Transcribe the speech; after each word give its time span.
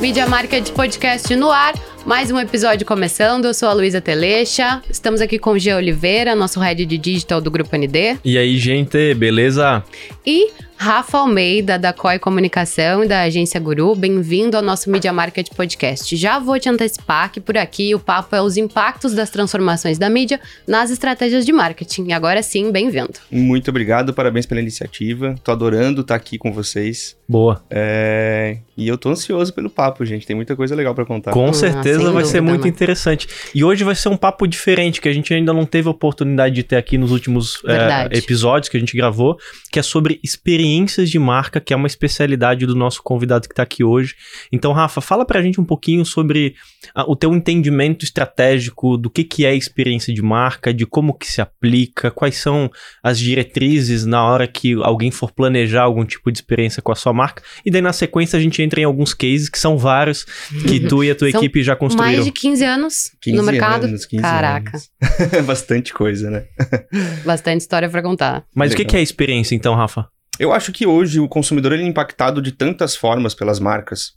Mídia 0.00 0.26
Market 0.26 0.70
Podcast 0.70 1.36
no 1.36 1.50
ar. 1.50 1.74
Mais 2.06 2.30
um 2.30 2.38
episódio 2.38 2.86
começando. 2.86 3.44
Eu 3.44 3.52
sou 3.52 3.68
a 3.68 3.74
Luísa 3.74 4.00
Telecha. 4.00 4.82
Estamos 4.88 5.20
aqui 5.20 5.38
com 5.38 5.50
o 5.50 5.58
G. 5.58 5.74
Oliveira, 5.74 6.34
nosso 6.34 6.58
head 6.58 6.86
de 6.86 6.96
digital 6.96 7.38
do 7.38 7.50
Grupo 7.50 7.76
ND. 7.76 8.18
E 8.24 8.38
aí, 8.38 8.56
gente, 8.56 9.12
beleza? 9.12 9.84
E 10.24 10.50
Rafa 10.82 11.18
Almeida, 11.18 11.78
da 11.78 11.92
COI 11.92 12.18
Comunicação 12.18 13.04
e 13.04 13.06
da 13.06 13.20
Agência 13.20 13.60
Guru. 13.60 13.94
Bem-vindo 13.94 14.56
ao 14.56 14.62
nosso 14.62 14.88
Media 14.88 15.12
Market 15.12 15.50
Podcast. 15.54 16.16
Já 16.16 16.38
vou 16.38 16.58
te 16.58 16.70
antecipar 16.70 17.30
que 17.30 17.38
por 17.38 17.58
aqui 17.58 17.94
o 17.94 17.98
papo 17.98 18.34
é 18.34 18.40
os 18.40 18.56
impactos 18.56 19.12
das 19.12 19.28
transformações 19.28 19.98
da 19.98 20.08
mídia 20.08 20.40
nas 20.66 20.90
estratégias 20.90 21.44
de 21.44 21.52
marketing. 21.52 22.06
E 22.06 22.12
agora 22.14 22.42
sim, 22.42 22.72
bem-vindo. 22.72 23.12
Muito 23.30 23.68
obrigado, 23.68 24.14
parabéns 24.14 24.46
pela 24.46 24.58
iniciativa. 24.58 25.34
Tô 25.44 25.52
adorando 25.52 26.00
estar 26.00 26.14
aqui 26.14 26.38
com 26.38 26.50
vocês. 26.50 27.14
Boa. 27.28 27.62
É... 27.68 28.56
E 28.74 28.88
eu 28.88 28.96
tô 28.96 29.10
ansioso 29.10 29.52
pelo 29.52 29.68
papo, 29.68 30.02
gente. 30.06 30.26
Tem 30.26 30.34
muita 30.34 30.56
coisa 30.56 30.74
legal 30.74 30.94
para 30.94 31.04
contar. 31.04 31.32
Com 31.32 31.52
certeza 31.52 32.08
ah, 32.08 32.12
vai 32.12 32.24
ser 32.24 32.40
muito 32.40 32.66
interessante. 32.66 33.28
E 33.54 33.62
hoje 33.62 33.84
vai 33.84 33.94
ser 33.94 34.08
um 34.08 34.16
papo 34.16 34.46
diferente, 34.46 34.98
que 34.98 35.08
a 35.10 35.12
gente 35.12 35.34
ainda 35.34 35.52
não 35.52 35.66
teve 35.66 35.88
a 35.88 35.90
oportunidade 35.90 36.54
de 36.54 36.62
ter 36.62 36.76
aqui 36.76 36.96
nos 36.96 37.12
últimos 37.12 37.62
é, 37.66 38.16
episódios 38.16 38.70
que 38.70 38.78
a 38.78 38.80
gente 38.80 38.96
gravou, 38.96 39.36
que 39.70 39.78
é 39.78 39.82
sobre 39.82 40.18
experiência 40.24 40.69
experiências 40.70 41.10
de 41.10 41.18
marca, 41.18 41.60
que 41.60 41.72
é 41.72 41.76
uma 41.76 41.86
especialidade 41.86 42.66
do 42.66 42.74
nosso 42.74 43.02
convidado 43.02 43.48
que 43.48 43.52
está 43.52 43.62
aqui 43.62 43.82
hoje. 43.82 44.14
Então, 44.52 44.72
Rafa, 44.72 45.00
fala 45.00 45.24
para 45.24 45.40
a 45.40 45.42
gente 45.42 45.60
um 45.60 45.64
pouquinho 45.64 46.04
sobre 46.04 46.54
a, 46.94 47.10
o 47.10 47.16
teu 47.16 47.34
entendimento 47.34 48.04
estratégico 48.04 48.96
do 48.96 49.10
que, 49.10 49.24
que 49.24 49.44
é 49.44 49.54
experiência 49.54 50.14
de 50.14 50.22
marca, 50.22 50.72
de 50.72 50.86
como 50.86 51.14
que 51.14 51.26
se 51.26 51.40
aplica, 51.40 52.10
quais 52.10 52.36
são 52.36 52.70
as 53.02 53.18
diretrizes 53.18 54.06
na 54.06 54.24
hora 54.24 54.46
que 54.46 54.74
alguém 54.82 55.10
for 55.10 55.32
planejar 55.32 55.82
algum 55.82 56.04
tipo 56.04 56.30
de 56.30 56.38
experiência 56.38 56.82
com 56.82 56.92
a 56.92 56.96
sua 56.96 57.12
marca. 57.12 57.42
E 57.64 57.70
daí, 57.70 57.82
na 57.82 57.92
sequência, 57.92 58.38
a 58.38 58.42
gente 58.42 58.62
entra 58.62 58.80
em 58.80 58.84
alguns 58.84 59.12
cases, 59.12 59.48
que 59.48 59.58
são 59.58 59.76
vários, 59.76 60.24
que 60.66 60.80
tu 60.88 61.02
e 61.02 61.10
a 61.10 61.14
tua 61.14 61.28
equipe 61.28 61.62
já 61.62 61.74
construíram. 61.74 62.12
Mais 62.12 62.24
de 62.24 62.32
15 62.32 62.64
anos 62.64 63.10
15 63.20 63.36
no 63.36 63.42
mercado. 63.42 63.84
Anos, 63.84 64.06
15 64.06 64.22
Caraca. 64.22 64.70
Anos. 64.70 64.90
Bastante 65.46 65.92
coisa, 65.92 66.30
né? 66.30 66.44
Bastante 67.24 67.60
história 67.60 67.88
para 67.88 68.02
contar. 68.02 68.44
Mas 68.54 68.70
Legal. 68.70 68.86
o 68.86 68.88
que 68.88 68.96
é 68.96 69.02
experiência, 69.02 69.54
então, 69.54 69.74
Rafa? 69.74 70.08
Eu 70.40 70.54
acho 70.54 70.72
que 70.72 70.86
hoje 70.86 71.20
o 71.20 71.28
consumidor 71.28 71.74
ele 71.74 71.82
é 71.82 71.86
impactado 71.86 72.40
de 72.40 72.50
tantas 72.50 72.96
formas 72.96 73.34
pelas 73.34 73.60
marcas 73.60 74.14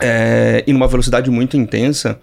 é, 0.00 0.62
e 0.64 0.72
numa 0.72 0.86
velocidade 0.86 1.28
muito 1.28 1.56
intensa 1.56 2.20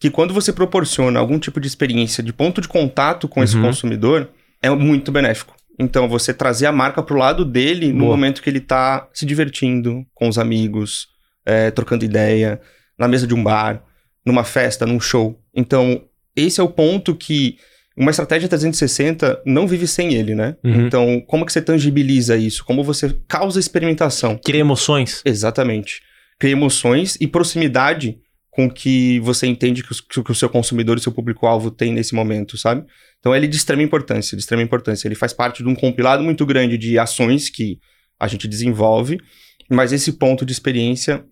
que 0.00 0.10
quando 0.10 0.34
você 0.34 0.52
proporciona 0.52 1.20
algum 1.20 1.38
tipo 1.38 1.60
de 1.60 1.68
experiência 1.68 2.20
de 2.20 2.32
ponto 2.32 2.60
de 2.60 2.66
contato 2.66 3.28
com 3.28 3.38
uhum. 3.38 3.44
esse 3.44 3.56
consumidor 3.60 4.28
é 4.60 4.68
muito 4.70 5.12
benéfico. 5.12 5.54
Então, 5.78 6.08
você 6.08 6.34
trazer 6.34 6.66
a 6.66 6.72
marca 6.72 7.00
para 7.00 7.14
o 7.14 7.18
lado 7.18 7.44
dele 7.44 7.92
Boa. 7.92 7.98
no 7.98 8.06
momento 8.06 8.42
que 8.42 8.50
ele 8.50 8.58
está 8.58 9.08
se 9.12 9.24
divertindo 9.24 10.04
com 10.12 10.28
os 10.28 10.36
amigos, 10.36 11.06
é, 11.46 11.70
trocando 11.70 12.04
ideia, 12.04 12.60
na 12.98 13.06
mesa 13.06 13.24
de 13.24 13.34
um 13.34 13.42
bar, 13.42 13.84
numa 14.26 14.42
festa, 14.42 14.84
num 14.84 14.98
show. 14.98 15.40
Então, 15.54 16.02
esse 16.34 16.60
é 16.60 16.64
o 16.64 16.68
ponto 16.68 17.14
que 17.14 17.56
uma 17.96 18.10
estratégia 18.10 18.48
360 18.48 19.42
não 19.46 19.66
vive 19.66 19.86
sem 19.86 20.14
ele, 20.14 20.34
né? 20.34 20.56
Uhum. 20.64 20.86
Então, 20.86 21.20
como 21.26 21.46
que 21.46 21.52
você 21.52 21.62
tangibiliza 21.62 22.36
isso? 22.36 22.64
Como 22.64 22.82
você 22.82 23.16
causa 23.28 23.60
experimentação? 23.60 24.38
Cria 24.44 24.60
emoções. 24.60 25.22
Exatamente. 25.24 26.00
Cria 26.38 26.52
emoções 26.52 27.16
e 27.20 27.28
proximidade 27.28 28.18
com 28.50 28.70
que 28.70 29.20
você 29.20 29.46
entende 29.46 29.82
que, 29.82 30.20
o, 30.20 30.24
que 30.24 30.30
o 30.30 30.34
seu 30.34 30.48
consumidor 30.48 30.96
e 30.96 31.00
seu 31.00 31.12
público-alvo 31.12 31.70
tem 31.70 31.92
nesse 31.92 32.14
momento, 32.14 32.56
sabe? 32.56 32.84
Então, 33.18 33.34
ele 33.34 33.46
é 33.46 33.48
de 33.48 33.56
extrema 33.56 33.82
importância, 33.82 34.36
de 34.36 34.42
extrema 34.42 34.62
importância. 34.62 35.06
Ele 35.06 35.14
faz 35.14 35.32
parte 35.32 35.62
de 35.62 35.68
um 35.68 35.74
compilado 35.74 36.22
muito 36.22 36.44
grande 36.44 36.76
de 36.76 36.98
ações 36.98 37.48
que 37.48 37.78
a 38.18 38.26
gente 38.28 38.46
desenvolve, 38.46 39.18
mas 39.70 39.92
esse 39.92 40.12
ponto 40.12 40.44
de 40.44 40.52
experiência 40.52 41.24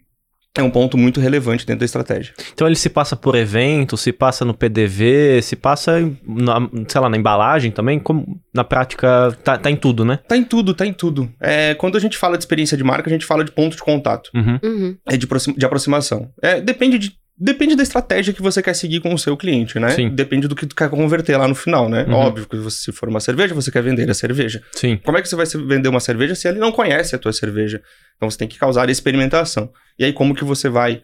é 0.56 0.62
um 0.62 0.70
ponto 0.70 0.98
muito 0.98 1.18
relevante 1.18 1.66
dentro 1.66 1.80
da 1.80 1.84
estratégia. 1.86 2.34
Então 2.52 2.66
ele 2.66 2.76
se 2.76 2.90
passa 2.90 3.16
por 3.16 3.34
evento, 3.34 3.96
se 3.96 4.12
passa 4.12 4.44
no 4.44 4.52
PDV, 4.52 5.40
se 5.42 5.56
passa, 5.56 6.00
na, 6.26 6.68
sei 6.86 7.00
lá, 7.00 7.08
na 7.08 7.16
embalagem 7.16 7.70
também, 7.70 7.98
como 7.98 8.40
na 8.52 8.62
prática 8.62 9.36
tá, 9.42 9.56
tá, 9.56 9.70
em 9.70 9.76
tudo, 9.76 10.04
né? 10.04 10.18
Tá 10.28 10.36
em 10.36 10.44
tudo, 10.44 10.74
tá 10.74 10.84
em 10.84 10.92
tudo. 10.92 11.32
É, 11.40 11.74
quando 11.74 11.96
a 11.96 12.00
gente 12.00 12.18
fala 12.18 12.36
de 12.36 12.42
experiência 12.44 12.76
de 12.76 12.84
marca, 12.84 13.08
a 13.08 13.12
gente 13.12 13.24
fala 13.24 13.44
de 13.44 13.50
ponto 13.50 13.76
de 13.76 13.82
contato. 13.82 14.30
Uhum. 14.34 14.58
Uhum. 14.62 14.96
É 15.08 15.16
de, 15.16 15.26
de 15.56 15.64
aproximação. 15.64 16.30
É, 16.42 16.60
depende 16.60 16.98
de 16.98 17.21
Depende 17.38 17.74
da 17.74 17.82
estratégia 17.82 18.32
que 18.32 18.42
você 18.42 18.62
quer 18.62 18.74
seguir 18.74 19.00
com 19.00 19.12
o 19.12 19.18
seu 19.18 19.36
cliente, 19.36 19.78
né? 19.78 19.90
Sim. 19.90 20.10
Depende 20.10 20.46
do 20.46 20.54
que 20.54 20.66
tu 20.66 20.76
quer 20.76 20.88
converter 20.90 21.36
lá 21.36 21.48
no 21.48 21.54
final, 21.54 21.88
né? 21.88 22.04
Uhum. 22.04 22.14
Óbvio 22.14 22.46
que 22.46 22.56
você, 22.56 22.84
se 22.84 22.92
for 22.92 23.08
uma 23.08 23.20
cerveja, 23.20 23.54
você 23.54 23.70
quer 23.70 23.82
vender 23.82 24.08
a 24.10 24.14
cerveja. 24.14 24.62
Sim. 24.72 24.98
Como 24.98 25.16
é 25.16 25.22
que 25.22 25.28
você 25.28 25.36
vai 25.36 25.46
vender 25.46 25.88
uma 25.88 26.00
cerveja 26.00 26.34
se 26.34 26.46
ele 26.46 26.58
não 26.58 26.70
conhece 26.70 27.16
a 27.16 27.18
tua 27.18 27.32
cerveja? 27.32 27.82
Então 28.16 28.30
você 28.30 28.38
tem 28.38 28.46
que 28.46 28.58
causar 28.58 28.88
experimentação. 28.90 29.72
E 29.98 30.04
aí 30.04 30.12
como 30.12 30.34
que 30.34 30.44
você 30.44 30.68
vai 30.68 31.02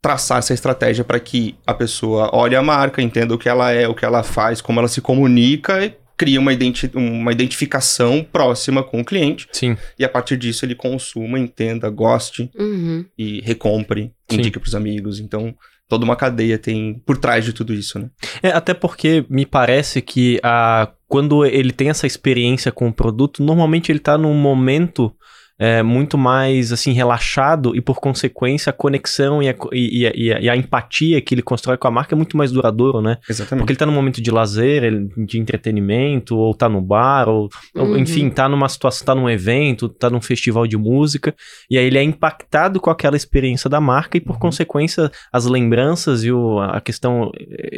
traçar 0.00 0.38
essa 0.38 0.54
estratégia 0.54 1.04
para 1.04 1.18
que 1.18 1.56
a 1.66 1.74
pessoa 1.74 2.30
olhe 2.32 2.54
a 2.54 2.62
marca, 2.62 3.02
entenda 3.02 3.34
o 3.34 3.38
que 3.38 3.48
ela 3.48 3.72
é, 3.72 3.88
o 3.88 3.94
que 3.94 4.04
ela 4.04 4.22
faz, 4.22 4.60
como 4.60 4.78
ela 4.78 4.88
se 4.88 5.00
comunica 5.00 5.84
e 5.84 5.96
cria 6.18 6.40
uma, 6.40 6.52
identi 6.52 6.90
uma 6.94 7.30
identificação 7.30 8.26
próxima 8.30 8.82
com 8.82 9.00
o 9.00 9.04
cliente. 9.04 9.48
Sim. 9.52 9.76
E 9.96 10.04
a 10.04 10.08
partir 10.08 10.36
disso 10.36 10.64
ele 10.64 10.74
consuma, 10.74 11.38
entenda, 11.38 11.88
goste 11.88 12.50
uhum. 12.58 13.04
e 13.16 13.40
recompre, 13.40 14.12
indique 14.30 14.58
para 14.58 14.66
os 14.66 14.74
amigos. 14.74 15.20
Então, 15.20 15.54
toda 15.88 16.04
uma 16.04 16.16
cadeia 16.16 16.58
tem 16.58 17.00
por 17.06 17.16
trás 17.16 17.44
de 17.44 17.52
tudo 17.52 17.72
isso, 17.72 17.98
né? 17.98 18.10
É, 18.42 18.48
até 18.48 18.74
porque 18.74 19.24
me 19.30 19.46
parece 19.46 20.02
que 20.02 20.40
a, 20.42 20.92
quando 21.06 21.46
ele 21.46 21.72
tem 21.72 21.88
essa 21.88 22.06
experiência 22.06 22.72
com 22.72 22.88
o 22.88 22.92
produto, 22.92 23.42
normalmente 23.42 23.92
ele 23.92 24.00
está 24.00 24.18
num 24.18 24.34
momento 24.34 25.14
é, 25.58 25.82
muito 25.82 26.16
mais 26.16 26.72
assim 26.72 26.92
relaxado 26.92 27.74
e 27.74 27.80
por 27.80 27.98
consequência 27.98 28.70
a 28.70 28.72
conexão 28.72 29.42
e 29.42 29.48
a, 29.48 29.54
e, 29.72 30.02
e, 30.02 30.32
a, 30.32 30.40
e 30.40 30.48
a, 30.48 30.56
empatia 30.56 31.20
que 31.20 31.34
ele 31.34 31.42
constrói 31.42 31.76
com 31.76 31.88
a 31.88 31.90
marca 31.90 32.14
é 32.14 32.16
muito 32.16 32.36
mais 32.36 32.52
duradouro, 32.52 33.00
né? 33.00 33.18
Exatamente. 33.28 33.62
Porque 33.62 33.72
ele 33.72 33.78
tá 33.78 33.86
num 33.86 33.92
momento 33.92 34.22
de 34.22 34.30
lazer, 34.30 35.08
de 35.16 35.38
entretenimento, 35.38 36.36
ou 36.36 36.54
tá 36.54 36.68
no 36.68 36.80
bar, 36.80 37.28
ou, 37.28 37.48
uhum. 37.74 37.90
ou 37.90 37.98
enfim, 37.98 38.30
tá 38.30 38.48
numa 38.48 38.68
situação, 38.68 39.04
tá 39.04 39.14
num 39.14 39.28
evento, 39.28 39.88
tá 39.88 40.08
num 40.08 40.20
festival 40.20 40.66
de 40.66 40.76
música, 40.76 41.34
e 41.68 41.76
aí 41.76 41.86
ele 41.86 41.98
é 41.98 42.02
impactado 42.02 42.80
com 42.80 42.90
aquela 42.90 43.16
experiência 43.16 43.68
da 43.68 43.80
marca 43.80 44.16
e 44.16 44.20
por 44.20 44.34
uhum. 44.34 44.38
consequência 44.38 45.10
as 45.32 45.44
lembranças 45.44 46.22
e 46.22 46.30
o, 46.30 46.60
a 46.60 46.80
questão 46.80 47.32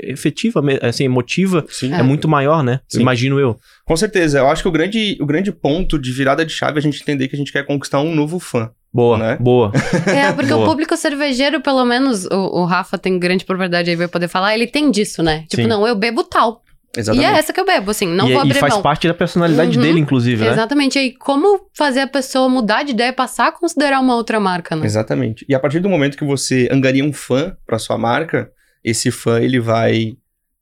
efetiva, 0.04 0.62
assim, 0.82 1.04
emotiva 1.04 1.64
Sim. 1.68 1.94
é, 1.94 2.00
é 2.00 2.02
muito 2.02 2.28
maior, 2.28 2.62
né? 2.62 2.80
Sim. 2.88 3.00
Imagino 3.00 3.40
eu. 3.40 3.56
Com 3.90 3.96
certeza. 3.96 4.38
Eu 4.38 4.48
acho 4.48 4.62
que 4.62 4.68
o 4.68 4.70
grande, 4.70 5.18
o 5.20 5.26
grande 5.26 5.50
ponto 5.50 5.98
de 5.98 6.12
virada 6.12 6.46
de 6.46 6.52
chave 6.52 6.76
é 6.76 6.78
a 6.78 6.80
gente 6.80 7.02
entender 7.02 7.26
que 7.26 7.34
a 7.34 7.36
gente 7.38 7.50
quer 7.50 7.66
conquistar 7.66 7.98
um 7.98 8.14
novo 8.14 8.38
fã. 8.38 8.70
Boa, 8.94 9.18
né? 9.18 9.36
boa. 9.40 9.72
É, 10.06 10.32
porque 10.32 10.52
boa. 10.52 10.64
o 10.64 10.64
público 10.64 10.96
cervejeiro, 10.96 11.60
pelo 11.60 11.84
menos, 11.84 12.24
o, 12.26 12.60
o, 12.60 12.64
Rafa 12.66 12.96
tem 12.96 13.18
grande 13.18 13.44
propriedade 13.44 13.90
aí, 13.90 13.96
vai 13.96 14.06
poder 14.06 14.28
falar, 14.28 14.54
ele 14.54 14.68
tem 14.68 14.92
disso, 14.92 15.24
né? 15.24 15.40
Tipo, 15.48 15.62
Sim. 15.62 15.68
não, 15.68 15.84
eu 15.84 15.96
bebo 15.96 16.22
tal. 16.22 16.62
Exatamente. 16.96 17.28
E 17.28 17.34
é 17.34 17.36
essa 17.36 17.52
que 17.52 17.58
eu 17.58 17.66
bebo, 17.66 17.90
assim, 17.90 18.06
não 18.06 18.28
e, 18.28 18.32
vou 18.32 18.42
é, 18.42 18.44
abrir 18.44 18.58
E 18.58 18.60
faz 18.60 18.74
mão. 18.74 18.82
parte 18.82 19.08
da 19.08 19.14
personalidade 19.14 19.76
uhum, 19.76 19.82
dele, 19.82 19.98
inclusive, 19.98 20.44
né? 20.44 20.52
Exatamente. 20.52 20.94
E 20.94 20.98
aí, 21.00 21.12
como 21.12 21.60
fazer 21.74 22.02
a 22.02 22.06
pessoa 22.06 22.48
mudar 22.48 22.84
de 22.84 22.92
ideia, 22.92 23.12
passar 23.12 23.48
a 23.48 23.52
considerar 23.52 23.98
uma 23.98 24.14
outra 24.14 24.38
marca, 24.38 24.76
né? 24.76 24.86
Exatamente. 24.86 25.44
E 25.48 25.54
a 25.54 25.58
partir 25.58 25.80
do 25.80 25.88
momento 25.88 26.16
que 26.16 26.24
você 26.24 26.68
angaria 26.70 27.04
um 27.04 27.12
fã 27.12 27.56
para 27.66 27.76
sua 27.76 27.98
marca, 27.98 28.52
esse 28.84 29.10
fã, 29.10 29.40
ele 29.40 29.58
vai 29.58 30.14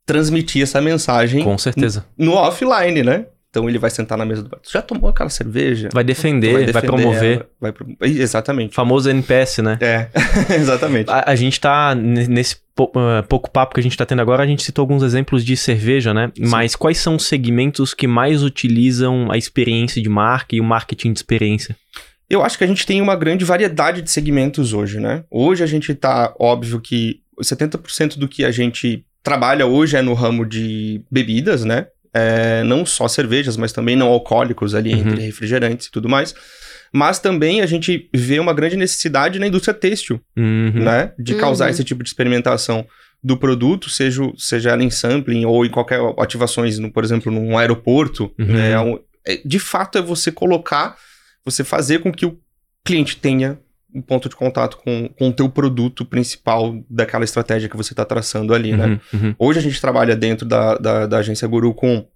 transmitir 0.08 0.62
essa 0.62 0.80
mensagem... 0.80 1.44
Com 1.44 1.58
certeza. 1.58 2.06
No, 2.16 2.32
offline, 2.32 3.02
né? 3.02 3.26
Então 3.50 3.68
ele 3.68 3.78
vai 3.78 3.90
sentar 3.90 4.16
na 4.16 4.24
mesa 4.24 4.42
do 4.42 4.48
bar. 4.48 4.58
Tu 4.62 4.70
já 4.72 4.80
tomou 4.80 5.08
aquela 5.10 5.28
cerveja? 5.28 5.88
Vai 5.92 6.04
defender, 6.04 6.52
vai, 6.52 6.64
defender 6.64 6.72
vai 6.72 6.82
promover. 6.82 7.46
vai 7.60 7.72
pro... 7.72 7.86
Exatamente. 8.00 8.74
Famoso 8.74 9.08
NPS, 9.10 9.58
né? 9.58 9.78
É, 9.80 10.08
exatamente. 10.54 11.10
A, 11.10 11.24
a, 11.30 11.34
gente 11.34 11.60
tá 11.60 11.94
nesse 11.94 12.56
uh, 12.78 13.22
pouco 13.28 13.50
papo 13.50 13.74
que 13.74 13.80
a 13.80 13.82
gente 13.82 13.96
tá 13.96 14.04
tendo 14.06 14.20
agora, 14.20 14.42
a 14.42 14.46
gente 14.46 14.62
citou 14.62 14.82
alguns 14.82 15.02
exemplos 15.02 15.44
de 15.44 15.56
cerveja, 15.56 16.12
né? 16.12 16.30
Sim. 16.34 16.46
Mas 16.46 16.76
quais 16.76 16.98
são 16.98 17.16
os 17.16 17.26
segmentos 17.26 17.94
que 17.94 18.06
mais 18.06 18.42
utilizam 18.42 19.30
a 19.30 19.36
experiência 19.36 20.02
de 20.02 20.08
marca 20.08 20.54
e 20.54 20.60
o 20.60 20.64
marketing 20.64 21.12
de 21.12 21.18
experiência? 21.18 21.76
Eu 22.30 22.42
acho 22.42 22.58
que 22.58 22.64
a 22.64 22.66
gente 22.66 22.84
tem 22.86 23.00
uma 23.00 23.16
grande 23.16 23.44
variedade 23.46 24.02
de 24.02 24.10
segmentos 24.10 24.74
hoje, 24.74 25.00
né? 25.00 25.24
Hoje 25.30 25.64
a 25.64 25.66
gente 25.66 25.94
tá, 25.94 26.34
óbvio 26.38 26.80
que 26.80 27.20
70% 27.42 28.18
do 28.18 28.28
que 28.28 28.44
a 28.44 28.50
gente 28.50 29.04
trabalha 29.28 29.66
hoje 29.66 29.96
é 29.96 30.02
no 30.02 30.14
ramo 30.14 30.46
de 30.46 31.02
bebidas, 31.10 31.64
né? 31.64 31.86
é, 32.12 32.62
não 32.64 32.84
só 32.84 33.06
cervejas, 33.08 33.56
mas 33.56 33.72
também 33.72 33.96
não 33.96 34.08
alcoólicos 34.08 34.74
ali, 34.74 34.92
uhum. 34.92 35.00
entre 35.00 35.20
refrigerantes 35.22 35.86
e 35.86 35.90
tudo 35.90 36.08
mais. 36.08 36.34
Mas 36.92 37.18
também 37.18 37.60
a 37.60 37.66
gente 37.66 38.08
vê 38.14 38.40
uma 38.40 38.54
grande 38.54 38.76
necessidade 38.76 39.38
na 39.38 39.46
indústria 39.46 39.74
têxtil, 39.74 40.20
uhum. 40.36 40.72
né? 40.72 41.12
De 41.18 41.34
causar 41.34 41.66
uhum. 41.66 41.70
esse 41.70 41.84
tipo 41.84 42.02
de 42.02 42.08
experimentação 42.08 42.86
do 43.22 43.36
produto, 43.36 43.90
seja, 43.90 44.22
seja 44.36 44.70
ela 44.70 44.82
em 44.82 44.90
sampling 44.90 45.44
ou 45.44 45.66
em 45.66 45.70
qualquer 45.70 46.00
ativações, 46.18 46.78
no, 46.78 46.90
por 46.90 47.04
exemplo, 47.04 47.30
num 47.30 47.58
aeroporto. 47.58 48.32
Uhum. 48.38 48.46
Né? 48.46 48.72
É, 49.26 49.40
de 49.44 49.58
fato, 49.58 49.98
é 49.98 50.02
você 50.02 50.32
colocar, 50.32 50.96
você 51.44 51.62
fazer 51.62 51.98
com 51.98 52.10
que 52.10 52.24
o 52.24 52.38
cliente 52.82 53.16
tenha 53.16 53.58
um 53.94 54.02
ponto 54.02 54.28
de 54.28 54.36
contato 54.36 54.76
com, 54.76 55.08
com 55.18 55.28
o 55.28 55.32
teu 55.32 55.48
produto 55.48 56.04
principal 56.04 56.78
daquela 56.90 57.24
estratégia 57.24 57.68
que 57.68 57.76
você 57.76 57.92
está 57.92 58.04
traçando 58.04 58.54
ali, 58.54 58.72
né? 58.76 59.00
uhum? 59.12 59.20
Uhum. 59.20 59.34
Hoje 59.38 59.58
a 59.58 59.62
gente 59.62 59.80
trabalha 59.80 60.14
dentro 60.14 60.46
da, 60.46 60.76
da, 60.76 61.06
da 61.06 61.18
agência 61.18 61.48
Guru 61.48 61.72
com 61.74 62.06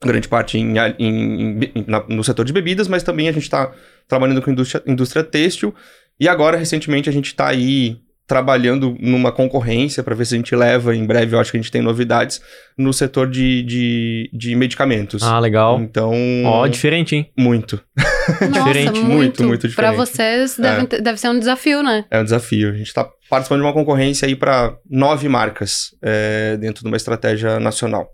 grande 0.00 0.28
parte 0.28 0.58
em, 0.58 0.78
em, 0.98 1.60
em 1.74 1.84
na, 1.86 2.04
no 2.08 2.22
setor 2.22 2.44
de 2.44 2.52
bebidas, 2.52 2.86
mas 2.86 3.02
também 3.02 3.28
a 3.28 3.32
gente 3.32 3.42
está 3.42 3.72
trabalhando 4.06 4.40
com 4.40 4.50
indústria, 4.50 4.82
indústria 4.86 5.24
têxtil 5.24 5.74
E 6.20 6.28
agora, 6.28 6.56
recentemente, 6.56 7.08
a 7.08 7.12
gente 7.12 7.26
está 7.26 7.48
aí 7.48 8.00
trabalhando 8.28 8.94
numa 9.00 9.32
concorrência 9.32 10.02
para 10.02 10.14
ver 10.14 10.26
se 10.26 10.34
a 10.34 10.36
gente 10.36 10.54
leva, 10.54 10.94
em 10.94 11.06
breve, 11.06 11.34
eu 11.34 11.40
acho 11.40 11.50
que 11.50 11.56
a 11.56 11.60
gente 11.60 11.72
tem 11.72 11.80
novidades 11.80 12.42
no 12.76 12.92
setor 12.92 13.28
de, 13.28 13.62
de, 13.62 14.30
de 14.34 14.54
medicamentos. 14.54 15.22
Ah, 15.22 15.40
legal. 15.40 15.80
Então... 15.80 16.12
Ó, 16.44 16.62
oh, 16.62 16.68
diferente, 16.68 17.16
hein? 17.16 17.32
Muito. 17.36 17.80
Nossa, 17.96 18.46
diferente. 18.52 19.00
Muito, 19.00 19.06
muito, 19.06 19.44
muito 19.44 19.68
diferente. 19.68 19.74
Para 19.74 19.92
vocês 19.92 20.58
deve, 20.58 20.96
é. 20.96 21.00
deve 21.00 21.18
ser 21.18 21.30
um 21.30 21.38
desafio, 21.38 21.82
né? 21.82 22.04
É 22.10 22.20
um 22.20 22.24
desafio. 22.24 22.68
A 22.68 22.76
gente 22.76 22.88
está 22.88 23.08
participando 23.30 23.60
de 23.60 23.66
uma 23.66 23.72
concorrência 23.72 24.28
aí 24.28 24.36
para 24.36 24.76
nove 24.88 25.26
marcas 25.26 25.96
é, 26.02 26.58
dentro 26.58 26.82
de 26.82 26.88
uma 26.88 26.98
estratégia 26.98 27.58
nacional 27.58 28.10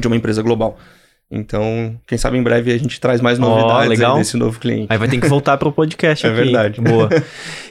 de 0.00 0.06
uma 0.06 0.16
empresa 0.16 0.42
global. 0.42 0.78
Então, 1.30 1.98
quem 2.06 2.16
sabe 2.16 2.38
em 2.38 2.42
breve 2.42 2.72
a 2.72 2.78
gente 2.78 3.00
traz 3.00 3.20
mais 3.20 3.38
novidades 3.38 3.86
oh, 3.86 3.90
legal. 3.90 4.18
desse 4.18 4.36
novo 4.36 4.60
cliente. 4.60 4.86
Aí 4.88 4.98
vai 4.98 5.08
ter 5.08 5.18
que 5.18 5.26
voltar 5.26 5.56
para 5.56 5.68
o 5.68 5.72
podcast 5.72 6.24
é 6.26 6.30
aqui. 6.30 6.40
É 6.40 6.44
verdade. 6.44 6.80
Boa. 6.80 7.08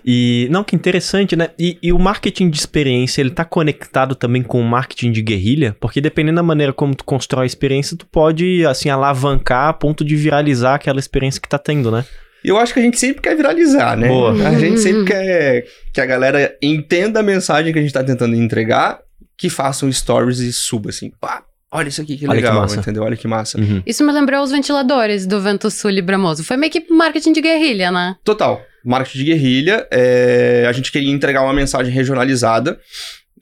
E, 0.06 0.50
não, 0.52 0.66
que 0.66 0.76
interessante, 0.76 1.34
né? 1.34 1.52
E, 1.58 1.78
e, 1.82 1.94
o 1.94 1.98
marketing 1.98 2.50
de 2.50 2.58
experiência, 2.58 3.22
ele 3.22 3.30
tá 3.30 3.46
conectado 3.46 4.16
também 4.16 4.44
com 4.44 4.60
o 4.60 4.64
marketing 4.64 5.14
de 5.14 5.22
guerrilha? 5.22 5.78
Porque 5.80 6.02
dependendo 6.02 6.36
da 6.36 6.44
maneira 6.44 6.74
como 6.74 6.94
tu 6.94 7.06
constrói 7.06 7.44
a 7.44 7.46
experiência, 7.46 7.96
tu 7.96 8.06
pode, 8.06 8.66
assim, 8.66 8.90
alavancar 8.90 9.70
a 9.70 9.74
ponto 9.74 10.04
de 10.04 10.18
viralizar 10.18 10.76
aquela 10.76 11.00
experiência 11.00 11.40
que 11.40 11.48
tá 11.48 11.58
tendo, 11.58 11.90
né? 11.90 12.04
Eu 12.44 12.58
acho 12.58 12.74
que 12.74 12.82
a 12.82 12.84
gente 12.84 13.00
sempre 13.00 13.22
quer 13.22 13.34
viralizar, 13.34 13.96
né? 13.96 14.10
Boa. 14.10 14.34
A 14.46 14.60
gente 14.60 14.82
sempre 14.82 15.06
quer 15.06 15.66
que 15.94 16.02
a 16.02 16.06
galera 16.06 16.54
entenda 16.62 17.22
a 17.22 17.24
mensagem 17.24 17.72
que 17.72 17.80
a 17.80 17.82
gente 17.82 17.94
tá 17.94 18.04
tentando 18.04 18.36
entregar, 18.36 19.00
que 19.38 19.50
façam 19.50 19.90
stories 19.90 20.40
e 20.40 20.52
suba 20.52 20.90
assim, 20.90 21.12
pá, 21.22 21.44
Olha 21.76 21.90
isso 21.90 22.02
aqui, 22.02 22.16
que 22.16 22.28
Olha 22.28 22.36
legal, 22.36 22.68
que 22.68 22.76
entendeu? 22.76 23.02
Olha 23.02 23.18
que 23.18 23.28
massa. 23.28 23.60
Uhum. 23.60 23.82
Isso 23.84 24.06
me 24.06 24.14
lembrou 24.14 24.44
os 24.44 24.52
ventiladores 24.52 25.26
do 25.26 25.42
Vento 25.42 25.72
Sul 25.72 25.90
e 25.90 26.02
Bramoso. 26.04 26.44
Foi 26.44 26.56
meio 26.56 26.72
que 26.72 26.86
marketing 26.94 27.34
de 27.34 27.42
guerrilha, 27.42 27.92
né? 27.92 28.16
Total. 28.24 28.62
Marketing 28.86 29.18
de 29.18 29.24
guerrilha. 29.26 29.88
É... 29.92 30.66
A 30.70 30.72
gente 30.72 30.92
queria 30.92 31.12
entregar 31.12 31.42
uma 31.42 31.54
mensagem 31.54 31.92
regionalizada. 31.92 32.80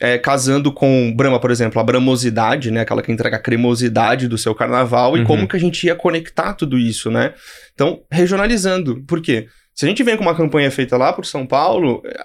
É, 0.03 0.17
casando 0.17 0.73
com 0.73 1.13
Brahma, 1.15 1.39
por 1.39 1.51
exemplo, 1.51 1.79
a 1.79 1.83
bramosidade, 1.83 2.71
né? 2.71 2.81
Aquela 2.81 3.03
que 3.03 3.11
entrega 3.11 3.35
a 3.35 3.39
cremosidade 3.39 4.27
do 4.27 4.35
seu 4.35 4.55
carnaval. 4.55 5.11
Uhum. 5.11 5.17
E 5.17 5.25
como 5.25 5.47
que 5.47 5.55
a 5.55 5.59
gente 5.59 5.85
ia 5.85 5.93
conectar 5.93 6.53
tudo 6.53 6.75
isso, 6.75 7.11
né? 7.11 7.33
Então, 7.75 8.01
regionalizando. 8.09 9.03
Por 9.05 9.21
quê? 9.21 9.47
Se 9.73 9.85
a 9.85 9.89
gente 9.89 10.03
vem 10.03 10.17
com 10.17 10.23
uma 10.23 10.35
campanha 10.35 10.69
feita 10.69 10.97
lá 10.97 11.13
por 11.13 11.25
São 11.25 11.45
Paulo, 11.45 12.01
é, 12.05 12.23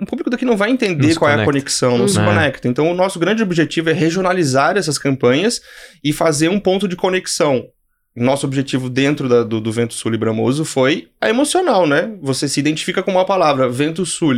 o 0.00 0.06
público 0.06 0.30
daqui 0.30 0.44
não 0.44 0.56
vai 0.56 0.70
entender 0.70 1.08
não 1.08 1.14
qual 1.16 1.30
é 1.30 1.42
a 1.42 1.44
conexão, 1.44 1.98
não 1.98 2.08
se 2.08 2.18
é. 2.18 2.24
conecta. 2.24 2.68
Então, 2.68 2.90
o 2.90 2.94
nosso 2.94 3.18
grande 3.18 3.42
objetivo 3.42 3.90
é 3.90 3.92
regionalizar 3.92 4.76
essas 4.76 4.96
campanhas 4.96 5.60
e 6.02 6.12
fazer 6.12 6.48
um 6.48 6.60
ponto 6.60 6.86
de 6.86 6.96
conexão. 6.96 7.66
Nosso 8.16 8.46
objetivo 8.46 8.88
dentro 8.88 9.28
da, 9.28 9.42
do, 9.42 9.60
do 9.60 9.72
Vento 9.72 9.92
Sul 9.92 10.14
e 10.14 10.16
Bramoso 10.18 10.64
foi 10.64 11.08
a 11.20 11.28
emocional, 11.28 11.84
né? 11.84 12.12
Você 12.22 12.48
se 12.48 12.60
identifica 12.60 13.02
com 13.02 13.10
uma 13.10 13.24
palavra, 13.24 13.68
Vento 13.68 14.06
Sul 14.06 14.34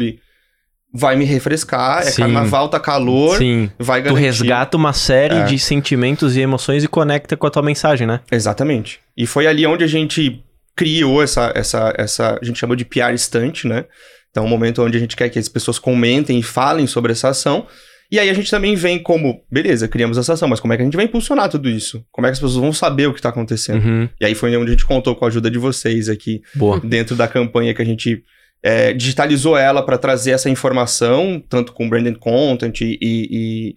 vai 0.95 1.15
me 1.15 1.27
refrescar, 1.27 2.01
é 2.01 2.11
Sim. 2.11 2.23
carnaval, 2.23 2.71
tá 2.71 2.81
calor, 2.81 3.37
Sim. 3.37 3.71
vai 3.79 4.01
garantir... 4.01 4.19
Tu 4.19 4.25
resgata 4.25 4.77
uma 4.79 4.95
série 4.95 5.35
é. 5.35 5.45
de 5.45 5.59
sentimentos 5.59 6.37
e 6.37 6.41
emoções 6.41 6.83
e 6.83 6.89
conecta 6.89 7.37
com 7.37 7.47
a 7.47 7.51
tua 7.51 7.63
mensagem, 7.63 8.07
né? 8.07 8.21
Exatamente. 8.33 9.01
E 9.15 9.27
foi 9.27 9.47
ali 9.47 9.67
onde 9.67 9.85
a 9.85 9.87
gente 9.87 10.43
criou 10.77 11.23
essa, 11.23 11.53
essa, 11.55 11.95
essa, 11.97 12.39
a 12.41 12.45
gente 12.45 12.59
chama 12.59 12.77
de 12.77 12.85
PR 12.85 13.15
estante, 13.15 13.67
né? 13.67 13.87
Então, 14.31 14.45
é 14.45 14.47
um 14.47 14.51
momento 14.51 14.83
onde 14.83 14.97
a 14.97 15.01
gente 15.01 15.17
quer 15.17 15.31
que 15.31 15.39
as 15.39 15.49
pessoas 15.49 15.79
comentem 15.79 16.39
e 16.39 16.43
falem 16.43 16.87
sobre 16.87 17.13
essa 17.13 17.31
ação. 17.31 17.67
E 18.13 18.21
aí 18.21 18.31
a 18.31 18.35
gente 18.35 18.51
também 18.51 18.77
vem 18.77 19.03
como, 19.03 19.43
beleza, 19.51 19.89
criamos 19.89 20.17
essa 20.19 20.35
ação, 20.35 20.47
mas 20.47 20.61
como 20.61 20.73
é 20.73 20.77
que 20.77 20.83
a 20.83 20.85
gente 20.85 20.95
vai 20.95 21.07
impulsionar 21.07 21.49
tudo 21.49 21.69
isso? 21.69 22.05
Como 22.13 22.27
é 22.27 22.31
que 22.31 22.35
as 22.35 22.39
pessoas 22.39 22.61
vão 22.61 22.73
saber 22.73 23.07
o 23.07 23.13
que 23.13 23.19
está 23.19 23.31
acontecendo? 23.31 23.85
Uhum. 23.85 24.09
E 24.21 24.27
aí 24.27 24.35
foi 24.35 24.55
onde 24.57 24.69
a 24.69 24.71
gente 24.73 24.85
contou 24.85 25.17
com 25.17 25.25
a 25.25 25.29
ajuda 25.29 25.51
de 25.51 25.59
vocês 25.59 26.09
aqui, 26.09 26.41
Boa. 26.55 26.79
dentro 26.79 27.17
da 27.17 27.27
campanha 27.27 27.75
que 27.75 27.83
a 27.83 27.85
gente 27.85 28.23
é, 28.63 28.93
digitalizou 28.93 29.57
ela 29.57 29.83
para 29.83 29.99
trazer 29.99 30.33
essa 30.33 30.51
informação, 30.51 31.43
tanto 31.49 31.73
com 31.73 31.89
branded 31.89 32.19
content 32.19 32.81
e, 32.81 32.99
e, 33.01 33.29
e 33.31 33.75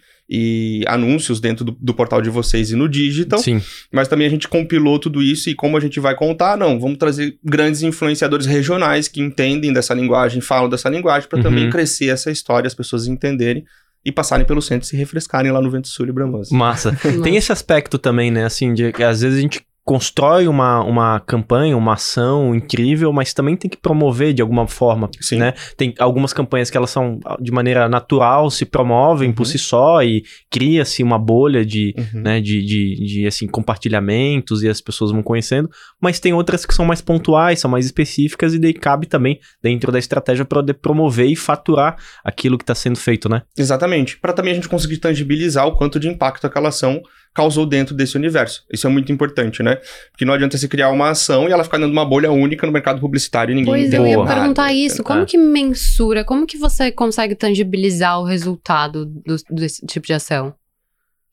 anúncios 0.88 1.40
dentro 1.40 1.66
do, 1.66 1.76
do, 1.80 1.94
portal 1.94 2.22
de 2.22 2.30
vocês 2.30 2.72
e 2.72 2.76
no 2.76 2.88
digital. 2.88 3.40
Sim. 3.40 3.62
Mas 3.92 4.08
também 4.08 4.28
a 4.28 4.30
gente 4.30 4.48
compilou 4.48 5.00
tudo 5.00 5.22
isso 5.22 5.50
e 5.50 5.56
como 5.56 5.76
a 5.76 5.80
gente 5.80 6.00
vai 6.00 6.16
contar, 6.16 6.56
não, 6.58 6.80
vamos 6.80 6.98
trazer 6.98 7.38
grandes 7.44 7.82
influenciadores 7.82 8.46
regionais 8.46 9.08
que 9.08 9.22
entendem 9.22 9.74
dessa 9.74 9.94
linguagem, 9.94 10.42
falam 10.42 10.70
dessa 10.70 10.90
linguagem, 10.90 11.28
para 11.28 11.38
uhum. 11.38 11.44
também 11.44 11.70
crescer 11.70 12.08
essa 12.08 12.30
história, 12.30 12.68
as 12.68 12.76
pessoas 12.76 13.08
entenderem 13.08 13.64
e 14.06 14.12
passarem 14.12 14.46
pelo 14.46 14.62
centro 14.62 14.86
e 14.86 14.90
se 14.90 14.96
refrescarem 14.96 15.52
lá 15.52 15.62
no 15.62 15.70
Vento 15.70 15.88
Sul 15.88 16.08
e 16.08 16.12
Bramoso. 16.12 16.54
Massa. 16.54 16.96
Tem 17.24 17.36
esse 17.36 17.52
aspecto 17.52 17.98
também, 17.98 18.32
né, 18.32 18.46
assim, 18.46 18.74
de 18.74 18.92
que 18.92 19.04
às 19.04 19.22
vezes 19.22 19.38
a 19.38 19.42
gente 19.42 19.62
constrói 19.90 20.48
uma, 20.48 20.84
uma 20.84 21.20
campanha, 21.20 21.76
uma 21.76 21.94
ação 21.94 22.54
incrível, 22.54 23.12
mas 23.12 23.34
também 23.34 23.58
tem 23.58 23.68
que 23.68 23.76
promover 23.76 24.36
de 24.36 24.42
alguma 24.44 24.68
forma, 24.68 25.10
Sim. 25.20 25.38
né? 25.38 25.56
Tem 25.76 25.96
algumas 25.98 26.32
campanhas 26.32 26.70
que 26.70 26.78
elas 26.78 26.92
são 26.92 27.20
de 27.40 27.52
maneira 27.52 27.90
natural, 27.90 28.52
se 28.52 28.68
promovem 28.68 29.30
uhum. 29.30 29.36
por 29.36 29.46
si 29.46 29.58
só 29.58 30.04
e 30.04 30.24
cria-se 30.48 31.02
uma 31.02 31.18
bolha 31.18 31.66
de, 31.66 31.96
uhum. 31.98 32.22
né, 32.22 32.40
de, 32.40 32.64
de, 32.64 32.96
de, 33.04 33.26
assim, 33.26 33.48
compartilhamentos 33.48 34.62
e 34.62 34.70
as 34.70 34.80
pessoas 34.80 35.12
vão 35.12 35.24
conhecendo, 35.24 35.68
mas 36.00 36.20
tem 36.20 36.34
outras 36.34 36.68
que 36.68 36.74
são 36.76 36.86
mais 36.86 37.02
pontuais, 37.02 37.60
são 37.60 37.72
mais 37.72 37.88
específicas 37.88 38.54
e 38.54 38.60
daí 38.60 38.76
cabe 38.76 39.08
também 39.08 39.40
dentro 39.60 39.92
da 39.92 39.98
estratégia 39.98 40.46
para 40.46 40.60
poder 40.60 40.76
promover 40.76 41.26
e 41.26 41.36
faturar 41.36 41.96
aquilo 42.24 42.60
que 42.60 42.64
está 42.64 42.76
sendo 42.76 43.00
feito, 43.00 43.28
né? 43.28 43.42
Exatamente. 43.58 44.20
Para 44.20 44.34
também 44.34 44.52
a 44.52 44.56
gente 44.56 44.70
conseguir 44.70 44.98
tangibilizar 44.98 45.66
o 45.66 45.76
quanto 45.76 46.00
de 46.00 46.08
impacto 46.08 46.46
aquela 46.46 46.70
ação 46.70 47.02
causou 47.34 47.66
dentro 47.66 47.96
desse 47.96 48.18
universo. 48.18 48.64
Isso 48.72 48.88
é 48.88 48.90
muito 48.90 49.12
importante, 49.12 49.62
né? 49.64 49.78
Porque 50.12 50.26
não 50.26 50.34
adianta 50.34 50.58
você 50.58 50.68
criar 50.68 50.90
uma 50.90 51.10
ação 51.10 51.48
e 51.48 51.52
ela 51.52 51.64
ficar 51.64 51.78
dando 51.78 51.92
uma 51.92 52.06
bolha 52.06 52.32
única 52.32 52.66
no 52.66 52.74
mercado 52.74 53.00
publicitário 53.00 53.52
e 53.52 53.56
ninguém 53.56 53.74
Pois 53.74 53.94
eu 53.94 54.06
ia 54.06 54.18
nada, 54.18 54.34
perguntar 54.34 54.74
isso. 54.74 55.04
Como 55.04 55.26
que 55.26 55.38
mensura, 55.38 56.24
como 56.24 56.46
que 56.46 56.58
você 56.58 56.92
consegue 56.92 57.36
tangibilizar 57.36 58.20
o 58.20 58.26
resultado 58.26 59.06
do, 59.06 59.36
desse 59.50 59.86
tipo 59.86 60.06
de 60.06 60.14
ação? 60.14 60.54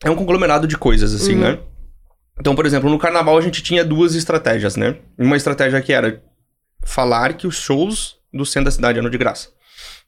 É 0.05 0.11
um 0.11 0.15
conglomerado 0.15 0.67
de 0.67 0.77
coisas, 0.77 1.15
assim, 1.15 1.35
uhum. 1.35 1.41
né? 1.41 1.59
Então, 2.39 2.55
por 2.55 2.67
exemplo, 2.67 2.91
no 2.91 2.99
carnaval 2.99 3.37
a 3.39 3.41
gente 3.41 3.63
tinha 3.63 3.85
duas 3.85 4.15
estratégias, 4.15 4.77
né? 4.77 4.97
Uma 5.19 5.37
estratégia 5.37 5.81
que 5.81 5.93
era 5.93 6.23
falar 6.85 7.35
que 7.35 7.47
os 7.47 7.57
shows 7.57 8.17
do 8.33 8.45
centro 8.45 8.67
da 8.67 8.71
cidade 8.71 8.99
eram 8.99 9.09
de 9.09 9.17
graça. 9.19 9.49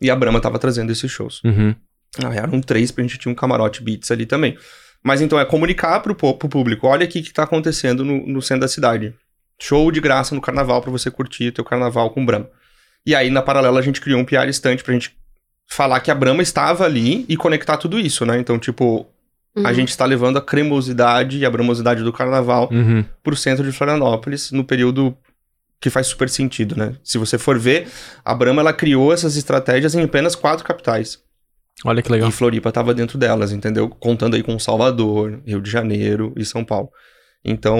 E 0.00 0.10
a 0.10 0.16
Brahma 0.16 0.40
tava 0.40 0.58
trazendo 0.58 0.92
esses 0.92 1.10
shows. 1.10 1.42
Uhum. 1.42 1.74
Ah, 2.22 2.34
eram 2.34 2.60
três, 2.60 2.90
pra 2.90 3.02
gente 3.02 3.18
tinha 3.18 3.32
um 3.32 3.34
camarote 3.34 3.82
Beats 3.82 4.10
ali 4.10 4.26
também. 4.26 4.56
Mas 5.02 5.20
então 5.20 5.38
é 5.38 5.44
comunicar 5.44 6.00
pro, 6.00 6.14
pro 6.14 6.48
público, 6.48 6.86
olha 6.86 7.04
aqui 7.04 7.20
o 7.20 7.22
que 7.22 7.32
tá 7.32 7.44
acontecendo 7.44 8.04
no, 8.04 8.26
no 8.26 8.42
centro 8.42 8.62
da 8.62 8.68
cidade. 8.68 9.14
Show 9.60 9.90
de 9.90 10.00
graça 10.00 10.34
no 10.34 10.40
carnaval 10.40 10.80
para 10.80 10.90
você 10.90 11.10
curtir 11.10 11.52
teu 11.52 11.64
carnaval 11.64 12.10
com 12.10 12.24
Brahma. 12.24 12.48
E 13.04 13.14
aí, 13.14 13.30
na 13.30 13.42
paralela, 13.42 13.80
a 13.80 13.82
gente 13.82 14.00
criou 14.00 14.20
um 14.20 14.24
PR 14.24 14.48
estante 14.48 14.84
pra 14.84 14.92
gente 14.92 15.16
falar 15.66 16.00
que 16.00 16.10
a 16.10 16.14
Brahma 16.14 16.42
estava 16.42 16.84
ali 16.84 17.24
e 17.28 17.36
conectar 17.36 17.76
tudo 17.76 17.98
isso, 17.98 18.24
né? 18.24 18.38
Então, 18.38 18.58
tipo, 18.58 19.06
uhum. 19.56 19.66
a 19.66 19.72
gente 19.72 19.90
está 19.90 20.04
levando 20.04 20.38
a 20.38 20.42
cremosidade 20.42 21.38
e 21.38 21.46
a 21.46 21.50
bramosidade 21.50 22.02
do 22.02 22.12
carnaval 22.12 22.68
uhum. 22.72 23.04
pro 23.22 23.36
centro 23.36 23.64
de 23.64 23.72
Florianópolis 23.72 24.50
no 24.50 24.64
período 24.64 25.16
que 25.80 25.90
faz 25.90 26.08
super 26.08 26.28
sentido, 26.28 26.76
né? 26.76 26.96
Se 27.04 27.18
você 27.18 27.38
for 27.38 27.58
ver, 27.58 27.88
a 28.24 28.34
Brahma 28.34 28.62
ela 28.62 28.72
criou 28.72 29.12
essas 29.12 29.36
estratégias 29.36 29.94
em 29.94 30.02
apenas 30.02 30.34
quatro 30.34 30.64
capitais. 30.64 31.22
Olha 31.84 32.02
que 32.02 32.10
legal. 32.10 32.28
E 32.28 32.32
Floripa 32.32 32.68
estava 32.68 32.92
dentro 32.92 33.16
delas, 33.16 33.52
entendeu? 33.52 33.88
Contando 33.88 34.34
aí 34.34 34.42
com 34.42 34.58
Salvador, 34.58 35.40
Rio 35.46 35.60
de 35.60 35.70
Janeiro 35.70 36.32
e 36.36 36.44
São 36.44 36.64
Paulo. 36.64 36.90
Então, 37.44 37.78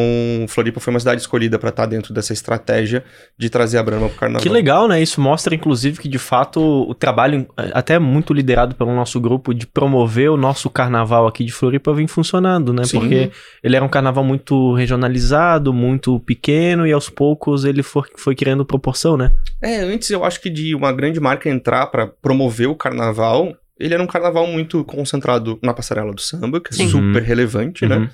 Floripa 0.49 0.78
foi 0.78 0.93
uma 0.93 1.00
cidade 1.00 1.21
escolhida 1.21 1.59
para 1.59 1.71
estar 1.71 1.83
tá 1.83 1.88
dentro 1.88 2.14
dessa 2.14 2.33
estratégia 2.33 3.05
de 3.37 3.50
trazer 3.50 3.76
a 3.76 3.83
Brahma 3.83 4.07
para 4.09 4.17
o 4.17 4.19
carnaval. 4.19 4.43
Que 4.43 4.49
legal, 4.49 4.87
né? 4.87 5.02
Isso 5.02 5.21
mostra, 5.21 5.55
inclusive, 5.55 5.99
que 5.99 6.09
de 6.09 6.19
fato 6.19 6.61
o 6.61 6.95
trabalho, 6.95 7.47
até 7.57 7.99
muito 7.99 8.33
liderado 8.33 8.76
pelo 8.76 8.95
nosso 8.95 9.21
grupo, 9.21 9.52
de 9.52 9.67
promover 9.67 10.31
o 10.31 10.37
nosso 10.37 10.71
carnaval 10.71 11.26
aqui 11.26 11.45
de 11.45 11.52
Floripa 11.52 11.93
vem 11.93 12.07
funcionando, 12.07 12.73
né? 12.73 12.85
Sim. 12.85 13.00
Porque 13.00 13.31
ele 13.62 13.76
era 13.76 13.85
um 13.85 13.88
carnaval 13.88 14.23
muito 14.23 14.75
regionalizado, 14.75 15.73
muito 15.73 16.21
pequeno 16.21 16.87
e 16.87 16.93
aos 16.93 17.11
poucos 17.11 17.64
ele 17.64 17.83
foi, 17.83 18.05
foi 18.17 18.37
criando 18.37 18.64
proporção, 18.64 19.17
né? 19.17 19.33
É, 19.61 19.81
antes 19.81 20.09
eu 20.11 20.25
acho 20.25 20.40
que 20.40 20.49
de 20.49 20.75
uma 20.75 20.93
grande 20.93 21.19
marca 21.19 21.50
entrar 21.50 21.88
para 21.88 22.07
promover 22.07 22.69
o 22.69 22.76
carnaval, 22.76 23.55
ele 23.78 23.94
era 23.94 24.02
um 24.02 24.06
carnaval 24.06 24.47
muito 24.47 24.85
concentrado 24.85 25.58
na 25.62 25.73
passarela 25.73 26.12
do 26.12 26.20
samba, 26.20 26.61
que 26.61 26.73
é 26.73 26.76
Sim. 26.76 26.88
super 26.88 27.23
relevante, 27.23 27.87
né? 27.87 27.97
uhum. 27.97 28.02
né? 28.02 28.11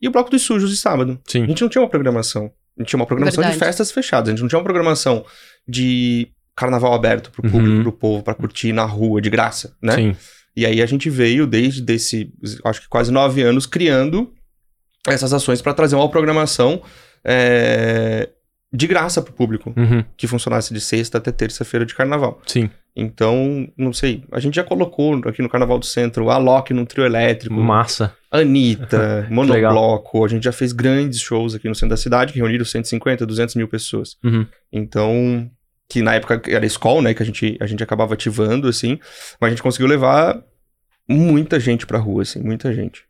E 0.00 0.08
o 0.08 0.10
Bloco 0.10 0.30
dos 0.30 0.42
Sujos 0.42 0.70
de 0.70 0.76
sábado. 0.76 1.20
Sim. 1.26 1.44
A 1.44 1.46
gente 1.46 1.60
não 1.60 1.68
tinha 1.68 1.82
uma 1.82 1.90
programação. 1.90 2.50
A 2.78 2.82
gente 2.82 2.88
tinha 2.88 2.98
uma 2.98 3.06
programação 3.06 3.42
Verdade. 3.42 3.58
de 3.58 3.64
festas 3.64 3.92
fechadas. 3.92 4.28
A 4.28 4.30
gente 4.30 4.40
não 4.40 4.48
tinha 4.48 4.58
uma 4.58 4.64
programação 4.64 5.24
de 5.68 6.28
carnaval 6.56 6.94
aberto 6.94 7.30
pro 7.30 7.42
público, 7.42 7.76
uhum. 7.76 7.82
pro 7.82 7.92
povo, 7.92 8.22
para 8.22 8.34
curtir 8.34 8.72
na 8.72 8.84
rua, 8.84 9.20
de 9.20 9.28
graça, 9.28 9.76
né? 9.82 9.94
Sim. 9.94 10.16
E 10.56 10.66
aí 10.66 10.82
a 10.82 10.86
gente 10.86 11.08
veio 11.08 11.46
desde 11.46 11.80
desse, 11.80 12.32
acho 12.64 12.82
que 12.82 12.88
quase 12.88 13.10
nove 13.12 13.42
anos, 13.42 13.66
criando 13.66 14.32
essas 15.06 15.32
ações 15.32 15.62
para 15.62 15.72
trazer 15.72 15.96
uma 15.96 16.08
programação 16.08 16.82
é, 17.24 18.28
de 18.72 18.86
graça 18.86 19.22
pro 19.22 19.32
público, 19.32 19.72
uhum. 19.76 20.04
que 20.16 20.26
funcionasse 20.26 20.74
de 20.74 20.80
sexta 20.80 21.18
até 21.18 21.32
terça-feira 21.32 21.86
de 21.86 21.94
carnaval. 21.94 22.40
Sim. 22.46 22.70
Então, 22.94 23.68
não 23.76 23.92
sei, 23.92 24.24
a 24.32 24.40
gente 24.40 24.56
já 24.56 24.64
colocou 24.64 25.20
aqui 25.24 25.42
no 25.42 25.48
Carnaval 25.48 25.78
do 25.78 25.86
Centro 25.86 26.28
a 26.28 26.38
Loki 26.38 26.74
num 26.74 26.84
trio 26.84 27.04
elétrico. 27.04 27.54
Massa. 27.54 28.14
Anitta, 28.30 29.26
Monobloco, 29.30 30.24
a 30.24 30.28
gente 30.28 30.44
já 30.44 30.52
fez 30.52 30.72
grandes 30.72 31.20
shows 31.20 31.54
aqui 31.54 31.68
no 31.68 31.74
centro 31.74 31.90
da 31.90 31.96
cidade 31.96 32.32
que 32.32 32.38
reuniram 32.38 32.64
150, 32.64 33.24
200 33.26 33.54
mil 33.54 33.68
pessoas. 33.68 34.16
Uhum. 34.22 34.46
Então, 34.72 35.50
que 35.88 36.02
na 36.02 36.14
época 36.14 36.40
era 36.48 36.64
escola, 36.64 37.02
né, 37.02 37.14
que 37.14 37.22
a 37.22 37.26
gente, 37.26 37.56
a 37.60 37.66
gente 37.66 37.82
acabava 37.82 38.14
ativando, 38.14 38.68
assim, 38.68 38.98
mas 39.40 39.48
a 39.48 39.50
gente 39.50 39.62
conseguiu 39.62 39.88
levar 39.88 40.40
muita 41.10 41.58
gente 41.58 41.86
pra 41.86 41.98
rua, 41.98 42.22
assim, 42.22 42.40
muita 42.40 42.72
gente. 42.72 43.02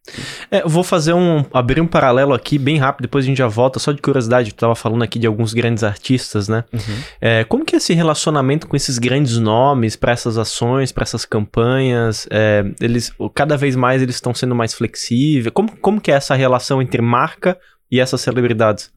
É, 0.51 0.63
vou 0.67 0.83
fazer 0.83 1.13
um. 1.13 1.45
abrir 1.53 1.81
um 1.81 1.87
paralelo 1.87 2.33
aqui 2.33 2.59
bem 2.59 2.79
rápido, 2.79 3.03
depois 3.03 3.25
a 3.25 3.29
gente 3.29 3.37
já 3.37 3.47
volta, 3.47 3.79
só 3.79 3.93
de 3.93 4.01
curiosidade, 4.01 4.55
tu 4.55 4.57
tava 4.59 4.75
falando 4.75 5.03
aqui 5.03 5.19
de 5.19 5.27
alguns 5.27 5.53
grandes 5.53 5.85
artistas, 5.85 6.49
né? 6.49 6.65
Uhum. 6.73 7.03
É, 7.21 7.45
como 7.45 7.65
que 7.65 7.77
é 7.77 7.79
esse 7.79 7.93
relacionamento 7.93 8.67
com 8.67 8.75
esses 8.75 8.99
grandes 8.99 9.37
nomes 9.37 9.97
para 9.97 10.13
essas 10.13 10.39
ações, 10.39 10.91
para 10.91 11.03
essas 11.03 11.27
campanhas? 11.27 12.27
É, 12.31 12.65
eles, 12.81 13.13
cada 13.35 13.57
vez 13.57 13.77
mais 13.77 14.01
eles 14.01 14.15
estão 14.15 14.33
sendo 14.33 14.55
mais 14.55 14.73
flexíveis. 14.73 15.53
Como, 15.53 15.77
como 15.77 16.01
que 16.01 16.11
é 16.11 16.15
essa 16.15 16.35
relação 16.35 16.81
entre 16.81 17.03
marca 17.03 17.59
e 17.91 18.01
essas 18.01 18.23
celebridades? 18.23 18.91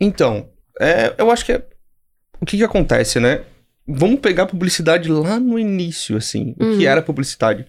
Então, 0.00 0.48
é, 0.80 1.14
eu 1.18 1.30
acho 1.30 1.44
que 1.44 1.52
é. 1.52 1.62
O 2.40 2.46
que 2.46 2.56
que 2.56 2.64
acontece, 2.64 3.20
né? 3.20 3.42
Vamos 3.86 4.20
pegar 4.20 4.44
a 4.44 4.46
publicidade 4.46 5.10
lá 5.10 5.38
no 5.38 5.58
início, 5.58 6.16
assim. 6.16 6.54
Uhum. 6.58 6.74
O 6.74 6.78
que 6.78 6.84
uhum. 6.84 6.90
era 6.90 7.02
publicidade? 7.02 7.66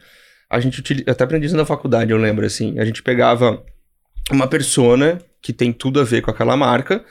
A 0.50 0.60
gente 0.60 0.80
utiliza, 0.80 1.10
até 1.10 1.24
aprendi 1.24 1.48
isso 1.48 1.58
na 1.58 1.66
faculdade, 1.66 2.12
eu 2.12 2.18
lembro 2.18 2.46
assim, 2.46 2.80
a 2.80 2.86
gente 2.86 3.04
pegava 3.04 3.64
uma 4.32 4.48
persona 4.48 5.20
que 5.42 5.54
tem 5.54 5.72
tudo 5.72 6.00
a 6.00 6.04
ver 6.04 6.22
com 6.22 6.32
aquela 6.32 6.58
marca 6.58 7.04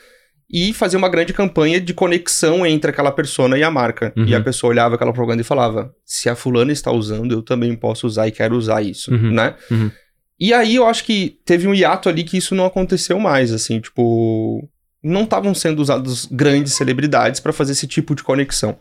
e 0.50 0.73
fazia 0.73 0.99
uma 0.99 1.09
grande 1.09 1.33
campanha 1.33 1.81
de 1.81 1.93
conexão 1.93 2.64
entre 2.64 2.90
aquela 2.90 3.11
persona 3.11 3.59
e 3.59 3.62
a 3.62 3.71
marca. 3.71 4.12
Uhum. 4.16 4.26
E 4.26 4.35
a 4.35 4.40
pessoa 4.40 4.71
olhava 4.71 4.95
aquela 4.95 5.12
propaganda 5.12 5.40
e 5.40 5.45
falava: 5.45 5.93
se 6.05 6.28
a 6.28 6.37
fulana 6.37 6.73
está 6.73 6.93
usando, 6.93 7.33
eu 7.33 7.43
também 7.43 7.75
posso 7.75 8.07
usar 8.07 8.28
e 8.28 8.33
quero 8.33 8.57
usar 8.57 8.83
isso, 8.83 9.12
uhum. 9.12 9.33
né? 9.33 9.55
Uhum. 9.71 9.90
E 10.38 10.52
aí 10.52 10.76
eu 10.76 10.87
acho 10.87 11.05
que 11.05 11.38
teve 11.45 11.66
um 11.66 11.75
hiato 11.75 12.09
ali 12.09 12.23
que 12.23 12.37
isso 12.37 12.55
não 12.55 12.66
aconteceu 12.66 13.19
mais, 13.19 13.52
assim, 13.52 13.81
tipo, 13.81 14.69
não 15.02 15.25
estavam 15.25 15.55
sendo 15.55 15.81
usados 15.81 16.26
grandes 16.26 16.75
celebridades 16.75 17.40
para 17.40 17.52
fazer 17.52 17.73
esse 17.73 17.87
tipo 17.87 18.14
de 18.14 18.23
conexão. 18.23 18.78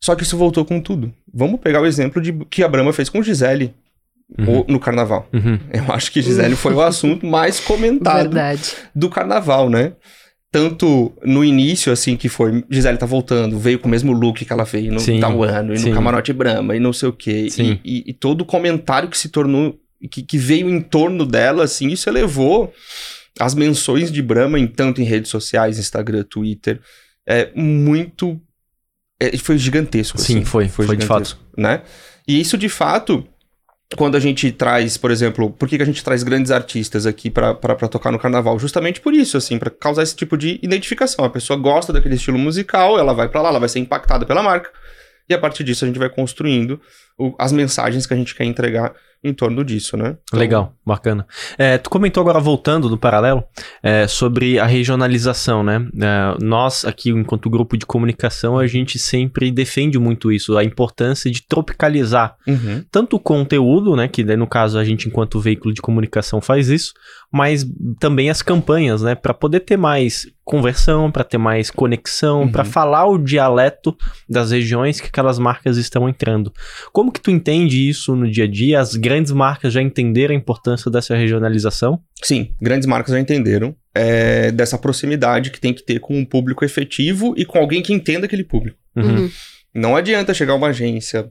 Só 0.00 0.14
que 0.14 0.22
isso 0.22 0.36
voltou 0.36 0.64
com 0.64 0.80
tudo. 0.80 1.12
Vamos 1.32 1.60
pegar 1.60 1.80
o 1.80 1.86
exemplo 1.86 2.22
de 2.22 2.32
que 2.50 2.62
a 2.62 2.68
Brahma 2.68 2.92
fez 2.92 3.08
com 3.08 3.22
Gisele 3.22 3.74
uhum. 4.38 4.64
no 4.68 4.80
carnaval. 4.80 5.28
Uhum. 5.32 5.58
Eu 5.72 5.92
acho 5.92 6.12
que 6.12 6.22
Gisele 6.22 6.56
foi 6.56 6.74
o 6.74 6.80
assunto 6.80 7.26
mais 7.26 7.60
comentado 7.60 8.30
Verdade. 8.30 8.74
do 8.94 9.08
carnaval, 9.08 9.68
né? 9.70 9.92
Tanto 10.50 11.12
no 11.22 11.44
início, 11.44 11.92
assim, 11.92 12.16
que 12.16 12.28
foi, 12.28 12.64
Gisele 12.70 12.96
tá 12.96 13.04
voltando, 13.04 13.58
veio 13.58 13.78
com 13.78 13.86
o 13.86 13.90
mesmo 13.90 14.12
look 14.12 14.44
que 14.44 14.52
ela 14.52 14.64
veio 14.64 14.92
no 14.92 15.00
sim, 15.00 15.20
tal 15.20 15.42
ano, 15.42 15.74
e 15.74 15.78
sim. 15.78 15.90
no 15.90 15.94
Camarote 15.94 16.32
Brahma, 16.32 16.74
e 16.74 16.80
não 16.80 16.92
sei 16.92 17.08
o 17.08 17.12
quê. 17.12 17.48
E, 17.58 17.80
e, 17.84 18.04
e, 18.06 18.14
todo 18.14 18.42
o 18.42 18.46
comentário 18.46 19.10
que 19.10 19.18
se 19.18 19.28
tornou, 19.28 19.78
que, 20.10 20.22
que 20.22 20.38
veio 20.38 20.70
em 20.70 20.80
torno 20.80 21.26
dela, 21.26 21.64
assim, 21.64 21.88
isso 21.88 22.08
elevou 22.08 22.72
as 23.38 23.54
menções 23.54 24.10
de 24.10 24.22
Brahma, 24.22 24.58
em, 24.58 24.66
tanto 24.66 25.02
em 25.02 25.04
redes 25.04 25.30
sociais, 25.30 25.78
Instagram, 25.78 26.24
Twitter, 26.24 26.80
é 27.26 27.50
muito 27.54 28.40
é, 29.20 29.36
foi 29.38 29.58
gigantesco. 29.58 30.18
Sim, 30.18 30.36
assim. 30.38 30.44
foi, 30.44 30.68
foi, 30.68 30.86
foi 30.86 30.96
de 30.96 31.06
fato. 31.06 31.38
Né? 31.56 31.82
E 32.26 32.40
isso, 32.40 32.56
de 32.56 32.68
fato, 32.68 33.26
quando 33.96 34.16
a 34.16 34.20
gente 34.20 34.52
traz, 34.52 34.96
por 34.96 35.10
exemplo, 35.10 35.50
por 35.50 35.68
que, 35.68 35.76
que 35.76 35.82
a 35.82 35.86
gente 35.86 36.04
traz 36.04 36.22
grandes 36.22 36.50
artistas 36.50 37.06
aqui 37.06 37.30
para 37.30 37.54
tocar 37.90 38.12
no 38.12 38.18
carnaval? 38.18 38.58
Justamente 38.58 39.00
por 39.00 39.14
isso, 39.14 39.36
assim, 39.36 39.58
para 39.58 39.70
causar 39.70 40.02
esse 40.02 40.14
tipo 40.14 40.36
de 40.36 40.60
identificação. 40.62 41.24
A 41.24 41.30
pessoa 41.30 41.58
gosta 41.58 41.92
daquele 41.92 42.16
estilo 42.16 42.38
musical, 42.38 42.98
ela 42.98 43.14
vai 43.14 43.28
para 43.28 43.40
lá, 43.42 43.48
ela 43.48 43.58
vai 43.58 43.68
ser 43.68 43.78
impactada 43.78 44.26
pela 44.26 44.42
marca, 44.42 44.70
e 45.28 45.34
a 45.34 45.38
partir 45.38 45.64
disso 45.64 45.84
a 45.84 45.88
gente 45.88 45.98
vai 45.98 46.08
construindo 46.08 46.80
o, 47.18 47.34
as 47.38 47.52
mensagens 47.52 48.06
que 48.06 48.14
a 48.14 48.16
gente 48.16 48.34
quer 48.34 48.44
entregar 48.44 48.94
em 49.22 49.34
torno 49.34 49.64
disso, 49.64 49.96
né? 49.96 50.16
Então... 50.28 50.38
Legal, 50.38 50.74
bacana. 50.86 51.26
É, 51.58 51.76
tu 51.76 51.90
comentou 51.90 52.20
agora, 52.20 52.38
voltando 52.38 52.88
do 52.88 52.96
paralelo, 52.96 53.42
é, 53.82 54.06
sobre 54.06 54.60
a 54.60 54.66
regionalização, 54.66 55.64
né? 55.64 55.84
É, 56.00 56.44
nós, 56.44 56.84
aqui, 56.84 57.10
enquanto 57.10 57.50
grupo 57.50 57.76
de 57.76 57.84
comunicação, 57.84 58.58
a 58.58 58.66
gente 58.66 58.96
sempre 58.98 59.50
defende 59.50 59.98
muito 59.98 60.30
isso, 60.30 60.56
a 60.56 60.62
importância 60.62 61.30
de 61.30 61.42
tropicalizar 61.42 62.36
uhum. 62.46 62.84
tanto 62.90 63.16
o 63.16 63.20
conteúdo, 63.20 63.96
né? 63.96 64.06
Que 64.06 64.22
no 64.22 64.46
caso 64.46 64.78
a 64.78 64.84
gente, 64.84 65.08
enquanto 65.08 65.40
veículo 65.40 65.74
de 65.74 65.82
comunicação, 65.82 66.40
faz 66.40 66.68
isso, 66.68 66.92
mas 67.32 67.66
também 67.98 68.30
as 68.30 68.40
campanhas, 68.40 69.02
né? 69.02 69.16
Para 69.16 69.34
poder 69.34 69.60
ter 69.60 69.76
mais 69.76 70.26
conversão, 70.44 71.12
para 71.12 71.24
ter 71.24 71.36
mais 71.36 71.70
conexão, 71.70 72.42
uhum. 72.42 72.50
para 72.50 72.64
falar 72.64 73.06
o 73.06 73.18
dialeto 73.18 73.94
das 74.26 74.50
regiões 74.50 74.98
que 74.98 75.08
aquelas 75.08 75.38
marcas 75.38 75.76
estão 75.76 76.08
entrando. 76.08 76.50
Como 76.90 77.07
que 77.10 77.20
tu 77.20 77.30
entende 77.30 77.88
isso 77.88 78.14
no 78.14 78.30
dia 78.30 78.44
a 78.44 78.46
dia? 78.46 78.80
As 78.80 78.94
grandes 78.94 79.32
marcas 79.32 79.72
já 79.72 79.82
entenderam 79.82 80.34
a 80.34 80.36
importância 80.36 80.90
dessa 80.90 81.16
regionalização? 81.16 82.00
Sim, 82.22 82.54
grandes 82.60 82.86
marcas 82.86 83.12
já 83.12 83.20
entenderam 83.20 83.74
é, 83.94 84.50
dessa 84.50 84.78
proximidade 84.78 85.50
que 85.50 85.60
tem 85.60 85.72
que 85.72 85.82
ter 85.82 86.00
com 86.00 86.16
um 86.16 86.24
público 86.24 86.64
efetivo 86.64 87.34
e 87.36 87.44
com 87.44 87.58
alguém 87.58 87.82
que 87.82 87.92
entenda 87.92 88.26
aquele 88.26 88.44
público. 88.44 88.78
Uhum. 88.96 89.22
uhum. 89.22 89.30
Não 89.74 89.96
adianta 89.96 90.34
chegar 90.34 90.54
uma 90.54 90.68
agência 90.68 91.30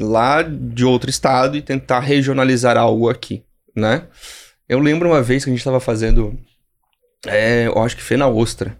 lá 0.00 0.42
de 0.42 0.84
outro 0.84 1.10
estado 1.10 1.56
e 1.56 1.62
tentar 1.62 2.00
regionalizar 2.00 2.76
algo 2.76 3.08
aqui, 3.08 3.42
né? 3.74 4.06
Eu 4.68 4.78
lembro 4.78 5.08
uma 5.08 5.22
vez 5.22 5.44
que 5.44 5.50
a 5.50 5.52
gente 5.52 5.60
estava 5.60 5.80
fazendo, 5.80 6.38
é, 7.26 7.66
eu 7.66 7.78
acho 7.82 7.96
que 7.96 8.02
foi 8.02 8.16
na 8.16 8.28
Ostra. 8.28 8.78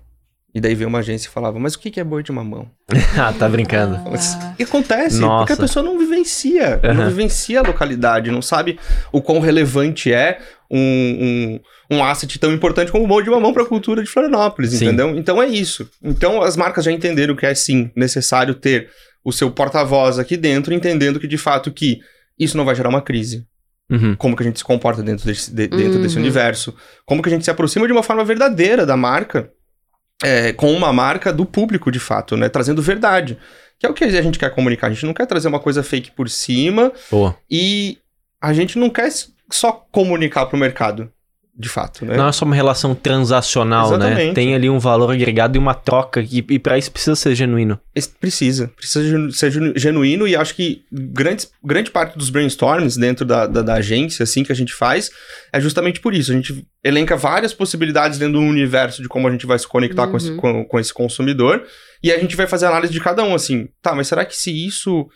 E 0.54 0.60
daí 0.60 0.74
veio 0.74 0.88
uma 0.88 1.00
agência 1.00 1.26
e 1.26 1.30
falava, 1.30 1.58
mas 1.58 1.74
o 1.74 1.80
que 1.80 1.98
é 1.98 2.04
boi 2.04 2.22
de 2.22 2.30
mamão? 2.30 2.70
ah, 3.18 3.32
tá 3.36 3.48
brincando. 3.48 3.96
Ah. 3.96 4.54
E 4.56 4.62
acontece, 4.62 5.18
Nossa. 5.18 5.38
porque 5.38 5.52
a 5.52 5.56
pessoa 5.56 5.84
não 5.84 5.98
vivencia, 5.98 6.80
uhum. 6.84 6.94
não 6.94 7.08
vivencia 7.08 7.58
a 7.58 7.62
localidade, 7.62 8.30
não 8.30 8.40
sabe 8.40 8.78
o 9.10 9.20
quão 9.20 9.40
relevante 9.40 10.12
é 10.12 10.38
um, 10.70 11.58
um, 11.90 11.96
um 11.96 12.04
asset 12.04 12.38
tão 12.38 12.52
importante 12.52 12.92
como 12.92 13.04
o 13.04 13.08
boi 13.08 13.24
de 13.24 13.30
mamão 13.30 13.52
para 13.52 13.64
a 13.64 13.66
cultura 13.66 14.00
de 14.00 14.08
Florianópolis, 14.08 14.70
sim. 14.70 14.84
entendeu? 14.84 15.16
Então 15.16 15.42
é 15.42 15.48
isso. 15.48 15.90
Então 16.00 16.40
as 16.40 16.56
marcas 16.56 16.84
já 16.84 16.92
entenderam 16.92 17.34
que 17.34 17.46
é 17.46 17.54
sim 17.54 17.90
necessário 17.96 18.54
ter 18.54 18.88
o 19.24 19.32
seu 19.32 19.50
porta-voz 19.50 20.20
aqui 20.20 20.36
dentro, 20.36 20.72
entendendo 20.72 21.18
que 21.18 21.26
de 21.26 21.38
fato 21.38 21.72
que 21.72 21.98
isso 22.38 22.56
não 22.56 22.64
vai 22.64 22.76
gerar 22.76 22.90
uma 22.90 23.02
crise. 23.02 23.44
Uhum. 23.90 24.14
Como 24.14 24.36
que 24.36 24.42
a 24.44 24.46
gente 24.46 24.58
se 24.58 24.64
comporta 24.64 25.02
dentro, 25.02 25.26
desse, 25.26 25.50
de, 25.52 25.66
dentro 25.66 25.96
uhum. 25.96 26.02
desse 26.02 26.16
universo. 26.16 26.74
Como 27.04 27.20
que 27.22 27.28
a 27.28 27.32
gente 27.32 27.44
se 27.44 27.50
aproxima 27.50 27.86
de 27.86 27.92
uma 27.92 28.04
forma 28.04 28.24
verdadeira 28.24 28.86
da 28.86 28.96
marca 28.96 29.50
é, 30.22 30.52
com 30.52 30.72
uma 30.72 30.92
marca 30.92 31.32
do 31.32 31.44
público, 31.44 31.90
de 31.90 31.98
fato, 31.98 32.36
né? 32.36 32.48
Trazendo 32.48 32.82
verdade. 32.82 33.38
Que 33.78 33.86
é 33.86 33.88
o 33.88 33.94
que 33.94 34.04
a 34.04 34.22
gente 34.22 34.38
quer 34.38 34.54
comunicar. 34.54 34.86
A 34.86 34.90
gente 34.90 35.06
não 35.06 35.14
quer 35.14 35.26
trazer 35.26 35.48
uma 35.48 35.60
coisa 35.60 35.82
fake 35.82 36.12
por 36.12 36.28
cima. 36.28 36.92
Boa. 37.10 37.36
E 37.50 37.98
a 38.40 38.52
gente 38.52 38.78
não 38.78 38.88
quer 38.88 39.10
só 39.50 39.72
comunicar 39.90 40.46
para 40.46 40.56
o 40.56 40.60
mercado 40.60 41.10
de 41.56 41.68
fato, 41.68 42.04
né? 42.04 42.16
Não 42.16 42.26
é 42.26 42.32
só 42.32 42.44
uma 42.44 42.54
relação 42.54 42.96
transacional, 42.96 43.90
né? 43.90 44.06
Exatamente. 44.06 44.28
né? 44.28 44.34
Tem 44.34 44.54
ali 44.56 44.68
um 44.68 44.80
valor 44.80 45.12
agregado 45.12 45.56
e 45.56 45.58
uma 45.58 45.72
troca 45.72 46.20
e, 46.20 46.44
e 46.48 46.58
para 46.58 46.76
isso 46.76 46.90
precisa 46.90 47.14
ser 47.14 47.34
genuíno. 47.36 47.78
Precisa, 48.20 48.72
precisa 48.76 49.30
ser 49.30 49.52
genuíno 49.76 50.26
e 50.26 50.34
acho 50.34 50.54
que 50.56 50.82
grande, 50.90 51.46
grande 51.62 51.92
parte 51.92 52.18
dos 52.18 52.28
brainstorms 52.28 52.96
dentro 52.96 53.24
da, 53.24 53.46
da, 53.46 53.62
da, 53.62 53.74
agência, 53.74 54.24
assim, 54.24 54.42
que 54.42 54.50
a 54.50 54.54
gente 54.54 54.74
faz, 54.74 55.10
é 55.52 55.60
justamente 55.60 56.00
por 56.00 56.12
isso. 56.12 56.32
A 56.32 56.34
gente 56.34 56.66
elenca 56.82 57.16
várias 57.16 57.54
possibilidades 57.54 58.18
dentro 58.18 58.34
do 58.34 58.40
universo 58.40 59.00
de 59.00 59.08
como 59.08 59.28
a 59.28 59.30
gente 59.30 59.46
vai 59.46 59.58
se 59.58 59.68
conectar 59.68 60.06
uhum. 60.06 60.10
com, 60.10 60.16
esse, 60.16 60.30
uhum. 60.30 60.36
com, 60.36 60.64
com 60.64 60.80
esse 60.80 60.92
consumidor 60.92 61.62
e 62.02 62.10
a 62.10 62.18
gente 62.18 62.34
vai 62.34 62.48
fazer 62.48 62.66
análise 62.66 62.92
de 62.92 63.00
cada 63.00 63.22
um, 63.22 63.32
assim, 63.32 63.68
tá, 63.80 63.94
mas 63.94 64.08
será 64.08 64.24
que 64.24 64.36
se 64.36 64.50
isso 64.50 65.08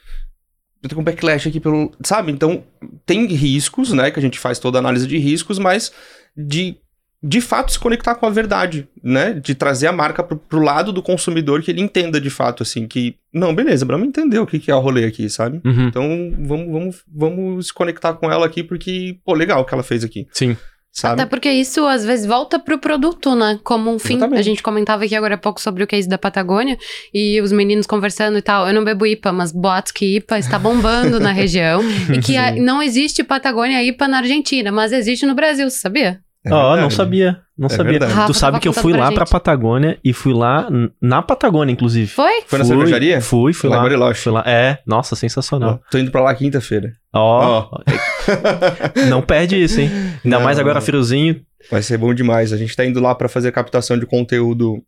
eu 0.82 0.88
tenho 0.88 1.00
um 1.00 1.04
backlash 1.04 1.48
aqui 1.48 1.58
pelo. 1.58 1.90
Sabe? 2.04 2.30
Então, 2.30 2.62
tem 3.04 3.26
riscos, 3.26 3.92
né? 3.92 4.10
Que 4.10 4.18
a 4.18 4.22
gente 4.22 4.38
faz 4.38 4.60
toda 4.60 4.78
a 4.78 4.80
análise 4.80 5.06
de 5.08 5.18
riscos, 5.18 5.58
mas 5.58 5.92
de 6.36 6.76
de 7.22 7.40
fato 7.40 7.72
se 7.72 7.78
conectar 7.78 8.14
com 8.14 8.26
a 8.26 8.30
verdade, 8.30 8.86
né? 9.02 9.32
De 9.32 9.54
trazer 9.54 9.88
a 9.88 9.92
marca 9.92 10.22
pro, 10.22 10.36
pro 10.36 10.60
lado 10.60 10.92
do 10.92 11.02
consumidor 11.02 11.62
que 11.62 11.70
ele 11.70 11.80
entenda 11.80 12.20
de 12.20 12.30
fato, 12.30 12.62
assim, 12.62 12.86
que, 12.86 13.16
não, 13.32 13.54
beleza, 13.54 13.84
Brahma 13.84 14.06
entendeu 14.06 14.44
o 14.44 14.46
que, 14.46 14.58
que 14.58 14.70
é 14.70 14.74
o 14.74 14.80
rolê 14.80 15.04
aqui, 15.04 15.28
sabe? 15.28 15.60
Uhum. 15.64 15.88
Então, 15.88 16.32
vamos, 16.38 16.72
vamos, 16.72 17.02
vamos 17.12 17.66
se 17.66 17.74
conectar 17.74 18.14
com 18.14 18.30
ela 18.30 18.46
aqui, 18.46 18.62
porque, 18.62 19.18
pô, 19.24 19.34
legal 19.34 19.60
o 19.60 19.64
que 19.64 19.74
ela 19.74 19.82
fez 19.82 20.04
aqui. 20.04 20.28
Sim. 20.32 20.56
Sabe? 20.92 21.22
Até 21.22 21.30
porque 21.30 21.50
isso 21.50 21.86
às 21.86 22.04
vezes 22.04 22.26
volta 22.26 22.58
pro 22.58 22.78
produto, 22.78 23.34
né? 23.34 23.58
Como 23.62 23.90
um 23.90 23.98
fim. 23.98 24.16
Exatamente. 24.16 24.40
A 24.40 24.42
gente 24.42 24.62
comentava 24.62 25.04
aqui 25.04 25.14
agora 25.14 25.36
há 25.36 25.38
pouco 25.38 25.60
sobre 25.60 25.84
o 25.84 25.86
case 25.86 26.08
da 26.08 26.18
Patagônia 26.18 26.76
e 27.14 27.40
os 27.40 27.52
meninos 27.52 27.86
conversando 27.86 28.38
e 28.38 28.42
tal. 28.42 28.66
Eu 28.66 28.74
não 28.74 28.84
bebo 28.84 29.06
IPA, 29.06 29.32
mas 29.32 29.52
boatos 29.52 29.92
que 29.92 30.16
IPA 30.16 30.38
está 30.38 30.58
bombando 30.58 31.20
na 31.20 31.30
região 31.32 31.80
e 32.12 32.20
que 32.20 32.36
a, 32.36 32.52
não 32.52 32.82
existe 32.82 33.22
Patagônia 33.22 33.82
IPA 33.82 34.08
na 34.08 34.18
Argentina, 34.18 34.72
mas 34.72 34.92
existe 34.92 35.24
no 35.24 35.34
Brasil, 35.34 35.70
você 35.70 36.18
É 36.48 36.54
Ó, 36.54 36.74
oh, 36.74 36.76
não 36.76 36.90
sabia. 36.90 37.40
Não 37.56 37.66
é 37.66 37.70
sabia. 37.70 38.00
tu 38.26 38.32
sabe 38.32 38.60
que 38.60 38.68
eu 38.68 38.72
fui 38.72 38.92
pra 38.92 39.00
lá 39.00 39.06
gente. 39.08 39.16
pra 39.16 39.26
Patagônia 39.26 39.98
e 40.04 40.12
fui 40.12 40.32
lá 40.32 40.68
na 41.00 41.20
Patagônia, 41.22 41.72
inclusive. 41.72 42.06
Foi? 42.06 42.42
Foi 42.46 42.58
na 42.58 42.64
cervejaria? 42.64 43.20
Fui, 43.20 43.52
fui 43.52 43.68
lá. 43.68 43.82
lá 43.82 44.14
fui 44.14 44.32
lá. 44.32 44.44
É, 44.46 44.78
nossa, 44.86 45.16
sensacional. 45.16 45.80
Oh, 45.82 45.90
tô 45.90 45.98
indo 45.98 46.10
pra 46.10 46.22
lá 46.22 46.34
quinta-feira. 46.34 46.92
Ó. 47.12 47.68
Oh. 47.72 47.80
oh. 49.02 49.06
não 49.10 49.22
perde 49.22 49.60
isso, 49.60 49.80
hein? 49.80 49.90
Ainda 50.24 50.36
não, 50.38 50.44
mais 50.44 50.58
agora 50.58 50.80
friozinho. 50.80 51.40
Vai 51.70 51.82
ser 51.82 51.98
bom 51.98 52.14
demais. 52.14 52.52
A 52.52 52.56
gente 52.56 52.76
tá 52.76 52.84
indo 52.84 53.00
lá 53.00 53.14
para 53.14 53.28
fazer 53.28 53.50
captação 53.52 53.98
de 53.98 54.06
conteúdo 54.06 54.82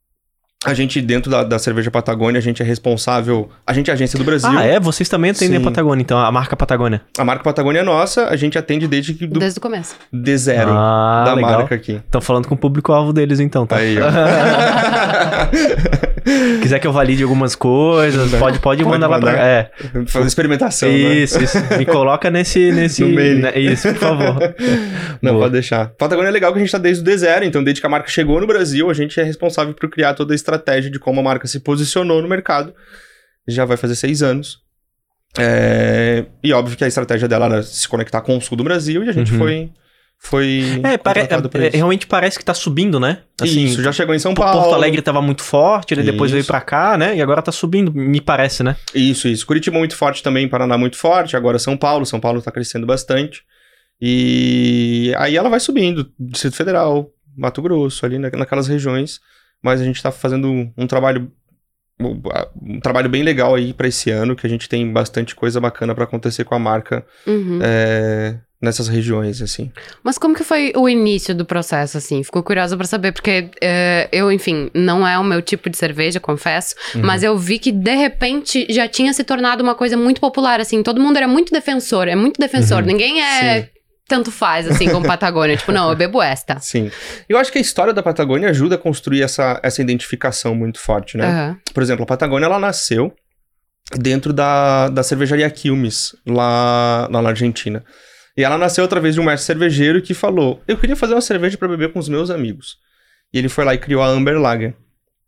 a 0.63 0.75
gente, 0.75 1.01
dentro 1.01 1.31
da, 1.31 1.43
da, 1.43 1.59
cerveja 1.59 1.91
Patagônia, 1.91 2.39
a 2.39 2.43
gente 2.43 2.61
é 2.61 2.65
responsável. 2.65 3.49
A 3.67 3.73
gente 3.73 3.91
é 3.91 3.95
agência 3.95 4.19
do 4.19 4.25
Brasil. 4.27 4.51
Ah, 4.51 4.63
é? 4.63 4.79
Vocês 4.79 5.09
também 5.09 5.31
atendem 5.31 5.59
Sim. 5.59 5.63
a 5.63 5.65
Patagônia, 5.65 6.03
então, 6.03 6.19
a 6.19 6.31
marca 6.31 6.55
Patagônia. 6.55 7.01
A 7.17 7.25
marca 7.25 7.43
Patagônia 7.43 7.81
é 7.81 7.83
nossa, 7.83 8.27
a 8.27 8.37
gente 8.37 8.59
atende 8.59 8.87
desde 8.87 9.15
que. 9.15 9.27
Do, 9.27 9.41
desde 9.41 9.59
o 9.59 9.63
começo. 9.63 9.97
De 10.13 10.37
zero 10.37 10.73
ah, 10.73 11.23
da 11.25 11.33
legal. 11.33 11.61
marca 11.61 11.75
aqui. 11.75 11.93
Estão 11.93 12.21
falando 12.21 12.47
com 12.47 12.55
o 12.55 12.59
público-alvo 12.59 13.11
deles, 13.11 13.41
então, 13.41 13.67
tá? 13.67 13.77
Aí, 13.77 13.97
ó. 13.99 14.11
Quiser 16.61 16.79
que 16.79 16.87
eu 16.87 16.93
valide 16.93 17.23
algumas 17.23 17.55
coisas, 17.55 18.31
pode, 18.33 18.39
pode, 18.39 18.59
pode 18.59 18.85
mandar, 18.85 19.09
mandar 19.09 19.27
lá 19.27 19.33
pra. 19.33 19.43
É. 19.43 19.71
Fazer 20.07 20.27
experimentação. 20.27 20.91
Isso, 20.91 21.39
né? 21.39 21.45
isso. 21.45 21.59
Me 21.79 21.87
coloca 21.87 22.31
nesse. 22.31 22.71
nesse. 22.71 23.03
Né? 23.05 23.59
Isso, 23.59 23.89
por 23.89 23.97
favor. 23.97 24.55
Não, 25.23 25.33
Boa. 25.33 25.45
pode 25.45 25.55
deixar. 25.55 25.89
Patagônia 25.97 26.29
é 26.29 26.33
legal 26.33 26.53
que 26.53 26.59
a 26.59 26.61
gente 26.61 26.71
tá 26.71 26.77
desde 26.77 27.01
o 27.03 27.05
D 27.05 27.17
zero, 27.17 27.47
então 27.47 27.65
desde 27.65 27.81
que 27.81 27.87
a 27.87 27.91
marca 27.91 28.11
chegou 28.11 28.39
no 28.41 28.47
Brasil, 28.47 28.91
a 28.91 28.95
gente 28.95 29.19
é 29.19 29.23
responsável 29.23 29.73
por 29.73 29.89
criar 29.89 30.13
toda 30.13 30.35
a 30.35 30.37
estratégia 30.51 30.91
de 30.91 30.99
como 30.99 31.21
a 31.21 31.23
marca 31.23 31.47
se 31.47 31.61
posicionou 31.61 32.21
no 32.21 32.29
mercado. 32.29 32.75
Já 33.47 33.65
vai 33.65 33.77
fazer 33.77 33.97
seis 33.97 34.23
anos. 34.23 34.59
É... 35.39 36.27
E 36.43 36.53
óbvio 36.53 36.77
que 36.77 36.85
a 36.85 36.89
estratégia 36.89 37.29
dela 37.29 37.47
era 37.47 37.63
se 37.63 37.89
conectar 37.89 38.21
com 38.21 38.37
o 38.37 38.41
sul 38.41 38.57
do 38.57 38.65
Brasil 38.65 39.05
e 39.05 39.09
a 39.09 39.13
gente 39.13 39.33
uhum. 39.33 39.39
foi 39.39 39.73
foi. 40.23 40.81
É, 40.85 40.99
pare... 40.99 41.21
é, 41.21 41.69
realmente 41.73 42.07
parece 42.07 42.39
que 42.39 42.45
tá 42.45 42.53
subindo, 42.53 43.01
né? 43.01 43.23
Assim, 43.41 43.65
isso, 43.65 43.83
já 43.83 43.91
chegou 43.91 44.15
em 44.15 44.19
São 44.19 44.35
Paulo. 44.35 44.61
Porto 44.61 44.75
Alegre 44.75 45.01
tava 45.01 45.23
muito 45.23 45.43
forte, 45.43 45.95
ele 45.95 46.03
isso. 46.03 46.13
depois 46.13 46.31
veio 46.31 46.45
para 46.45 46.61
cá, 46.61 46.99
né? 46.99 47.17
E 47.17 47.23
agora 47.23 47.41
tá 47.41 47.51
subindo, 47.51 47.91
me 47.91 48.21
parece, 48.21 48.63
né? 48.63 48.77
Isso, 48.95 49.27
isso. 49.27 49.47
Curitiba 49.47 49.79
muito 49.79 49.97
forte 49.97 50.23
também, 50.23 50.47
Paraná 50.47 50.77
muito 50.77 50.99
forte, 50.99 51.37
agora 51.37 51.59
São 51.59 51.75
Paulo. 51.75 52.05
São 52.05 52.21
Paulo 52.21 52.43
tá 52.43 52.53
crescendo 52.53 52.87
bastante. 52.87 53.43
E 53.99 55.15
aí 55.17 55.37
ela 55.37 55.49
vai 55.49 55.59
subindo, 55.59 56.13
Distrito 56.19 56.57
Federal, 56.57 57.11
Mato 57.37 57.63
Grosso, 57.63 58.05
ali 58.05 58.19
naquelas 58.19 58.69
regiões. 58.69 59.21
Mas 59.63 59.81
a 59.81 59.85
gente 59.85 60.03
tá 60.03 60.11
fazendo 60.11 60.71
um 60.77 60.87
trabalho 60.87 61.31
um 62.63 62.81
trabalho 62.81 63.09
bem 63.09 63.23
legal 63.23 63.55
aí 63.55 63.75
para 63.75 63.89
esse 63.89 64.11
ano, 64.11 64.35
que 64.35 64.47
a 64.47 64.51
gente 64.51 64.69
tem 64.69 64.91
bastante 64.91 65.35
coisa 65.35 65.61
bacana 65.61 65.95
para 65.95 66.05
acontecer 66.05 66.45
com 66.45 66.55
a 66.55 66.59
marca 66.59 67.05
uhum. 67.27 67.59
é, 67.63 68.39
nessas 68.61 68.89
regiões, 68.89 69.43
assim. 69.43 69.71
Mas 70.03 70.19
como 70.19 70.35
que 70.35 70.45
foi 70.45 70.73
o 70.77 70.89
início 70.89 71.35
do 71.35 71.45
processo, 71.45 71.99
assim? 71.99 72.23
Ficou 72.23 72.43
curiosa 72.43 72.77
para 72.77 72.87
saber, 72.87 73.13
porque 73.13 73.51
uh, 73.57 74.09
eu, 74.13 74.31
enfim, 74.33 74.71
não 74.75 75.07
é 75.07 75.19
o 75.19 75.25
meu 75.25 75.43
tipo 75.43 75.69
de 75.69 75.77
cerveja, 75.77 76.19
confesso, 76.19 76.75
uhum. 76.95 77.03
mas 77.05 77.23
eu 77.23 77.37
vi 77.37 77.59
que, 77.59 77.73
de 77.73 77.95
repente, 77.95 78.67
já 78.71 78.89
tinha 78.89 79.13
se 79.13 79.25
tornado 79.25 79.63
uma 79.63 79.75
coisa 79.75 79.97
muito 79.97 80.21
popular, 80.21 80.61
assim, 80.61 80.83
todo 80.83 81.01
mundo 81.01 81.17
era 81.17 81.29
muito 81.29 81.53
defensor, 81.53 82.09
é 82.09 82.17
muito 82.17 82.41
defensor, 82.41 82.81
uhum. 82.81 82.87
ninguém 82.87 83.23
é... 83.23 83.63
Sim. 83.63 83.69
Tanto 84.11 84.33
faz, 84.33 84.67
assim, 84.67 84.91
como 84.91 85.07
Patagônia. 85.07 85.57
tipo, 85.57 85.71
não, 85.71 85.89
eu 85.89 85.95
bebo 85.95 86.21
esta. 86.21 86.59
Sim. 86.59 86.91
Eu 87.29 87.39
acho 87.39 87.53
que 87.53 87.59
a 87.59 87.61
história 87.61 87.93
da 87.93 88.03
Patagônia 88.03 88.51
ajuda 88.51 88.75
a 88.75 88.79
construir 88.79 89.23
essa, 89.23 89.61
essa 89.63 89.81
identificação 89.81 90.53
muito 90.53 90.81
forte, 90.81 91.17
né? 91.17 91.51
Uhum. 91.51 91.57
Por 91.73 91.81
exemplo, 91.81 92.03
a 92.03 92.07
Patagônia, 92.07 92.47
ela 92.47 92.59
nasceu 92.59 93.15
dentro 93.97 94.33
da, 94.33 94.89
da 94.89 95.05
cervejaria 95.05 95.49
Quilmes, 95.49 96.17
lá, 96.27 97.07
lá 97.09 97.23
na 97.23 97.29
Argentina. 97.29 97.85
E 98.37 98.43
ela 98.43 98.59
nasceu 98.59 98.85
através 98.85 99.15
de 99.15 99.21
um 99.21 99.25
mestre 99.25 99.47
cervejeiro 99.47 100.03
que 100.03 100.13
falou: 100.13 100.61
Eu 100.67 100.77
queria 100.77 100.97
fazer 100.97 101.15
uma 101.15 101.21
cerveja 101.21 101.57
para 101.57 101.69
beber 101.69 101.93
com 101.93 102.01
os 102.01 102.09
meus 102.09 102.31
amigos. 102.31 102.79
E 103.33 103.39
ele 103.39 103.49
foi 103.49 103.65
lá 103.65 103.75
e 103.75 103.79
criou 103.79 104.03
a 104.03 104.09
Amber 104.09 104.41
Lager. 104.41 104.75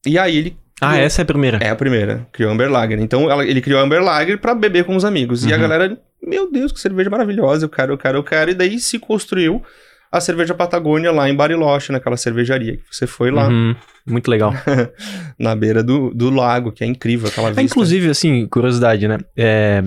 E 0.05 0.19
aí 0.19 0.37
ele. 0.37 0.57
Ah, 0.81 0.99
essa 0.99 1.21
é 1.21 1.23
a 1.23 1.27
primeira? 1.27 1.59
É 1.59 1.71
a 1.71 1.77
primeira. 1.77 2.27
Criou 2.33 2.51
a 2.51 2.55
Amber 2.55 2.69
Lager. 2.69 2.99
Então 2.99 3.31
ela, 3.31 3.45
ele 3.47 3.61
criou 3.61 3.79
a 3.79 3.85
Amber 3.85 4.03
Lager 4.03 4.39
pra 4.39 4.57
beber 4.57 4.83
com 4.83 4.97
os 4.97 5.05
amigos. 5.05 5.45
Uhum. 5.45 5.51
E 5.51 5.53
a 5.53 5.57
uhum. 5.57 5.63
galera, 5.63 6.01
meu 6.25 6.51
Deus, 6.51 6.73
que 6.73 6.81
cerveja 6.81 7.11
maravilhosa, 7.11 7.65
eu 7.65 7.69
quero, 7.69 7.93
eu 7.93 7.99
quero, 7.99 8.19
eu 8.19 8.25
quero. 8.25 8.51
E 8.51 8.55
daí 8.55 8.79
se 8.79 8.99
construiu 8.99 9.63
a 10.11 10.21
cerveja 10.21 10.55
Patagônia 10.55 11.11
lá 11.11 11.29
em 11.29 11.35
Bariloche, 11.35 11.91
naquela 11.91 12.17
cervejaria 12.17 12.77
que 12.77 12.85
você 12.91 13.07
foi 13.07 13.31
lá. 13.31 13.49
Uhum. 13.49 13.75
Muito 14.07 14.31
legal. 14.31 14.53
na 15.39 15.57
beira 15.57 15.83
do, 15.83 16.13
do 16.15 16.29
lago, 16.29 16.71
que 16.71 16.85
é 16.85 16.87
incrível 16.87 17.29
aquela 17.29 17.49
é, 17.49 17.51
vista. 17.51 17.63
inclusive, 17.63 18.11
assim, 18.11 18.47
curiosidade, 18.47 19.09
né? 19.09 19.19
É, 19.37 19.83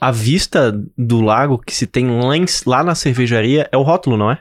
a 0.00 0.10
vista 0.10 0.72
do 0.96 1.20
lago 1.20 1.58
que 1.58 1.74
se 1.74 1.86
tem 1.86 2.10
lá, 2.10 2.36
em, 2.36 2.44
lá 2.66 2.82
na 2.82 2.94
cervejaria 2.94 3.68
é 3.70 3.76
o 3.76 3.82
rótulo, 3.82 4.16
não 4.16 4.30
é? 4.30 4.38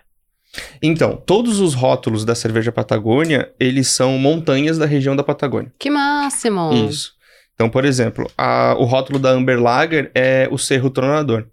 Então, 0.82 1.16
todos 1.16 1.60
os 1.60 1.74
rótulos 1.74 2.26
da 2.26 2.34
cerveja 2.34 2.72
Patagônia, 2.72 3.52
eles 3.60 3.90
são 3.90 4.18
montanhas 4.18 4.78
da 4.78 4.86
região 4.86 5.16
da 5.16 5.24
Patagônia. 5.24 5.72
Que 5.78 5.90
máximo! 5.90 6.74
Isso. 6.90 7.17
Então, 7.58 7.70
por 7.70 7.86
exemplo, 7.86 8.30
a, 8.38 8.76
o 8.78 8.84
rótulo 8.84 9.18
da 9.18 9.32
Amber 9.32 9.60
Lager 9.60 10.12
é 10.14 10.48
o 10.52 10.60
Cerro 10.60 10.92
Tronador. 10.92 11.48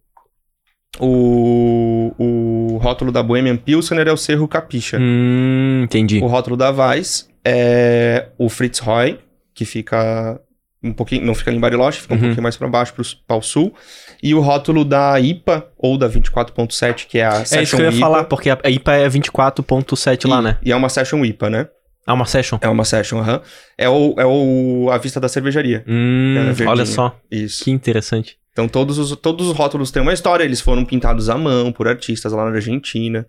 O, 1.00 2.12
o 2.18 2.76
rótulo 2.76 3.10
da 3.10 3.22
Bohemian 3.22 3.56
Pilsner 3.56 4.06
é 4.06 4.12
o 4.12 4.16
Cerro 4.16 4.46
Capixa. 4.46 4.98
Hum, 5.00 5.80
entendi. 5.84 6.20
O 6.22 6.26
rótulo 6.26 6.58
da 6.58 6.70
Weiss 6.70 7.26
é 7.42 8.28
o 8.36 8.50
Fritz 8.50 8.80
Roy, 8.80 9.18
que 9.54 9.64
fica 9.64 10.38
um 10.82 10.92
pouquinho, 10.92 11.24
não 11.24 11.34
fica 11.34 11.50
ali 11.50 11.56
em 11.56 11.60
Bariloche, 11.60 12.02
fica 12.02 12.12
um 12.12 12.16
uhum. 12.18 12.22
pouquinho 12.24 12.42
mais 12.42 12.58
para 12.58 12.68
baixo, 12.68 12.92
para 13.26 13.36
o 13.36 13.42
sul. 13.42 13.74
E 14.22 14.34
o 14.34 14.40
rótulo 14.40 14.84
da 14.84 15.18
IPA, 15.18 15.66
ou 15.78 15.96
da 15.96 16.06
24.7, 16.06 17.06
que 17.06 17.18
é 17.18 17.24
a 17.24 17.46
Session 17.46 17.58
É 17.58 17.62
isso 17.62 17.76
que 17.76 17.82
eu 17.82 17.86
ia 17.86 17.92
IPA. 17.92 18.00
falar, 18.00 18.24
porque 18.24 18.50
a 18.50 18.58
IPA 18.68 18.92
é 18.92 19.08
24.7 19.08 20.28
lá, 20.28 20.42
né? 20.42 20.58
E 20.62 20.70
é 20.70 20.76
uma 20.76 20.90
Session 20.90 21.24
IPA, 21.24 21.48
né? 21.48 21.68
É 22.06 22.12
uma 22.12 22.26
Session? 22.26 22.58
É 22.60 22.68
uma 22.68 22.84
Session, 22.84 23.18
aham. 23.18 23.36
Uhum. 23.36 23.40
É, 23.78 23.88
o, 23.88 24.14
é 24.18 24.26
o, 24.26 24.90
a 24.90 24.98
vista 24.98 25.18
da 25.18 25.28
cervejaria. 25.28 25.84
Hum, 25.86 26.36
é 26.58 26.64
olha 26.66 26.84
só. 26.84 27.18
Isso. 27.30 27.64
Que 27.64 27.70
interessante. 27.70 28.38
Então 28.52 28.68
todos 28.68 28.98
os, 28.98 29.16
todos 29.16 29.48
os 29.48 29.56
rótulos 29.56 29.90
têm 29.90 30.02
uma 30.02 30.12
história, 30.12 30.44
eles 30.44 30.60
foram 30.60 30.84
pintados 30.84 31.28
à 31.28 31.36
mão 31.36 31.72
por 31.72 31.88
artistas 31.88 32.32
lá 32.32 32.44
na 32.44 32.54
Argentina. 32.54 33.26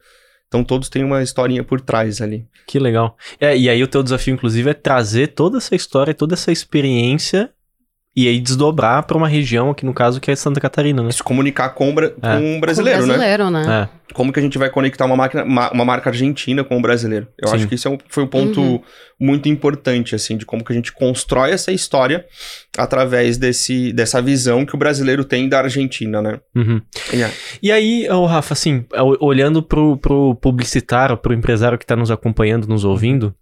Então 0.47 0.63
todos 0.63 0.89
têm 0.89 1.03
uma 1.03 1.23
historinha 1.23 1.63
por 1.63 1.81
trás 1.81 2.21
ali. 2.21 2.45
Que 2.67 2.77
legal. 2.77 3.17
É, 3.39 3.57
e 3.57 3.69
aí 3.69 3.81
o 3.81 3.87
teu 3.87 4.03
desafio, 4.03 4.33
inclusive, 4.33 4.69
é 4.69 4.73
trazer 4.73 5.27
toda 5.27 5.57
essa 5.57 5.75
história, 5.75 6.13
toda 6.13 6.35
essa 6.35 6.51
experiência 6.51 7.49
e 8.15 8.29
aí 8.29 8.39
desdobrar 8.39 9.03
para 9.03 9.17
uma 9.17 9.27
região, 9.27 9.71
aqui 9.71 9.85
no 9.85 9.93
caso, 9.93 10.21
que 10.21 10.31
é 10.31 10.35
Santa 10.37 10.61
Catarina, 10.61 11.03
né? 11.03 11.11
Se 11.11 11.21
comunicar 11.21 11.69
com, 11.69 11.93
bra 11.93 12.05
é. 12.07 12.37
com 12.37 12.57
o 12.57 12.61
brasileiro, 12.61 12.99
com 12.99 13.03
o 13.03 13.07
brasileiro 13.07 13.49
né? 13.49 13.65
né? 13.65 13.89
É. 13.91 14.13
Como 14.13 14.31
que 14.31 14.39
a 14.39 14.41
gente 14.41 14.57
vai 14.57 14.69
conectar 14.69 15.03
uma, 15.03 15.17
máquina, 15.17 15.43
uma, 15.43 15.69
uma 15.71 15.83
marca 15.83 16.09
argentina 16.09 16.63
com 16.63 16.77
o 16.77 16.81
brasileiro? 16.81 17.27
Eu 17.37 17.49
Sim. 17.49 17.55
acho 17.55 17.67
que 17.67 17.75
isso 17.75 17.89
é 17.89 17.91
um, 17.91 17.97
foi 18.07 18.23
um 18.23 18.27
ponto 18.27 18.61
uhum. 18.61 18.81
muito 19.19 19.49
importante, 19.49 20.15
assim, 20.15 20.37
de 20.37 20.45
como 20.45 20.63
que 20.63 20.71
a 20.71 20.75
gente 20.75 20.93
constrói 20.93 21.51
essa 21.51 21.73
história 21.73 22.25
através 22.77 23.37
desse, 23.37 23.91
dessa 23.91 24.21
visão 24.21 24.65
que 24.65 24.75
o 24.75 24.77
brasileiro 24.77 25.25
tem 25.25 25.49
da 25.49 25.59
Argentina, 25.59 26.21
né? 26.21 26.39
Uhum. 26.55 26.81
Yeah. 27.11 27.35
E 27.61 27.69
aí, 27.69 28.07
oh, 28.09 28.25
Rafa, 28.25 28.53
assim, 28.53 28.85
olhando 29.19 29.61
pro, 29.61 29.97
pro 29.97 30.35
publicitário, 30.35 31.17
pro 31.17 31.33
empresário 31.33 31.77
que 31.77 31.85
tá 31.85 31.97
nos 31.97 32.11
acompanhando, 32.11 32.65
nos 32.65 32.85
ouvindo, 32.85 33.35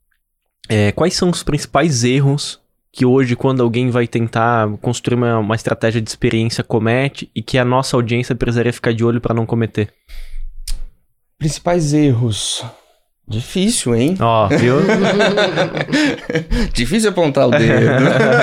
é, 0.67 0.91
quais 0.93 1.13
são 1.13 1.29
os 1.29 1.43
principais 1.43 2.03
erros 2.03 2.62
que 2.93 3.07
hoje, 3.07 3.35
quando 3.35 3.63
alguém 3.63 3.89
vai 3.89 4.07
tentar 4.07 4.69
construir 4.77 5.15
uma, 5.15 5.39
uma 5.39 5.55
estratégia 5.55 5.99
de 5.99 6.07
experiência, 6.07 6.63
comete 6.63 7.27
e 7.33 7.41
que 7.41 7.57
a 7.57 7.65
nossa 7.65 7.97
audiência 7.97 8.35
precisaria 8.35 8.71
ficar 8.71 8.93
de 8.93 9.03
olho 9.03 9.19
para 9.19 9.33
não 9.33 9.47
cometer? 9.47 9.91
Principais 11.39 11.91
erros. 11.91 12.63
Difícil, 13.27 13.95
hein? 13.95 14.15
Ó, 14.19 14.45
oh, 14.45 14.49
viu? 14.49 14.75
Difícil 16.73 17.09
apontar 17.09 17.47
o 17.47 17.51
dedo. 17.51 17.85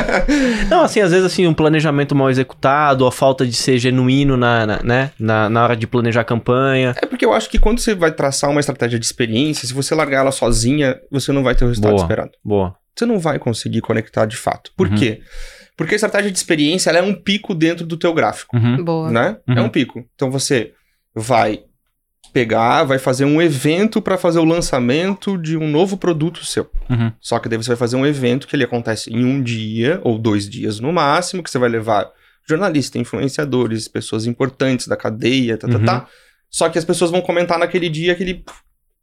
não, 0.71 0.83
assim, 0.83 1.01
às 1.01 1.11
vezes 1.11 1.27
assim, 1.27 1.47
um 1.47 1.53
planejamento 1.53 2.14
mal 2.14 2.31
executado, 2.31 3.07
a 3.07 3.12
falta 3.12 3.47
de 3.47 3.53
ser 3.53 3.79
genuíno 3.79 4.37
na, 4.37 4.66
na, 4.66 4.83
né? 4.83 5.11
na, 5.19 5.51
na 5.51 5.62
hora 5.62 5.77
de 5.77 5.87
planejar 5.87 6.23
a 6.23 6.25
campanha. 6.25 6.95
É 7.01 7.07
porque 7.07 7.25
eu 7.27 7.33
acho 7.33 7.51
que 7.51 7.59
quando 7.59 7.79
você 7.79 7.95
vai 7.95 8.11
traçar 8.11 8.51
uma 8.51 8.61
estratégia 8.61 8.99
de 8.99 9.05
experiência, 9.05 9.69
se 9.69 9.75
você 9.75 9.95
largar 9.95 10.21
ela 10.21 10.33
sozinha, 10.33 10.97
você 11.11 11.31
não 11.31 11.43
vai 11.43 11.55
ter 11.55 11.64
o 11.64 11.69
resultado 11.69 11.93
boa, 11.93 12.03
esperado. 12.03 12.31
Boa 12.43 12.81
você 13.01 13.07
não 13.07 13.19
vai 13.19 13.38
conseguir 13.38 13.81
conectar 13.81 14.27
de 14.27 14.37
fato. 14.37 14.73
Por 14.77 14.88
uhum. 14.88 14.97
quê? 14.97 15.21
Porque 15.77 15.95
a 15.95 15.97
estratégia 15.97 16.31
de 16.31 16.37
experiência 16.37 16.90
é 16.90 17.03
um 17.03 17.14
pico 17.14 17.55
dentro 17.55 17.87
do 17.87 17.97
teu 17.97 18.12
gráfico. 18.12 18.57
Uhum. 18.57 18.85
Boa. 18.85 19.11
Né? 19.11 19.37
Uhum. 19.49 19.59
É 19.59 19.62
um 19.62 19.69
pico. 19.69 20.05
Então 20.14 20.31
você 20.31 20.73
vai 21.14 21.61
pegar, 22.31 22.85
vai 22.85 22.99
fazer 22.99 23.25
um 23.25 23.40
evento 23.40 24.01
para 24.01 24.16
fazer 24.16 24.38
o 24.38 24.45
lançamento 24.45 25.37
de 25.37 25.57
um 25.57 25.69
novo 25.69 25.97
produto 25.97 26.45
seu. 26.45 26.71
Uhum. 26.88 27.12
Só 27.21 27.38
que 27.38 27.49
daí 27.49 27.59
você 27.59 27.69
vai 27.69 27.77
fazer 27.77 27.97
um 27.97 28.07
evento 28.07 28.47
que 28.47 28.57
ele 28.57 28.64
acontece 28.64 29.12
em 29.12 29.25
um 29.25 29.43
dia 29.43 30.01
ou 30.05 30.19
dois 30.19 30.49
dias 30.49 30.81
no 30.81 30.93
máximo, 30.93 31.43
que 31.43 31.51
você 31.51 31.59
vai 31.59 31.69
levar 31.69 32.11
jornalistas, 32.49 33.01
influenciadores, 33.01 33.88
pessoas 33.88 34.27
importantes 34.27 34.87
da 34.88 34.97
cadeia, 34.97 35.57
tá, 35.57 35.69
tá, 35.69 35.79
tá. 35.79 35.99
Uhum. 35.99 36.07
Só 36.51 36.69
que 36.69 36.79
as 36.79 36.85
pessoas 36.85 37.11
vão 37.11 37.21
comentar 37.21 37.59
naquele 37.59 37.88
dia 37.88 38.14
que 38.14 38.23
ele 38.23 38.45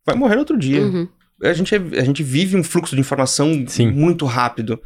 vai 0.05 0.15
morrer 0.15 0.37
outro 0.37 0.57
dia. 0.57 0.81
Uhum 0.81 1.07
a 1.43 1.53
gente, 1.53 1.73
é, 1.75 1.77
a 1.99 2.03
gente 2.03 2.23
vive 2.23 2.57
um 2.57 2.63
fluxo 2.63 2.95
de 2.95 3.01
informação 3.01 3.63
Sim. 3.67 3.91
muito 3.91 4.25
rápido. 4.25 4.81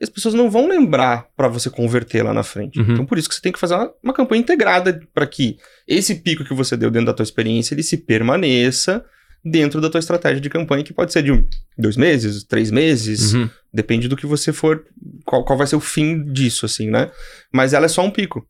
E 0.00 0.04
as 0.04 0.10
pessoas 0.10 0.34
não 0.34 0.50
vão 0.50 0.68
lembrar 0.68 1.26
para 1.36 1.48
você 1.48 1.68
converter 1.68 2.22
lá 2.22 2.32
na 2.32 2.42
frente. 2.42 2.78
Uhum. 2.78 2.92
Então, 2.92 3.06
por 3.06 3.18
isso 3.18 3.28
que 3.28 3.34
você 3.34 3.40
tem 3.40 3.52
que 3.52 3.58
fazer 3.58 3.74
uma, 3.74 3.92
uma 4.02 4.14
campanha 4.14 4.40
integrada 4.40 5.00
para 5.12 5.26
que 5.26 5.56
esse 5.86 6.16
pico 6.16 6.44
que 6.44 6.54
você 6.54 6.76
deu 6.76 6.90
dentro 6.90 7.06
da 7.06 7.14
tua 7.14 7.24
experiência, 7.24 7.74
ele 7.74 7.82
se 7.82 7.96
permaneça 7.96 9.04
dentro 9.44 9.80
da 9.80 9.88
tua 9.88 10.00
estratégia 10.00 10.40
de 10.40 10.50
campanha, 10.50 10.82
que 10.82 10.92
pode 10.92 11.12
ser 11.12 11.22
de 11.22 11.30
um, 11.30 11.46
dois 11.78 11.96
meses, 11.96 12.42
três 12.42 12.70
meses, 12.70 13.32
uhum. 13.32 13.48
depende 13.72 14.08
do 14.08 14.16
que 14.16 14.26
você 14.26 14.52
for, 14.52 14.84
qual, 15.24 15.44
qual 15.44 15.56
vai 15.56 15.68
ser 15.68 15.76
o 15.76 15.80
fim 15.80 16.24
disso, 16.32 16.66
assim, 16.66 16.90
né? 16.90 17.10
Mas 17.52 17.72
ela 17.72 17.86
é 17.86 17.88
só 17.88 18.04
um 18.04 18.10
pico. 18.10 18.44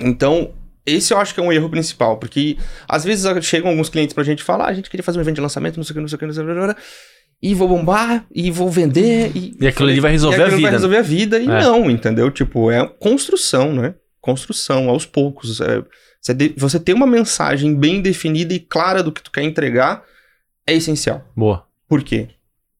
Então, 0.00 0.52
esse 0.88 1.12
eu 1.12 1.18
acho 1.18 1.34
que 1.34 1.40
é 1.40 1.42
um 1.42 1.52
erro 1.52 1.68
principal, 1.68 2.16
porque 2.18 2.56
às 2.88 3.04
vezes 3.04 3.26
chegam 3.44 3.70
alguns 3.70 3.88
clientes 3.88 4.14
pra 4.14 4.24
gente 4.24 4.42
falar, 4.42 4.66
ah, 4.66 4.68
a 4.68 4.74
gente 4.74 4.90
queria 4.90 5.04
fazer 5.04 5.18
um 5.18 5.22
evento 5.22 5.36
de 5.36 5.40
lançamento, 5.40 5.76
não 5.76 5.84
sei 5.84 5.92
o 5.92 5.94
que, 5.94 6.00
não 6.00 6.08
sei 6.08 6.16
o 6.16 6.18
que, 6.18 6.26
não 6.26 6.34
sei 6.34 6.42
o 6.42 6.74
que, 6.74 6.80
e 7.40 7.54
vou 7.54 7.68
bombar, 7.68 8.26
e 8.34 8.50
vou 8.50 8.68
vender, 8.68 9.30
e... 9.34 9.56
E 9.60 9.66
aquilo 9.66 9.88
ali 9.88 10.00
vai 10.00 10.10
resolver 10.10 10.42
a 10.42 10.48
vida. 10.48 10.62
vai 10.62 10.70
resolver 10.72 10.96
a 10.96 11.02
vida, 11.02 11.38
e 11.38 11.44
é. 11.44 11.60
não, 11.62 11.88
entendeu? 11.88 12.30
Tipo, 12.30 12.70
é 12.70 12.84
construção, 12.98 13.72
né? 13.72 13.94
Construção, 14.20 14.88
aos 14.88 15.06
poucos. 15.06 15.60
É, 15.60 15.84
você, 16.20 16.34
de, 16.34 16.54
você 16.56 16.80
ter 16.80 16.92
uma 16.92 17.06
mensagem 17.06 17.74
bem 17.76 18.02
definida 18.02 18.52
e 18.52 18.58
clara 18.58 19.04
do 19.04 19.12
que 19.12 19.22
tu 19.22 19.30
quer 19.30 19.42
entregar 19.42 20.02
é 20.66 20.74
essencial. 20.74 21.24
Boa. 21.36 21.64
Por 21.88 22.02
quê? 22.02 22.28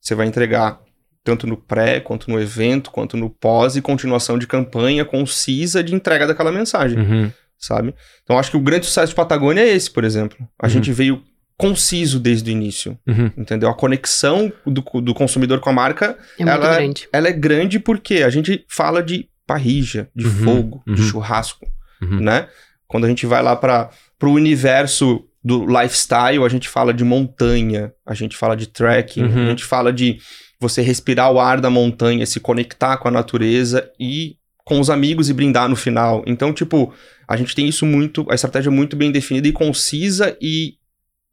Você 0.00 0.14
vai 0.16 0.26
entregar 0.26 0.80
tanto 1.22 1.46
no 1.46 1.56
pré, 1.56 2.00
quanto 2.00 2.30
no 2.30 2.40
evento, 2.40 2.90
quanto 2.90 3.16
no 3.16 3.30
pós 3.30 3.76
e 3.76 3.82
continuação 3.82 4.38
de 4.38 4.46
campanha 4.46 5.04
concisa 5.04 5.84
de 5.84 5.94
entrega 5.94 6.26
daquela 6.26 6.50
mensagem, 6.50 6.98
uhum. 6.98 7.32
Sabe? 7.58 7.94
Então 8.22 8.38
acho 8.38 8.50
que 8.50 8.56
o 8.56 8.60
grande 8.60 8.86
sucesso 8.86 9.10
de 9.10 9.16
Patagônia 9.16 9.62
é 9.62 9.68
esse, 9.68 9.90
por 9.90 10.04
exemplo. 10.04 10.38
A 10.58 10.66
uhum. 10.66 10.70
gente 10.70 10.92
veio 10.92 11.22
conciso 11.56 12.20
desde 12.20 12.50
o 12.50 12.52
início, 12.52 12.96
uhum. 13.06 13.32
entendeu? 13.36 13.68
A 13.68 13.74
conexão 13.74 14.52
do, 14.64 14.80
do 15.00 15.12
consumidor 15.12 15.58
com 15.58 15.68
a 15.68 15.72
marca, 15.72 16.16
é 16.38 16.42
ela, 16.42 16.76
grande. 16.76 17.08
ela 17.12 17.28
é 17.28 17.32
grande 17.32 17.80
porque 17.80 18.22
a 18.22 18.30
gente 18.30 18.64
fala 18.68 19.02
de 19.02 19.28
parrija, 19.44 20.08
de 20.14 20.26
uhum. 20.26 20.44
fogo, 20.44 20.82
de 20.86 21.02
uhum. 21.02 21.08
churrasco, 21.08 21.66
uhum. 22.00 22.20
né? 22.20 22.48
Quando 22.86 23.04
a 23.04 23.08
gente 23.08 23.26
vai 23.26 23.42
lá 23.42 23.56
para 23.56 23.90
o 24.22 24.30
universo 24.30 25.24
do 25.42 25.66
lifestyle, 25.66 26.44
a 26.44 26.48
gente 26.48 26.68
fala 26.68 26.94
de 26.94 27.02
montanha, 27.02 27.92
a 28.06 28.14
gente 28.14 28.36
fala 28.36 28.56
de 28.56 28.66
trekking, 28.66 29.24
a 29.24 29.48
gente 29.50 29.64
fala 29.64 29.92
de 29.92 30.18
você 30.60 30.80
respirar 30.80 31.30
o 31.32 31.40
ar 31.40 31.60
da 31.60 31.70
montanha, 31.70 32.24
se 32.24 32.40
conectar 32.40 32.96
com 32.96 33.08
a 33.08 33.10
natureza 33.10 33.90
e 33.98 34.36
com 34.68 34.78
os 34.78 34.90
amigos 34.90 35.30
e 35.30 35.32
brindar 35.32 35.66
no 35.66 35.74
final. 35.74 36.22
Então, 36.26 36.52
tipo, 36.52 36.92
a 37.26 37.38
gente 37.38 37.54
tem 37.54 37.66
isso 37.66 37.86
muito, 37.86 38.26
a 38.30 38.34
estratégia 38.34 38.70
muito 38.70 38.96
bem 38.96 39.10
definida 39.10 39.48
e 39.48 39.52
concisa 39.52 40.36
e 40.42 40.74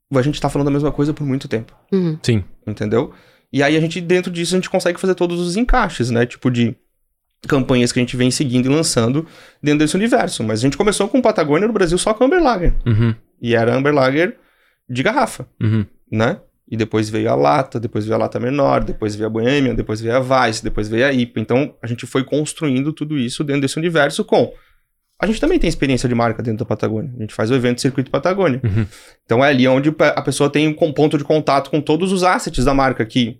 a 0.10 0.22
gente 0.22 0.40
tá 0.40 0.48
falando 0.48 0.70
a 0.70 0.72
mesma 0.72 0.90
coisa 0.90 1.14
por 1.14 1.28
muito 1.28 1.46
tempo. 1.46 1.76
Uhum. 1.92 2.18
Sim. 2.24 2.46
Entendeu? 2.66 3.14
E 3.52 3.62
aí 3.62 3.76
a 3.76 3.82
gente, 3.82 4.00
dentro 4.00 4.32
disso, 4.32 4.56
a 4.56 4.58
gente 4.58 4.70
consegue 4.70 4.98
fazer 4.98 5.16
todos 5.16 5.38
os 5.42 5.58
encaixes, 5.58 6.10
né? 6.10 6.26
Tipo 6.26 6.50
de 6.50 6.78
campanhas 7.46 7.92
que 7.92 8.00
a 8.00 8.02
gente 8.02 8.16
vem 8.16 8.32
seguindo 8.32 8.68
e 8.68 8.74
lançando 8.74 9.28
dentro 9.62 9.80
desse 9.80 9.98
universo. 9.98 10.42
Mas 10.42 10.60
a 10.60 10.62
gente 10.62 10.78
começou 10.78 11.10
com 11.10 11.22
Patagônia 11.22 11.68
no 11.68 11.74
Brasil 11.74 11.98
só 11.98 12.14
com 12.14 12.24
Amber 12.24 12.42
Lager. 12.42 12.74
Uhum. 12.86 13.14
E 13.42 13.54
era 13.54 13.76
Amber 13.76 13.94
Lager 13.94 14.38
de 14.90 15.04
garrafa, 15.04 15.46
uhum. 15.62 15.86
né? 16.10 16.40
E 16.68 16.76
depois 16.76 17.10
veio 17.10 17.30
a 17.30 17.36
lata, 17.36 17.80
depois 17.80 18.06
veio 18.06 18.16
a 18.16 18.20
lata 18.20 18.40
menor, 18.40 18.84
depois 18.84 19.16
veio 19.16 19.28
a 19.28 19.30
Bohemian, 19.30 19.76
depois 19.76 20.02
veio 20.02 20.16
a 20.16 20.48
Vice, 20.48 20.64
depois 20.64 20.88
veio 20.88 21.06
a 21.06 21.14
IPA. 21.14 21.40
Então 21.40 21.76
a 21.82 21.88
gente 21.88 22.08
foi 22.08 22.24
construindo 22.24 22.92
tudo 22.92 23.18
isso 23.18 23.44
dentro 23.44 23.62
desse 23.62 23.78
universo 23.78 24.26
com. 24.26 24.52
A 25.22 25.28
gente 25.28 25.40
também 25.40 25.58
tem 25.58 25.70
experiência 25.70 26.10
de 26.10 26.16
marca 26.16 26.44
dentro 26.44 26.60
da 26.60 26.66
Patagônia. 26.66 27.14
A 27.18 27.22
gente 27.22 27.34
faz 27.34 27.50
o 27.50 27.56
evento 27.56 27.80
Circuito 27.80 28.12
Patagônia. 28.12 28.60
Uhum. 28.64 28.86
Então 29.24 29.46
é 29.46 29.50
ali 29.50 29.68
onde 29.68 29.94
a 30.00 30.22
pessoa 30.22 30.50
tem 30.50 30.68
um 30.68 30.92
ponto 30.92 31.18
de 31.18 31.24
contato 31.24 31.70
com 31.70 31.80
todos 31.80 32.12
os 32.12 32.24
assets 32.24 32.66
da 32.66 32.74
marca 32.74 33.06
que 33.06 33.40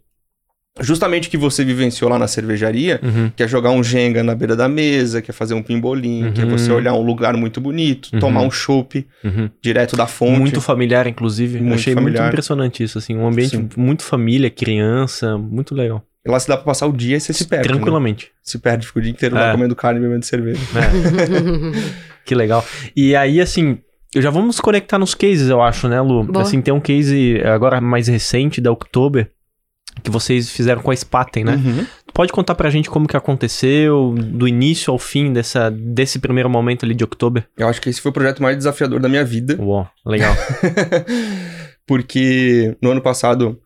justamente 0.82 1.30
que 1.30 1.38
você 1.38 1.64
vivenciou 1.64 2.10
lá 2.10 2.20
na 2.20 2.28
cervejaria, 2.28 3.00
uhum. 3.02 3.32
que 3.36 3.42
é 3.42 3.48
jogar 3.48 3.72
um 3.72 3.84
Jenga 3.84 4.24
na 4.24 4.36
beira 4.36 4.56
da 4.56 4.68
mesa, 4.68 5.22
que 5.22 5.32
é 5.32 5.34
fazer 5.34 5.54
um 5.54 5.64
pimbolim, 5.64 6.26
uhum. 6.26 6.34
que 6.34 6.42
é 6.42 6.46
você 6.46 6.70
uhum. 6.70 6.78
olhar 6.78 6.94
um 6.94 7.02
lugar 7.02 7.36
muito 7.38 7.62
bonito, 7.62 8.10
uhum. 8.14 8.20
tomar 8.20 8.42
um 8.42 8.52
chopp 8.52 9.06
uhum. 9.24 9.50
direto 9.62 9.96
da 9.96 10.06
fonte. 10.06 10.40
Muito 10.40 10.60
familiar, 10.60 11.08
inclusive. 11.08 11.60
Muito 11.60 11.76
Achei 11.76 11.94
familiar. 11.94 12.24
muito 12.24 12.34
impressionante 12.34 12.84
isso, 12.84 12.98
assim, 12.98 13.16
um 13.16 13.26
ambiente 13.28 13.56
Sim. 13.56 13.70
muito 13.78 14.04
família, 14.04 14.50
criança, 14.50 15.38
muito 15.38 15.74
legal. 15.74 16.04
E 16.26 16.30
lá 16.30 16.40
se 16.40 16.48
dá 16.48 16.58
pra 16.58 16.66
passar 16.66 16.88
o 16.88 16.92
dia 16.92 17.18
e 17.18 17.20
você 17.20 17.32
se 17.32 17.46
perde. 17.46 17.70
Né? 17.70 17.76
Tranquilamente. 17.76 18.26
Né? 18.26 18.32
Se 18.42 18.58
perde, 18.58 18.88
fica 18.88 19.00
o 19.00 19.02
dia 19.02 19.12
inteiro 19.12 19.38
é. 19.38 19.40
lá 19.40 19.52
comendo 19.52 19.76
carne 19.76 20.00
e 20.00 20.04
bebendo 20.04 20.26
cerveja. 20.26 20.60
É. 20.76 21.86
que 22.26 22.34
legal. 22.34 22.66
E 22.96 23.16
aí, 23.16 23.40
assim, 23.40 23.78
já 24.16 24.32
vamos 24.32 24.60
conectar 24.60 24.98
nos 24.98 25.14
cases, 25.14 25.50
eu 25.50 25.62
acho, 25.62 25.88
né, 25.88 26.02
Lu? 26.02 26.24
Boa. 26.24 26.42
Assim, 26.42 26.62
tem 26.62 26.74
um 26.74 26.80
case 26.80 27.40
agora 27.46 27.80
mais 27.80 28.08
recente 28.08 28.60
da 28.60 28.72
October, 28.72 29.30
que 30.04 30.12
vocês 30.12 30.50
fizeram 30.50 30.82
com 30.82 30.92
a 30.92 30.96
Spaten, 30.96 31.44
né? 31.44 31.56
Uhum. 31.56 31.86
Pode 32.14 32.32
contar 32.32 32.56
pra 32.56 32.70
gente 32.70 32.90
como 32.90 33.08
que 33.08 33.18
aconteceu, 33.18 34.16
do 34.18 34.48
início 34.48 34.92
ao 34.92 35.00
fim 35.00 35.34
dessa, 35.34 35.70
desse 35.70 36.20
primeiro 36.20 36.50
momento 36.50 36.86
ali 36.86 36.94
de 36.94 37.04
outubro? 37.04 37.44
Eu 37.58 37.68
acho 37.68 37.82
que 37.82 37.90
esse 37.90 38.02
foi 38.02 38.10
o 38.10 38.14
projeto 38.14 38.42
mais 38.42 38.58
desafiador 38.58 39.00
da 39.00 39.10
minha 39.10 39.26
vida. 39.26 39.58
Uau, 39.60 39.90
legal. 40.06 40.34
Porque 41.86 42.76
no 42.82 42.92
ano 42.92 43.02
passado 43.02 43.60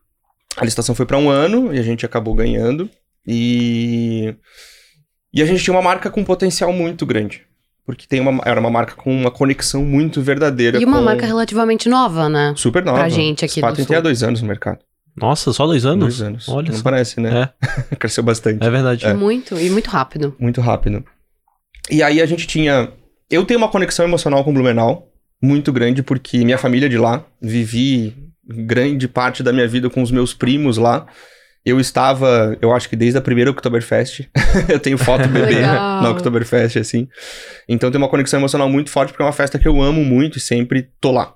a 0.57 0.65
licitação 0.65 0.95
foi 0.95 1.05
para 1.05 1.17
um 1.17 1.29
ano 1.29 1.73
e 1.73 1.79
a 1.79 1.83
gente 1.83 2.05
acabou 2.05 2.33
ganhando. 2.33 2.89
E... 3.25 4.35
e 5.33 5.41
a 5.41 5.45
gente 5.45 5.63
tinha 5.63 5.73
uma 5.73 5.81
marca 5.81 6.09
com 6.09 6.23
potencial 6.23 6.73
muito 6.73 7.05
grande. 7.05 7.43
Porque 7.85 8.05
tem 8.07 8.19
uma, 8.19 8.41
era 8.45 8.59
uma 8.59 8.69
marca 8.69 8.93
com 8.93 9.11
uma 9.11 9.31
conexão 9.31 9.83
muito 9.83 10.21
verdadeira. 10.21 10.79
E 10.79 10.85
uma 10.85 10.99
com... 10.99 11.03
marca 11.05 11.25
relativamente 11.25 11.89
nova, 11.89 12.29
né? 12.29 12.53
Super 12.55 12.83
nova. 12.83 12.99
Pra 12.99 13.09
gente 13.09 13.43
aqui 13.43 13.59
Spaten 13.59 13.83
do 13.83 13.87
tem 13.87 13.97
há 13.97 14.01
dois 14.01 14.21
anos 14.21 14.41
no 14.41 14.47
mercado. 14.47 14.79
Nossa, 15.15 15.51
só 15.51 15.65
dois 15.65 15.85
anos? 15.85 16.17
Dois 16.17 16.21
anos. 16.21 16.49
Olha 16.49 16.69
Não 16.69 16.77
só. 16.77 16.83
parece, 16.83 17.19
né? 17.19 17.49
É. 17.91 17.95
Cresceu 17.97 18.23
bastante. 18.23 18.65
É 18.65 18.69
verdade. 18.69 19.05
É. 19.05 19.13
Muito, 19.13 19.59
e 19.59 19.69
muito 19.69 19.89
rápido. 19.89 20.35
Muito 20.39 20.61
rápido. 20.61 21.03
E 21.89 22.01
aí 22.01 22.21
a 22.21 22.25
gente 22.25 22.47
tinha... 22.47 22.91
Eu 23.29 23.45
tenho 23.45 23.59
uma 23.59 23.69
conexão 23.69 24.05
emocional 24.05 24.43
com 24.43 24.53
Blumenau 24.53 25.09
muito 25.41 25.71
grande, 25.71 26.03
porque 26.03 26.43
minha 26.43 26.57
família 26.57 26.87
é 26.87 26.89
de 26.89 26.97
lá, 26.97 27.25
vivi 27.41 28.15
grande 28.43 29.07
parte 29.07 29.43
da 29.43 29.53
minha 29.53 29.67
vida 29.67 29.89
com 29.89 30.01
os 30.01 30.11
meus 30.11 30.33
primos 30.33 30.77
lá. 30.77 31.05
Eu 31.65 31.79
estava, 31.79 32.57
eu 32.61 32.73
acho 32.73 32.89
que 32.89 32.95
desde 32.95 33.17
a 33.17 33.21
primeira 33.21 33.51
Oktoberfest. 33.51 34.27
eu 34.67 34.79
tenho 34.79 34.97
foto 34.97 35.27
bebê 35.27 35.61
na 35.61 36.09
Oktoberfest, 36.09 36.77
assim. 36.77 37.07
Então 37.67 37.91
tem 37.91 37.99
uma 37.99 38.09
conexão 38.09 38.39
emocional 38.39 38.69
muito 38.69 38.89
forte, 38.89 39.09
porque 39.11 39.21
é 39.21 39.25
uma 39.25 39.31
festa 39.31 39.59
que 39.59 39.67
eu 39.67 39.81
amo 39.81 40.03
muito 40.03 40.37
e 40.37 40.41
sempre 40.41 40.89
tô 40.99 41.11
lá. 41.11 41.35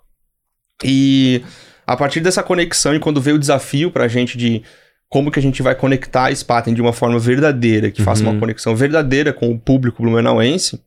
E 0.83 1.43
a 1.85 1.95
partir 1.97 2.19
dessa 2.19 2.43
conexão, 2.43 2.95
e 2.95 2.99
quando 2.99 3.21
veio 3.21 3.35
o 3.35 3.39
desafio 3.39 3.91
pra 3.91 4.07
gente 4.07 4.37
de 4.37 4.63
como 5.09 5.29
que 5.29 5.39
a 5.39 5.41
gente 5.41 5.61
vai 5.61 5.75
conectar 5.75 6.27
a 6.27 6.35
Spaten 6.35 6.73
de 6.73 6.81
uma 6.81 6.91
forma 6.91 7.19
verdadeira, 7.19 7.91
que 7.91 8.01
uhum. 8.01 8.05
faça 8.05 8.23
uma 8.23 8.31
uhum. 8.31 8.39
conexão 8.39 8.75
verdadeira 8.75 9.31
com 9.31 9.51
o 9.51 9.59
público 9.59 10.01
blumenauense, 10.01 10.81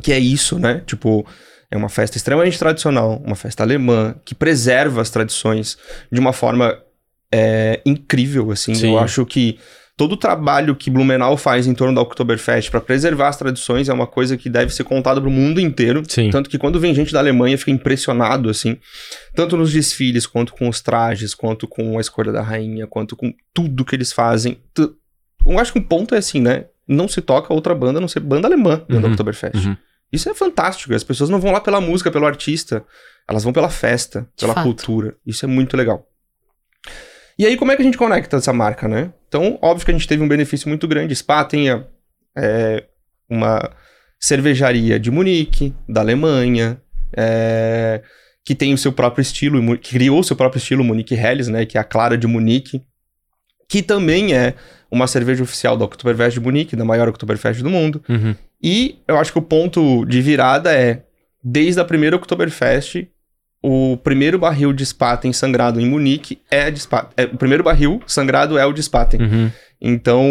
que 0.00 0.12
é 0.12 0.18
isso, 0.18 0.58
né? 0.58 0.82
Tipo, 0.86 1.26
é 1.70 1.76
uma 1.76 1.88
festa 1.88 2.16
extremamente 2.16 2.58
tradicional, 2.58 3.20
uma 3.24 3.34
festa 3.34 3.62
alemã, 3.62 4.14
que 4.24 4.34
preserva 4.34 5.00
as 5.00 5.10
tradições 5.10 5.76
de 6.10 6.20
uma 6.20 6.32
forma 6.32 6.78
é, 7.32 7.80
incrível, 7.84 8.50
assim. 8.50 8.74
Sim. 8.74 8.92
Eu 8.92 8.98
acho 8.98 9.24
que 9.26 9.58
todo 10.00 10.12
o 10.12 10.16
trabalho 10.16 10.74
que 10.74 10.88
Blumenau 10.88 11.36
faz 11.36 11.66
em 11.66 11.74
torno 11.74 11.94
da 11.94 12.00
Oktoberfest 12.00 12.70
para 12.70 12.80
preservar 12.80 13.28
as 13.28 13.36
tradições 13.36 13.86
é 13.86 13.92
uma 13.92 14.06
coisa 14.06 14.34
que 14.34 14.48
deve 14.48 14.72
ser 14.72 14.82
contada 14.82 15.20
para 15.20 15.28
o 15.28 15.30
mundo 15.30 15.60
inteiro. 15.60 16.02
Sim. 16.08 16.30
Tanto 16.30 16.48
que 16.48 16.56
quando 16.56 16.80
vem 16.80 16.94
gente 16.94 17.12
da 17.12 17.18
Alemanha 17.18 17.58
fica 17.58 17.70
impressionado, 17.70 18.48
assim, 18.48 18.78
tanto 19.34 19.58
nos 19.58 19.70
desfiles, 19.70 20.26
quanto 20.26 20.54
com 20.54 20.70
os 20.70 20.80
trajes, 20.80 21.34
quanto 21.34 21.68
com 21.68 21.98
a 21.98 22.00
escolha 22.00 22.32
da 22.32 22.40
rainha, 22.40 22.86
quanto 22.86 23.14
com 23.14 23.30
tudo 23.52 23.84
que 23.84 23.94
eles 23.94 24.10
fazem. 24.10 24.56
Eu 24.78 25.58
acho 25.58 25.74
que 25.74 25.78
um 25.78 25.82
ponto 25.82 26.14
é 26.14 26.18
assim, 26.18 26.40
né? 26.40 26.64
Não 26.88 27.06
se 27.06 27.20
toca 27.20 27.52
outra 27.52 27.74
banda, 27.74 27.98
a 27.98 28.00
não 28.00 28.08
ser 28.08 28.20
banda 28.20 28.48
alemã 28.48 28.76
dentro 28.78 28.94
uhum. 28.94 29.02
da 29.02 29.08
Oktoberfest. 29.08 29.66
Uhum. 29.66 29.76
Isso 30.10 30.30
é 30.30 30.34
fantástico. 30.34 30.94
As 30.94 31.04
pessoas 31.04 31.28
não 31.28 31.38
vão 31.38 31.52
lá 31.52 31.60
pela 31.60 31.78
música, 31.78 32.10
pelo 32.10 32.24
artista. 32.24 32.82
Elas 33.28 33.44
vão 33.44 33.52
pela 33.52 33.68
festa, 33.68 34.26
pela 34.40 34.54
cultura. 34.62 35.14
Isso 35.26 35.44
é 35.44 35.48
muito 35.48 35.76
legal. 35.76 36.06
E 37.40 37.46
aí, 37.46 37.56
como 37.56 37.72
é 37.72 37.76
que 37.76 37.80
a 37.80 37.84
gente 37.86 37.96
conecta 37.96 38.36
essa 38.36 38.52
marca, 38.52 38.86
né? 38.86 39.14
Então, 39.26 39.58
óbvio 39.62 39.86
que 39.86 39.90
a 39.90 39.94
gente 39.94 40.06
teve 40.06 40.22
um 40.22 40.28
benefício 40.28 40.68
muito 40.68 40.86
grande. 40.86 41.16
Spa 41.16 41.42
tem 41.42 41.70
é, 42.36 42.84
uma 43.26 43.72
cervejaria 44.20 45.00
de 45.00 45.10
Munique, 45.10 45.74
da 45.88 46.02
Alemanha, 46.02 46.78
é, 47.16 48.02
que 48.44 48.54
tem 48.54 48.74
o 48.74 48.78
seu 48.78 48.92
próprio 48.92 49.22
estilo, 49.22 49.78
criou 49.78 50.20
o 50.20 50.22
seu 50.22 50.36
próprio 50.36 50.58
estilo, 50.58 50.84
Munique 50.84 51.14
Helles, 51.14 51.48
né? 51.48 51.64
Que 51.64 51.78
é 51.78 51.80
a 51.80 51.84
Clara 51.84 52.18
de 52.18 52.26
Munique, 52.26 52.82
que 53.66 53.82
também 53.82 54.34
é 54.34 54.52
uma 54.90 55.06
cerveja 55.06 55.42
oficial 55.42 55.78
da 55.78 55.86
Oktoberfest 55.86 56.34
de 56.34 56.44
Munique, 56.44 56.76
da 56.76 56.84
maior 56.84 57.08
Oktoberfest 57.08 57.62
do 57.62 57.70
mundo. 57.70 58.04
Uhum. 58.06 58.36
E 58.62 58.98
eu 59.08 59.16
acho 59.16 59.32
que 59.32 59.38
o 59.38 59.42
ponto 59.42 60.04
de 60.04 60.20
virada 60.20 60.74
é, 60.74 61.04
desde 61.42 61.80
a 61.80 61.86
primeira 61.86 62.16
Oktoberfest, 62.16 63.08
o 63.62 63.96
primeiro 63.98 64.38
barril 64.38 64.72
de 64.72 64.84
Spaten 64.84 65.32
sangrado 65.32 65.80
em 65.80 65.86
Munique 65.86 66.40
é 66.50 66.70
de 66.70 66.80
Spaten. 66.80 67.10
É, 67.16 67.24
o 67.24 67.36
primeiro 67.36 67.62
barril 67.62 68.02
sangrado 68.06 68.58
é 68.58 68.64
o 68.64 68.72
de 68.72 68.82
Spaten. 68.82 69.20
Uhum. 69.20 69.50
Então, 69.80 70.24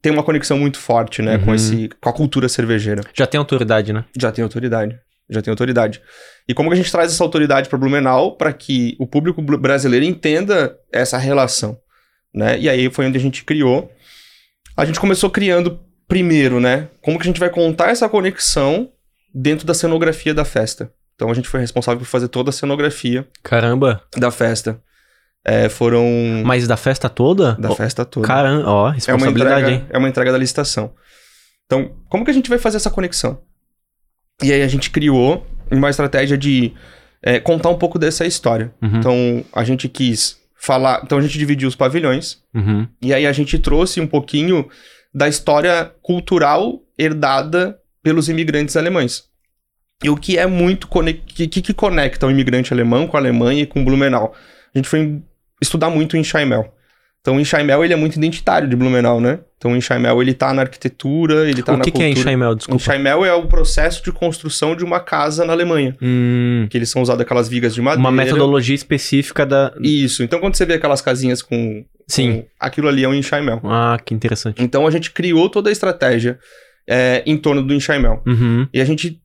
tem 0.00 0.12
uma 0.12 0.22
conexão 0.22 0.58
muito 0.58 0.78
forte, 0.78 1.22
né, 1.22 1.36
uhum. 1.36 1.44
com, 1.44 1.54
esse, 1.54 1.88
com 2.00 2.08
a 2.08 2.12
cultura 2.12 2.48
cervejeira. 2.48 3.02
Já 3.14 3.26
tem 3.26 3.38
autoridade, 3.38 3.92
né? 3.92 4.04
Já 4.18 4.32
tem 4.32 4.42
autoridade. 4.42 4.98
Já 5.30 5.40
tem 5.40 5.50
autoridade. 5.50 6.00
E 6.48 6.54
como 6.54 6.68
que 6.68 6.74
a 6.74 6.76
gente 6.76 6.90
traz 6.90 7.12
essa 7.12 7.22
autoridade 7.22 7.68
para 7.68 7.78
Blumenau 7.78 8.36
para 8.36 8.52
que 8.52 8.96
o 8.98 9.06
público 9.06 9.40
brasileiro 9.40 10.04
entenda 10.04 10.76
essa 10.92 11.16
relação, 11.16 11.78
né? 12.34 12.58
E 12.58 12.68
aí 12.68 12.90
foi 12.90 13.06
onde 13.06 13.16
a 13.16 13.20
gente 13.20 13.44
criou. 13.44 13.90
A 14.76 14.84
gente 14.84 15.00
começou 15.00 15.30
criando 15.30 15.80
primeiro, 16.08 16.60
né? 16.60 16.88
Como 17.00 17.18
que 17.18 17.22
a 17.22 17.30
gente 17.30 17.40
vai 17.40 17.50
contar 17.50 17.90
essa 17.90 18.08
conexão 18.08 18.90
dentro 19.32 19.66
da 19.66 19.74
cenografia 19.74 20.34
da 20.34 20.44
festa? 20.44 20.92
Então 21.22 21.30
a 21.30 21.34
gente 21.34 21.48
foi 21.48 21.60
responsável 21.60 22.00
por 22.00 22.06
fazer 22.06 22.26
toda 22.26 22.50
a 22.50 22.52
cenografia. 22.52 23.28
Caramba! 23.44 24.02
Da 24.16 24.32
festa. 24.32 24.82
É, 25.44 25.68
foram. 25.68 26.04
Mas 26.44 26.66
da 26.66 26.76
festa 26.76 27.08
toda? 27.08 27.52
Da 27.54 27.70
oh, 27.70 27.76
festa 27.76 28.04
toda. 28.04 28.26
Caramba, 28.26 28.68
ó, 28.68 28.88
responsabilidade, 28.90 29.52
é 29.52 29.54
uma 29.54 29.70
entrega? 29.70 29.86
É 29.94 29.98
uma 29.98 30.08
entrega 30.08 30.32
da 30.32 30.38
licitação. 30.38 30.92
Então, 31.64 31.92
como 32.08 32.24
que 32.24 32.32
a 32.32 32.34
gente 32.34 32.50
vai 32.50 32.58
fazer 32.58 32.78
essa 32.78 32.90
conexão? 32.90 33.40
E 34.42 34.52
aí 34.52 34.62
a 34.62 34.66
gente 34.66 34.90
criou 34.90 35.46
uma 35.70 35.90
estratégia 35.90 36.36
de 36.36 36.72
é, 37.22 37.38
contar 37.38 37.68
um 37.68 37.78
pouco 37.78 38.00
dessa 38.00 38.26
história. 38.26 38.74
Uhum. 38.82 38.96
Então, 38.96 39.44
a 39.52 39.62
gente 39.62 39.88
quis 39.88 40.40
falar. 40.56 41.02
Então, 41.04 41.18
a 41.18 41.22
gente 41.22 41.38
dividiu 41.38 41.68
os 41.68 41.76
pavilhões. 41.76 42.38
Uhum. 42.52 42.88
E 43.00 43.14
aí 43.14 43.28
a 43.28 43.32
gente 43.32 43.60
trouxe 43.60 44.00
um 44.00 44.08
pouquinho 44.08 44.68
da 45.14 45.28
história 45.28 45.92
cultural 46.02 46.80
herdada 46.98 47.78
pelos 48.02 48.28
imigrantes 48.28 48.76
alemães. 48.76 49.30
E 50.02 50.10
o 50.10 50.16
que 50.16 50.38
é 50.38 50.46
muito. 50.46 50.84
O 50.84 51.04
que, 51.14 51.48
que 51.48 51.74
conecta 51.74 52.26
o 52.26 52.30
imigrante 52.30 52.72
alemão 52.72 53.06
com 53.06 53.16
a 53.16 53.20
Alemanha 53.20 53.62
e 53.62 53.66
com 53.66 53.84
Blumenau? 53.84 54.34
A 54.74 54.78
gente 54.78 54.88
foi 54.88 55.20
estudar 55.60 55.90
muito 55.90 56.16
em 56.16 56.24
Scheimel. 56.24 56.72
Então 57.22 57.36
o 57.36 57.40
Enxaimel, 57.40 57.84
ele 57.84 57.92
é 57.92 57.96
muito 57.96 58.16
identitário 58.16 58.68
de 58.68 58.74
Blumenau, 58.74 59.20
né? 59.20 59.38
Então 59.56 59.70
o 59.70 59.76
Enxaimel, 59.76 60.20
ele 60.20 60.34
tá 60.34 60.52
na 60.52 60.62
arquitetura, 60.62 61.48
ele 61.48 61.62
tá 61.62 61.74
o 61.74 61.76
na 61.76 61.84
que 61.84 61.92
cultura. 61.92 62.10
O 62.10 62.12
que 62.12 62.18
é 62.18 62.20
Enxaimel, 62.20 62.54
desculpa? 62.56 62.82
Enxaimel 62.82 63.24
é 63.24 63.32
o 63.32 63.46
processo 63.46 64.02
de 64.02 64.10
construção 64.10 64.74
de 64.74 64.82
uma 64.82 64.98
casa 64.98 65.44
na 65.44 65.52
Alemanha. 65.52 65.96
Hum. 66.02 66.66
Que 66.68 66.76
eles 66.76 66.90
são 66.90 67.00
usados 67.00 67.22
aquelas 67.22 67.48
vigas 67.48 67.76
de 67.76 67.80
madeira. 67.80 68.00
Uma 68.00 68.10
metodologia 68.10 68.74
específica 68.74 69.46
da... 69.46 69.72
Isso. 69.80 70.24
Então 70.24 70.40
quando 70.40 70.56
você 70.56 70.66
vê 70.66 70.74
aquelas 70.74 71.00
casinhas 71.00 71.42
com... 71.42 71.84
Sim. 72.08 72.40
Com, 72.40 72.46
aquilo 72.58 72.88
ali 72.88 73.04
é 73.04 73.08
um 73.08 73.14
Enxaimel. 73.14 73.60
Ah, 73.62 73.96
que 74.04 74.12
interessante. 74.12 74.60
Então 74.60 74.84
a 74.84 74.90
gente 74.90 75.12
criou 75.12 75.48
toda 75.48 75.68
a 75.68 75.72
estratégia 75.72 76.40
é, 76.88 77.22
em 77.24 77.36
torno 77.36 77.62
do 77.62 77.72
Enxaimel. 77.72 78.20
Uhum. 78.26 78.66
E 78.74 78.80
a 78.80 78.84
gente 78.84 79.21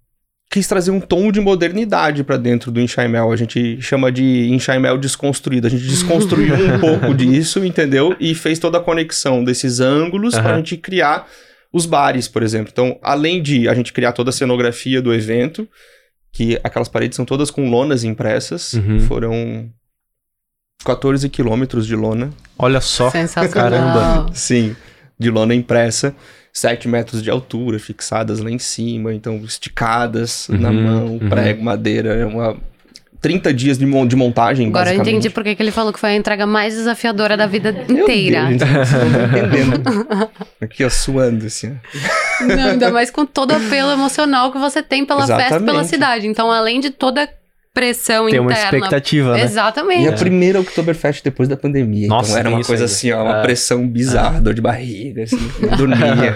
quis 0.49 0.67
trazer 0.67 0.91
um 0.91 0.99
tom 0.99 1.31
de 1.31 1.39
modernidade 1.39 2.23
para 2.23 2.37
dentro 2.37 2.71
do 2.71 2.79
Enxaimel. 2.79 3.31
A 3.31 3.35
gente 3.35 3.81
chama 3.81 4.11
de 4.11 4.47
Enxaimel 4.49 4.97
desconstruído. 4.97 5.67
A 5.67 5.69
gente 5.69 5.85
desconstruiu 5.85 6.55
um 6.55 6.79
pouco 6.79 7.13
disso, 7.13 7.63
entendeu? 7.65 8.15
E 8.19 8.33
fez 8.33 8.57
toda 8.57 8.77
a 8.77 8.81
conexão 8.81 9.43
desses 9.43 9.79
ângulos 9.79 10.35
uhum. 10.35 10.41
para 10.41 10.53
a 10.53 10.57
gente 10.57 10.77
criar 10.77 11.27
os 11.71 11.85
bares, 11.85 12.27
por 12.27 12.43
exemplo. 12.43 12.69
Então, 12.71 12.97
além 13.01 13.41
de 13.41 13.67
a 13.67 13.73
gente 13.73 13.91
criar 13.91 14.13
toda 14.13 14.29
a 14.29 14.33
cenografia 14.33 15.01
do 15.01 15.13
evento, 15.13 15.67
que 16.31 16.59
aquelas 16.63 16.87
paredes 16.87 17.15
são 17.15 17.25
todas 17.25 17.51
com 17.51 17.69
lonas 17.69 18.03
impressas, 18.03 18.73
uhum. 18.73 18.99
foram 19.01 19.69
14 20.85 21.27
quilômetros 21.29 21.85
de 21.85 21.95
lona. 21.95 22.29
Olha 22.57 22.79
só. 22.79 23.09
Sensacional. 23.11 23.71
Caramba. 23.71 24.33
Sim, 24.33 24.75
de 25.19 25.29
lona 25.29 25.53
impressa. 25.53 26.15
7 26.57 26.87
metros 26.87 27.21
de 27.21 27.29
altura, 27.29 27.77
fixadas 27.77 28.39
lá 28.39 28.49
em 28.49 28.57
cima, 28.57 29.13
então 29.13 29.37
esticadas 29.37 30.49
uhum, 30.49 30.57
na 30.57 30.71
mão, 30.71 31.05
uhum. 31.13 31.29
prego, 31.29 31.63
madeira, 31.63 32.15
é 32.15 32.25
uma 32.25 32.57
30 33.21 33.53
dias 33.53 33.77
de, 33.77 33.85
de 34.07 34.15
montagem, 34.15 34.67
Agora 34.67 34.93
eu 34.93 35.01
entendi 35.01 35.29
porque 35.29 35.53
que 35.55 35.61
ele 35.61 35.71
falou 35.71 35.91
que 35.91 35.99
foi 35.99 36.11
a 36.11 36.15
entrega 36.15 36.47
mais 36.47 36.73
desafiadora 36.75 37.35
da 37.35 37.45
vida 37.45 37.69
inteira. 37.89 38.45
Deus, 38.45 38.61
entendendo. 38.61 40.29
Aqui, 40.61 40.83
ó, 40.83 40.89
suando, 40.89 41.45
assim. 41.45 41.77
Não, 42.41 42.71
ainda 42.71 42.91
mais 42.91 43.09
com 43.11 43.25
todo 43.25 43.51
o 43.51 43.55
apelo 43.55 43.91
emocional 43.91 44.51
que 44.51 44.57
você 44.57 44.81
tem 44.81 45.05
pela 45.05 45.23
Exatamente. 45.23 45.49
festa 45.49 45.65
pela 45.65 45.83
cidade. 45.83 46.27
Então, 46.27 46.51
além 46.51 46.79
de 46.79 46.91
toda 46.91 47.27
pressão 47.77 48.25
Tem 48.25 48.35
interna. 48.35 48.47
Tem 48.47 48.57
uma 48.57 48.79
expectativa, 48.79 49.33
né? 49.33 49.43
Exatamente. 49.43 50.03
E 50.03 50.07
a 50.07 50.13
primeira 50.13 50.59
Oktoberfest 50.59 51.23
depois 51.23 51.47
da 51.47 51.55
pandemia. 51.55 52.07
Nossa, 52.07 52.31
então 52.31 52.39
era 52.39 52.49
uma 52.49 52.63
coisa 52.63 52.83
aí. 52.83 52.85
assim, 52.85 53.11
ó, 53.11 53.23
uma 53.23 53.39
é. 53.39 53.41
pressão 53.43 53.87
bizarra, 53.87 54.37
é. 54.37 54.41
dor 54.41 54.53
de 54.53 54.61
barriga, 54.61 55.23
assim, 55.23 55.37
dormia. 55.77 56.33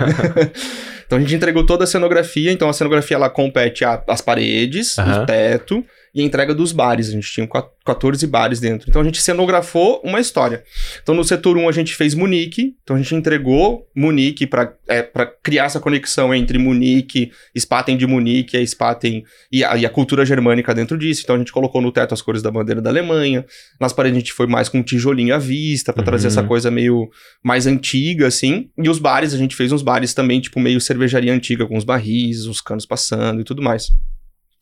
então 1.06 1.18
a 1.18 1.22
gente 1.22 1.34
entregou 1.34 1.66
toda 1.66 1.86
a 1.86 1.88
cenografia, 1.88 2.52
então 2.52 2.70
a 2.70 2.74
cenografia 2.74 3.18
ela 3.18 3.30
compete 3.30 3.84
às 3.84 4.22
paredes, 4.22 4.98
uhum. 4.98 5.24
o 5.24 5.26
teto 5.26 5.84
e 6.14 6.22
a 6.22 6.24
entrega 6.24 6.54
dos 6.54 6.72
bares. 6.72 7.10
A 7.10 7.12
gente 7.12 7.32
tinha 7.32 7.48
14 7.86 8.28
bares 8.28 8.60
dentro. 8.60 8.90
Então 8.90 9.02
a 9.02 9.06
gente 9.06 9.22
cenografou 9.22 10.02
uma 10.04 10.20
história. 10.20 10.64
Então 11.02 11.16
no 11.16 11.24
setor 11.24 11.58
1 11.58 11.70
a 11.70 11.72
gente 11.72 11.96
fez 11.96 12.14
Munique, 12.14 12.76
então 12.84 12.96
a 12.96 13.00
gente 13.00 13.16
entregou 13.16 13.88
Munique 13.96 14.46
para 14.46 14.74
é, 14.88 15.02
criar 15.42 15.66
essa 15.66 15.80
conexão 15.80 16.34
entre 16.34 16.58
Munique, 16.58 17.32
Spaten 17.58 17.98
de 17.98 18.06
Munique, 18.06 18.58
a 18.58 18.66
Spaten 18.66 19.24
e 19.52 19.64
a, 19.64 19.78
e 19.78 19.86
a, 19.86 19.90
cultura 19.90 20.26
germânica 20.26 20.74
dentro 20.74 20.98
disso. 20.98 21.22
Então 21.24 21.36
a 21.36 21.40
gente 21.40 21.52
colocou 21.52 21.82
no 21.82 21.92
teto 21.92 22.14
as 22.14 22.22
cores 22.22 22.42
da 22.42 22.52
bandeira 22.52 22.82
da 22.82 22.90
Alemanha. 22.90 23.46
Nas 23.80 23.94
paredes 23.94 24.18
a 24.18 24.20
gente 24.20 24.34
foi 24.34 24.48
mais 24.48 24.70
com 24.70 24.80
um 24.80 24.84
tijolinho 24.84 25.34
à 25.34 25.38
vista 25.38 25.94
para 25.94 26.02
uhum. 26.02 26.06
trazer 26.06 26.28
essa 26.28 26.44
coisa 26.44 26.70
meio 26.70 27.10
mais 27.44 27.66
antiga 27.66 28.28
assim. 28.28 28.70
E 28.78 28.90
os 28.90 29.00
bares 29.00 29.34
a 29.34 29.38
gente 29.38 29.56
fez 29.56 29.72
uns 29.72 29.82
bares 29.82 30.14
também 30.14 30.42
tipo 30.42 30.60
meio 30.60 30.82
cervejaria 30.82 31.34
antiga 31.34 31.66
com 31.66 31.78
os 31.78 31.84
barris, 31.84 32.46
os 32.46 32.62
canos 32.62 32.86
passando 32.86 33.42
e 33.42 33.44
tudo 33.44 33.62
mais. 33.62 33.92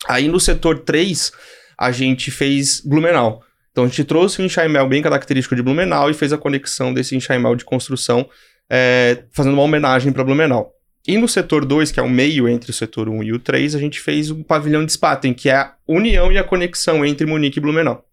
Aí 0.08 0.28
no 0.28 0.40
setor 0.40 0.80
3, 0.80 1.32
a 1.78 1.92
gente 1.92 2.32
fez 2.32 2.82
Blumenau. 2.82 3.44
Então 3.72 3.84
a 3.84 3.88
gente 3.88 4.04
trouxe 4.04 4.42
um 4.42 4.46
enxaimel 4.46 4.88
bem 4.88 5.02
característico 5.02 5.56
de 5.56 5.62
Blumenau 5.62 6.10
e 6.10 6.14
fez 6.14 6.34
a 6.34 6.38
conexão 6.38 6.94
desse 6.94 7.16
enxaimel 7.16 7.56
de 7.56 7.64
construção, 7.64 8.28
é, 8.70 9.24
fazendo 9.32 9.54
uma 9.54 9.62
homenagem 9.62 10.12
para 10.12 10.24
Blumenau. 10.24 10.74
E 11.08 11.18
no 11.18 11.28
setor 11.28 11.66
2, 11.66 11.92
que 11.92 12.00
é 12.00 12.04
o 12.04 12.10
meio 12.10 12.48
entre 12.48 12.72
o 12.72 12.74
setor 12.74 13.08
1 13.08 13.16
um 13.16 13.24
e 13.24 13.32
o 13.32 13.40
3, 13.40 13.76
a 13.76 13.80
gente 13.80 14.00
fez 14.00 14.30
o 14.30 14.44
pavilhão 14.44 14.86
de 14.86 14.92
Spaten, 14.92 15.34
que 15.34 15.50
é 15.50 15.56
a 15.56 15.74
união 15.88 16.32
e 16.32 16.38
a 16.38 16.44
conexão 16.44 17.06
entre 17.06 17.26
Munique 17.26 17.58
e 17.58 17.62
Blumenau. 17.62 18.06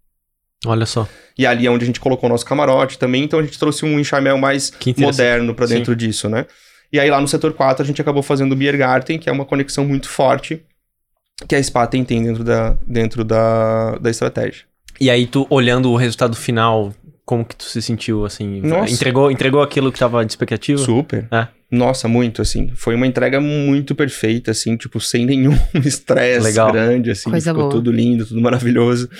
Olha 0.64 0.86
só. 0.86 1.08
E 1.36 1.44
ali 1.44 1.66
é 1.66 1.70
onde 1.70 1.84
a 1.84 1.86
gente 1.86 2.00
colocou 2.00 2.28
o 2.28 2.32
nosso 2.32 2.46
camarote 2.46 2.98
também, 2.98 3.24
então 3.24 3.38
a 3.38 3.42
gente 3.42 3.58
trouxe 3.58 3.84
um 3.84 3.98
enxaimel 3.98 4.38
mais 4.38 4.72
moderno 4.96 5.54
para 5.54 5.66
dentro 5.66 5.92
Sim. 5.92 5.98
disso, 5.98 6.28
né? 6.28 6.46
E 6.92 7.00
aí 7.00 7.10
lá 7.10 7.20
no 7.20 7.28
setor 7.28 7.52
4 7.52 7.82
a 7.82 7.86
gente 7.86 8.00
acabou 8.00 8.22
fazendo 8.22 8.52
o 8.52 8.56
Biergarten, 8.56 9.18
que 9.18 9.28
é 9.28 9.32
uma 9.32 9.44
conexão 9.44 9.84
muito 9.84 10.08
forte 10.08 10.64
que 11.48 11.54
a 11.54 11.62
Spaten 11.62 12.04
tem 12.04 12.22
dentro 12.22 12.44
da, 12.44 12.76
dentro 12.86 13.24
da, 13.24 13.96
da 13.98 14.10
estratégia. 14.10 14.64
E 14.98 15.10
aí, 15.10 15.26
tu 15.26 15.46
olhando 15.50 15.90
o 15.90 15.96
resultado 15.96 16.34
final, 16.34 16.94
como 17.24 17.44
que 17.44 17.54
tu 17.54 17.64
se 17.64 17.82
sentiu, 17.82 18.24
assim? 18.24 18.60
Nossa. 18.62 18.92
Entregou, 18.92 19.30
entregou 19.30 19.62
aquilo 19.62 19.92
que 19.92 19.98
tava 19.98 20.24
de 20.24 20.32
expectativa? 20.32 20.78
Super. 20.78 21.26
É. 21.30 21.48
Nossa, 21.70 22.06
muito, 22.06 22.40
assim. 22.40 22.70
Foi 22.74 22.94
uma 22.94 23.06
entrega 23.06 23.40
muito 23.40 23.94
perfeita, 23.94 24.52
assim, 24.52 24.76
tipo, 24.76 25.00
sem 25.00 25.26
nenhum 25.26 25.58
estresse 25.84 26.52
grande, 26.52 27.10
assim. 27.10 27.28
Coisa 27.28 27.50
ficou 27.50 27.64
boa. 27.64 27.72
tudo 27.72 27.90
lindo, 27.90 28.24
tudo 28.24 28.40
maravilhoso. 28.40 29.10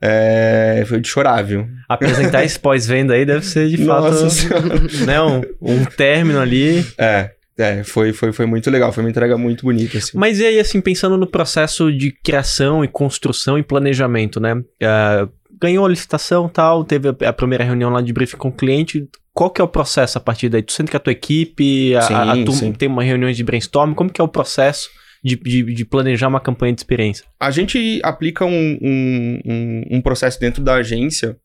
É... 0.00 0.84
Foi 0.86 1.00
de 1.00 1.08
chorar, 1.08 1.42
viu? 1.42 1.66
Apresentar 1.88 2.44
esse 2.44 2.58
pós-venda 2.60 3.14
aí 3.14 3.24
deve 3.24 3.46
ser, 3.46 3.68
de 3.68 3.78
Nossa 3.78 4.28
fato, 4.28 5.06
né, 5.06 5.22
um, 5.22 5.40
um 5.60 5.84
término 5.84 6.40
ali. 6.40 6.84
É, 6.98 7.30
é, 7.58 7.84
foi, 7.84 8.12
foi, 8.12 8.32
foi 8.32 8.46
muito 8.46 8.70
legal, 8.70 8.92
foi 8.92 9.04
uma 9.04 9.10
entrega 9.10 9.36
muito 9.36 9.64
bonita, 9.64 9.98
assim. 9.98 10.16
Mas 10.16 10.38
e 10.38 10.46
aí, 10.46 10.58
assim, 10.58 10.80
pensando 10.80 11.16
no 11.16 11.26
processo 11.26 11.92
de 11.92 12.10
criação 12.10 12.84
e 12.84 12.88
construção 12.88 13.58
e 13.58 13.62
planejamento, 13.62 14.40
né? 14.40 14.54
Uh, 14.54 15.30
ganhou 15.60 15.84
a 15.84 15.88
licitação 15.88 16.48
tal, 16.48 16.84
teve 16.84 17.08
a, 17.08 17.32
primeira 17.32 17.62
reunião 17.62 17.90
lá 17.90 18.00
de 18.00 18.12
briefing 18.12 18.36
com 18.36 18.48
o 18.48 18.52
cliente. 18.52 19.06
Qual 19.32 19.50
que 19.50 19.60
é 19.60 19.64
o 19.64 19.68
processo 19.68 20.18
a 20.18 20.20
partir 20.20 20.48
daí? 20.48 20.62
Tu 20.62 20.72
sente 20.72 20.90
que 20.90 20.96
a 20.96 21.00
tua 21.00 21.12
equipe, 21.12 21.94
a, 21.94 22.02
sim, 22.02 22.14
a, 22.14 22.32
a 22.32 22.44
tu, 22.44 22.72
tem 22.72 22.88
uma 22.88 23.02
reunião 23.02 23.30
de 23.30 23.44
brainstorm, 23.44 23.94
como 23.94 24.10
que 24.10 24.20
é 24.20 24.24
o 24.24 24.28
processo 24.28 24.90
de, 25.22 25.36
de, 25.36 25.62
de 25.62 25.84
planejar 25.84 26.28
uma 26.28 26.40
campanha 26.40 26.72
de 26.72 26.80
experiência? 26.80 27.24
A 27.38 27.50
gente 27.50 28.00
aplica 28.02 28.44
um, 28.44 28.78
um, 28.82 29.40
um, 29.44 29.82
um 29.92 30.00
processo 30.00 30.40
dentro 30.40 30.62
da 30.64 30.74
agência 30.74 31.36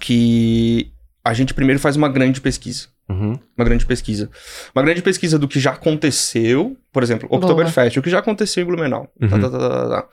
que 0.00 0.92
a 1.24 1.34
gente 1.34 1.52
primeiro 1.52 1.80
faz 1.80 1.96
uma 1.96 2.08
grande 2.08 2.40
pesquisa. 2.40 2.88
Uhum. 3.12 3.38
Uma 3.56 3.64
grande 3.64 3.84
pesquisa. 3.84 4.30
Uma 4.74 4.82
grande 4.82 5.02
pesquisa 5.02 5.38
do 5.38 5.46
que 5.46 5.60
já 5.60 5.72
aconteceu, 5.72 6.76
por 6.92 7.02
exemplo, 7.02 7.28
Oktoberfest, 7.30 7.98
o 7.98 8.02
que 8.02 8.10
já 8.10 8.18
aconteceu 8.18 8.62
em 8.62 8.66
Blumenau. 8.66 9.12
Uhum. 9.20 9.28
Tá, 9.28 9.38
tá, 9.38 9.50
tá, 9.50 9.88
tá, 9.88 10.08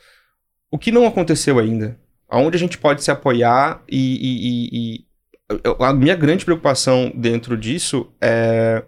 o 0.70 0.78
que 0.78 0.92
não 0.92 1.08
aconteceu 1.08 1.58
ainda? 1.58 1.98
Aonde 2.28 2.58
a 2.58 2.60
gente 2.60 2.78
pode 2.78 3.04
se 3.04 3.10
apoiar 3.10 3.82
e, 3.90 3.98
e, 3.98 4.48
e, 4.48 4.70
e, 4.74 5.06
a 5.80 5.94
minha 5.94 6.16
grande 6.16 6.46
preocupação 6.46 7.12
dentro 7.16 7.58
disso 7.58 8.12
é 8.22 8.84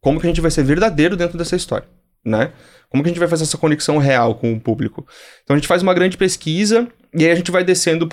como 0.00 0.20
que 0.20 0.26
a 0.26 0.30
gente 0.30 0.40
vai 0.40 0.50
ser 0.50 0.62
verdadeiro 0.62 1.16
dentro 1.16 1.36
dessa 1.36 1.56
história, 1.56 1.86
né? 2.24 2.52
Como 2.88 3.02
que 3.02 3.08
a 3.08 3.12
gente 3.12 3.18
vai 3.18 3.28
fazer 3.28 3.42
essa 3.42 3.58
conexão 3.58 3.98
real 3.98 4.36
com 4.36 4.52
o 4.52 4.60
público? 4.60 5.06
Então 5.42 5.54
a 5.54 5.58
gente 5.58 5.68
faz 5.68 5.82
uma 5.82 5.92
grande 5.92 6.16
pesquisa 6.16 6.86
e 7.12 7.24
aí 7.24 7.30
a 7.30 7.34
gente 7.34 7.50
vai 7.50 7.64
descendo 7.64 8.08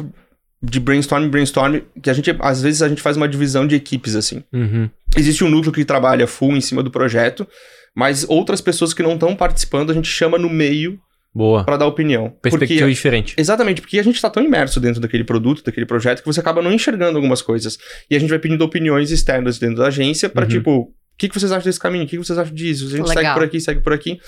de 0.63 0.80
brainstorm 0.80 1.28
brainstorm, 1.30 1.82
que 2.02 2.10
a 2.10 2.13
gente, 2.13 2.34
às 2.39 2.62
vezes, 2.62 2.82
a 2.82 2.88
gente 2.88 3.02
faz 3.02 3.17
uma 3.17 3.28
divisão 3.28 3.67
de 3.67 3.76
equipes, 3.76 4.15
assim. 4.15 4.43
Uhum. 4.54 4.89
Existe 5.15 5.43
um 5.43 5.49
núcleo 5.49 5.73
que 5.73 5.84
trabalha 5.84 6.26
full 6.26 6.56
em 6.56 6.62
cima 6.62 6.82
do 6.82 6.89
projeto, 6.89 7.45
mas 7.93 8.26
outras 8.30 8.62
pessoas 8.62 8.93
que 8.93 9.04
não 9.04 9.13
estão 9.15 9.36
participando, 9.36 9.91
a 9.91 9.93
gente 9.93 10.08
chama 10.08 10.38
no 10.38 10.49
meio 10.49 10.97
Boa. 11.36 11.65
para 11.65 11.76
dar 11.76 11.86
opinião. 11.86 12.34
Perspectiva 12.41 12.82
porque, 12.82 12.93
diferente. 12.93 13.36
Exatamente, 13.38 13.82
porque 13.82 13.99
a 13.99 14.04
gente 14.04 14.15
está 14.15 14.30
tão 14.30 14.41
imerso 14.41 14.80
dentro 14.80 15.02
daquele 15.02 15.26
produto, 15.26 15.63
daquele 15.63 15.86
projeto, 15.86 16.21
que 16.21 16.26
você 16.26 16.39
acaba 16.39 16.62
não 16.62 16.71
enxergando 16.71 17.17
algumas 17.17 17.41
coisas. 17.41 17.78
E 18.10 18.15
a 18.15 18.19
gente 18.19 18.30
vai 18.30 18.39
pedindo 18.39 18.63
opiniões 18.63 19.12
externas 19.12 19.60
dentro 19.60 19.78
da 19.78 19.88
agência 19.88 20.30
para, 20.30 20.43
Uhum. 20.43 20.49
tipo, 20.49 20.71
o 20.80 20.93
que, 21.17 21.28
que 21.28 21.38
vocês 21.39 21.52
acham 21.52 21.65
desse 21.65 21.80
caminho? 21.80 22.06
O 22.06 22.08
que, 22.08 22.17
que 22.17 22.23
vocês 22.23 22.39
acham 22.39 22.56
disso? 22.56 22.86
A 22.88 22.89
gente 22.89 23.08
Legal. 23.10 23.23
segue 23.23 23.34
por 23.34 23.43
aqui, 23.43 23.60
segue 23.60 23.82
por 23.82 23.93
aqui. 23.93 24.19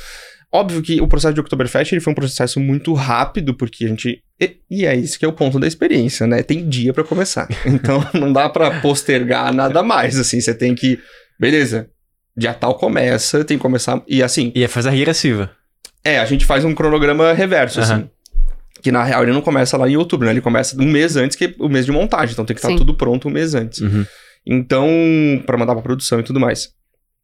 Óbvio 0.56 0.82
que 0.82 1.02
o 1.02 1.08
processo 1.08 1.34
de 1.34 1.42
Oktoberfest 1.42 1.92
ele 1.92 2.00
foi 2.00 2.12
um 2.14 2.16
processo 2.16 2.62
muito 2.62 2.94
rápido, 2.94 3.54
porque 3.54 3.84
a 3.84 3.88
gente. 3.90 4.22
E, 4.40 4.56
e 4.72 4.86
é 4.86 4.96
isso 4.96 5.20
que 5.20 5.26
é 5.26 5.28
o 5.28 5.34
ponto 5.34 5.60
da 5.60 5.68
experiência, 5.68 6.26
né? 6.26 6.42
Tem 6.44 6.68
dia 6.70 6.94
para 6.94 7.04
começar. 7.04 7.48
Então 7.66 8.06
não 8.14 8.32
dá 8.32 8.48
para 8.48 8.80
postergar 8.80 9.54
nada 9.54 9.84
mais. 9.84 10.18
Assim, 10.18 10.40
você 10.40 10.54
tem 10.54 10.74
que. 10.74 10.98
Beleza, 11.38 11.90
dia 12.38 12.54
tal 12.54 12.76
começa, 12.76 13.44
tem 13.44 13.58
que 13.58 13.62
começar. 13.62 14.02
E 14.08 14.24
assim. 14.24 14.54
E 14.56 14.64
é 14.64 14.68
fazer 14.70 14.88
a 14.88 14.92
regressiva. 14.94 15.52
É, 16.06 16.20
a 16.20 16.26
gente 16.26 16.46
faz 16.46 16.64
um 16.64 16.74
cronograma 16.74 17.34
reverso, 17.34 17.82
Aham. 17.82 17.94
assim. 17.94 18.10
Que 18.82 18.92
na 18.94 19.04
real 19.04 19.24
ele 19.24 19.34
não 19.34 19.42
começa 19.42 19.76
lá 19.76 19.90
em 19.90 19.98
outubro, 19.98 20.26
né? 20.26 20.32
Ele 20.32 20.42
começa 20.42 20.80
um 20.82 20.86
mês 20.86 21.18
antes, 21.18 21.36
que 21.36 21.46
é 21.46 21.54
o 21.60 21.68
mês 21.68 21.86
de 21.86 21.92
montagem. 21.92 22.32
Então 22.32 22.46
tem 22.46 22.56
que 22.56 22.60
estar 22.60 22.70
Sim. 22.70 22.78
tudo 22.78 22.94
pronto 22.94 23.28
um 23.28 23.32
mês 23.32 23.54
antes. 23.56 23.82
Uhum. 23.82 24.06
Então, 24.46 24.88
para 25.46 25.58
mandar 25.58 25.74
pra 25.74 25.82
produção 25.82 26.20
e 26.20 26.24
tudo 26.24 26.40
mais. 26.40 26.70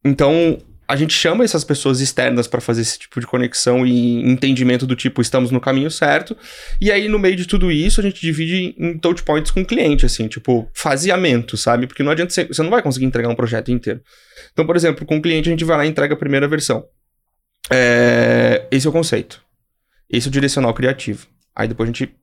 Então, 0.04 0.58
a 0.92 0.96
gente 0.96 1.14
chama 1.14 1.42
essas 1.42 1.64
pessoas 1.64 2.00
externas 2.00 2.46
para 2.46 2.60
fazer 2.60 2.82
esse 2.82 2.98
tipo 2.98 3.18
de 3.18 3.26
conexão 3.26 3.86
e 3.86 4.30
entendimento 4.30 4.86
do 4.86 4.94
tipo, 4.94 5.22
estamos 5.22 5.50
no 5.50 5.58
caminho 5.58 5.90
certo. 5.90 6.36
E 6.78 6.92
aí, 6.92 7.08
no 7.08 7.18
meio 7.18 7.34
de 7.34 7.46
tudo 7.46 7.72
isso, 7.72 7.98
a 7.98 8.04
gente 8.04 8.20
divide 8.20 8.74
em 8.78 8.98
touch 8.98 9.22
points 9.22 9.50
com 9.50 9.62
o 9.62 9.64
cliente, 9.64 10.04
assim, 10.04 10.28
tipo, 10.28 10.70
faseamento, 10.74 11.56
sabe? 11.56 11.86
Porque 11.86 12.02
não 12.02 12.12
adianta 12.12 12.30
você, 12.30 12.62
não 12.62 12.68
vai 12.68 12.82
conseguir 12.82 13.06
entregar 13.06 13.30
um 13.30 13.34
projeto 13.34 13.72
inteiro. 13.72 14.02
Então, 14.52 14.66
por 14.66 14.76
exemplo, 14.76 15.06
com 15.06 15.16
o 15.16 15.22
cliente, 15.22 15.48
a 15.48 15.52
gente 15.52 15.64
vai 15.64 15.78
lá 15.78 15.86
e 15.86 15.88
entrega 15.88 16.12
a 16.12 16.18
primeira 16.18 16.46
versão. 16.46 16.84
É, 17.70 18.66
esse 18.70 18.86
é 18.86 18.90
o 18.90 18.92
conceito. 18.92 19.42
Esse 20.10 20.28
é 20.28 20.28
o 20.28 20.32
direcional 20.32 20.74
criativo. 20.74 21.26
Aí 21.56 21.66
depois 21.66 21.88
a 21.88 21.92
gente. 21.92 22.14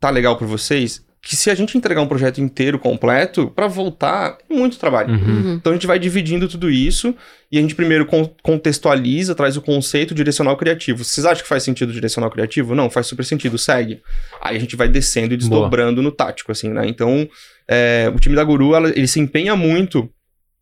Tá 0.00 0.10
legal 0.10 0.36
pra 0.36 0.48
vocês? 0.48 1.05
Que 1.22 1.34
se 1.34 1.50
a 1.50 1.54
gente 1.54 1.76
entregar 1.76 2.00
um 2.00 2.06
projeto 2.06 2.40
inteiro, 2.40 2.78
completo, 2.78 3.50
para 3.50 3.66
voltar, 3.66 4.38
é 4.48 4.54
muito 4.54 4.78
trabalho. 4.78 5.12
Uhum. 5.12 5.18
uhum. 5.18 5.54
Então 5.54 5.72
a 5.72 5.74
gente 5.74 5.86
vai 5.86 5.98
dividindo 5.98 6.48
tudo 6.48 6.70
isso 6.70 7.14
e 7.50 7.58
a 7.58 7.60
gente 7.60 7.74
primeiro 7.74 8.06
contextualiza, 8.42 9.34
traz 9.34 9.56
o 9.56 9.62
conceito 9.62 10.14
direcional 10.14 10.56
criativo. 10.56 11.02
Vocês 11.02 11.24
acham 11.26 11.42
que 11.42 11.48
faz 11.48 11.62
sentido 11.62 11.92
direcional 11.92 12.30
criativo? 12.30 12.74
Não, 12.74 12.88
faz 12.88 13.06
super 13.06 13.24
sentido, 13.24 13.58
segue. 13.58 14.00
Aí 14.40 14.56
a 14.56 14.60
gente 14.60 14.76
vai 14.76 14.88
descendo 14.88 15.34
e 15.34 15.36
desdobrando 15.36 15.96
Boa. 15.96 16.04
no 16.04 16.12
tático, 16.12 16.52
assim, 16.52 16.68
né? 16.68 16.86
Então, 16.86 17.28
é, 17.68 18.10
o 18.14 18.18
time 18.18 18.36
da 18.36 18.44
Guru, 18.44 18.74
ela, 18.74 18.88
ele 18.90 19.08
se 19.08 19.18
empenha 19.18 19.56
muito. 19.56 20.08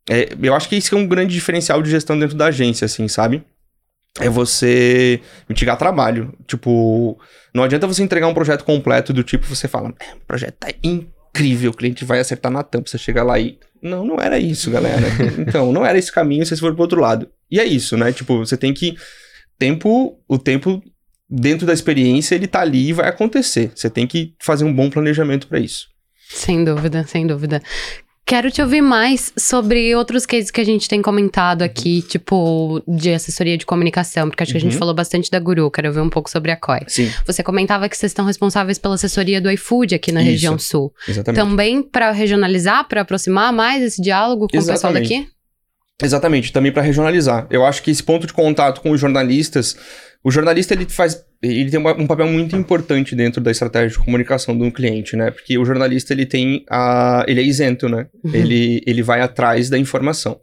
É, 0.09 0.29
eu 0.43 0.55
acho 0.55 0.69
que 0.69 0.77
isso 0.77 0.95
é 0.95 0.99
um 0.99 1.07
grande 1.07 1.35
diferencial 1.35 1.83
de 1.83 1.90
gestão 1.90 2.19
dentro 2.19 2.37
da 2.37 2.47
agência, 2.47 2.85
assim, 2.85 3.09
sabe? 3.09 3.43
É 4.20 4.29
você 4.29 5.20
mitigar 5.48 5.77
trabalho. 5.77 6.33
Tipo, 6.46 7.18
não 7.53 7.64
adianta 7.64 7.87
você 7.87 8.03
entregar 8.03 8.29
um 8.29 8.35
projeto 8.35 8.64
completo 8.64 9.12
do 9.12 9.22
tipo, 9.22 9.46
você 9.46 9.66
fala, 9.66 9.92
é, 10.00 10.14
o 10.14 10.27
projeto 10.27 10.55
tá 10.55 10.68
incrível, 10.83 11.70
o 11.70 11.74
cliente 11.74 12.05
vai 12.05 12.20
acertar 12.20 12.50
na 12.50 12.62
tampa, 12.62 12.88
você 12.88 12.98
chega 12.98 13.22
lá 13.22 13.38
e. 13.38 13.59
Não, 13.83 14.05
não 14.05 14.16
era 14.18 14.38
isso, 14.38 14.70
galera. 14.70 15.07
então, 15.38 15.70
não 15.72 15.85
era 15.85 15.98
esse 15.98 16.11
caminho, 16.11 16.46
vocês 16.46 16.59
foram 16.59 16.74
pro 16.74 16.83
outro 16.83 17.00
lado. 17.00 17.29
E 17.50 17.61
é 17.61 17.64
isso, 17.64 17.96
né? 17.96 18.12
Tipo, 18.12 18.38
você 18.38 18.57
tem 18.57 18.72
que. 18.72 18.96
Tempo, 19.59 20.18
o 20.27 20.37
tempo 20.37 20.83
dentro 21.29 21.66
da 21.66 21.72
experiência, 21.72 22.35
ele 22.35 22.46
tá 22.46 22.61
ali 22.61 22.88
e 22.88 22.92
vai 22.92 23.09
acontecer. 23.09 23.72
Você 23.74 23.88
tem 23.88 24.07
que 24.07 24.35
fazer 24.40 24.64
um 24.64 24.72
bom 24.72 24.90
planejamento 24.90 25.46
para 25.46 25.61
isso. 25.61 25.88
Sem 26.29 26.64
dúvida, 26.64 27.05
sem 27.07 27.27
dúvida. 27.27 27.62
Quero 28.27 28.51
te 28.51 28.63
ouvir 28.63 28.81
mais 28.81 29.33
sobre 29.37 29.95
outros 29.95 30.25
cases 30.25 30.51
que 30.51 30.59
a 30.59 30.65
gente 30.65 30.89
tem 30.89 31.03
comentado 31.03 31.61
aqui, 31.61 32.01
tipo, 32.01 32.83
de 32.89 33.13
assessoria 33.13 33.59
de 33.59 33.67
comunicação, 33.67 34.31
porque 34.31 34.43
acho 34.43 34.53
que 34.53 34.57
a 34.57 34.61
gente 34.61 34.73
uhum. 34.73 34.79
falou 34.79 34.95
bastante 34.95 35.31
da 35.31 35.39
Guru, 35.39 35.71
quero 35.71 35.93
ver 35.93 36.01
um 36.01 36.09
pouco 36.09 36.31
sobre 36.31 36.51
a 36.51 36.57
COI. 36.57 36.81
Sim. 36.87 37.13
Você 37.27 37.43
comentava 37.43 37.87
que 37.87 37.97
vocês 37.97 38.11
estão 38.11 38.25
responsáveis 38.25 38.79
pela 38.79 38.95
assessoria 38.95 39.43
do 39.43 39.51
iFood 39.51 39.95
aqui 39.95 40.11
na 40.11 40.23
Isso. 40.23 40.31
região 40.31 40.59
sul. 40.59 40.91
Exatamente. 41.07 41.39
Também 41.39 41.83
para 41.83 42.13
regionalizar, 42.13 42.89
para 42.89 43.03
aproximar 43.03 43.53
mais 43.53 43.83
esse 43.83 44.01
diálogo 44.01 44.49
com 44.49 44.57
Exatamente. 44.57 44.71
o 44.71 44.73
pessoal 44.73 44.93
daqui? 44.95 45.34
Exatamente, 46.03 46.53
também 46.53 46.73
para 46.73 46.83
regionalizar. 46.83 47.47
Eu 47.51 47.65
acho 47.65 47.83
que 47.83 47.91
esse 47.91 48.03
ponto 48.03 48.27
de 48.27 48.33
contato 48.33 48.81
com 48.81 48.91
os 48.91 49.01
jornalistas 49.01 49.77
o 50.25 50.31
jornalista 50.31 50.73
ele 50.73 50.87
faz 50.87 51.23
ele 51.43 51.71
tem 51.71 51.79
um 51.79 52.07
papel 52.07 52.27
muito 52.27 52.57
importante 52.57 53.15
dentro 53.15 53.43
da 53.43 53.51
estratégia 53.51 53.91
de 53.91 54.03
comunicação 54.03 54.57
do 54.57 54.73
cliente, 54.73 55.15
né? 55.15 55.31
Porque 55.31 55.59
o 55.59 55.65
jornalista 55.67 56.15
ele 56.15 56.25
tem 56.25 56.65
a 56.71 57.23
ele 57.29 57.41
é 57.41 57.45
isento, 57.45 57.87
né? 57.91 58.07
Uhum. 58.25 58.35
Ele 58.35 58.83
ele 58.87 59.03
vai 59.03 59.21
atrás 59.21 59.69
da 59.69 59.77
informação. 59.77 60.41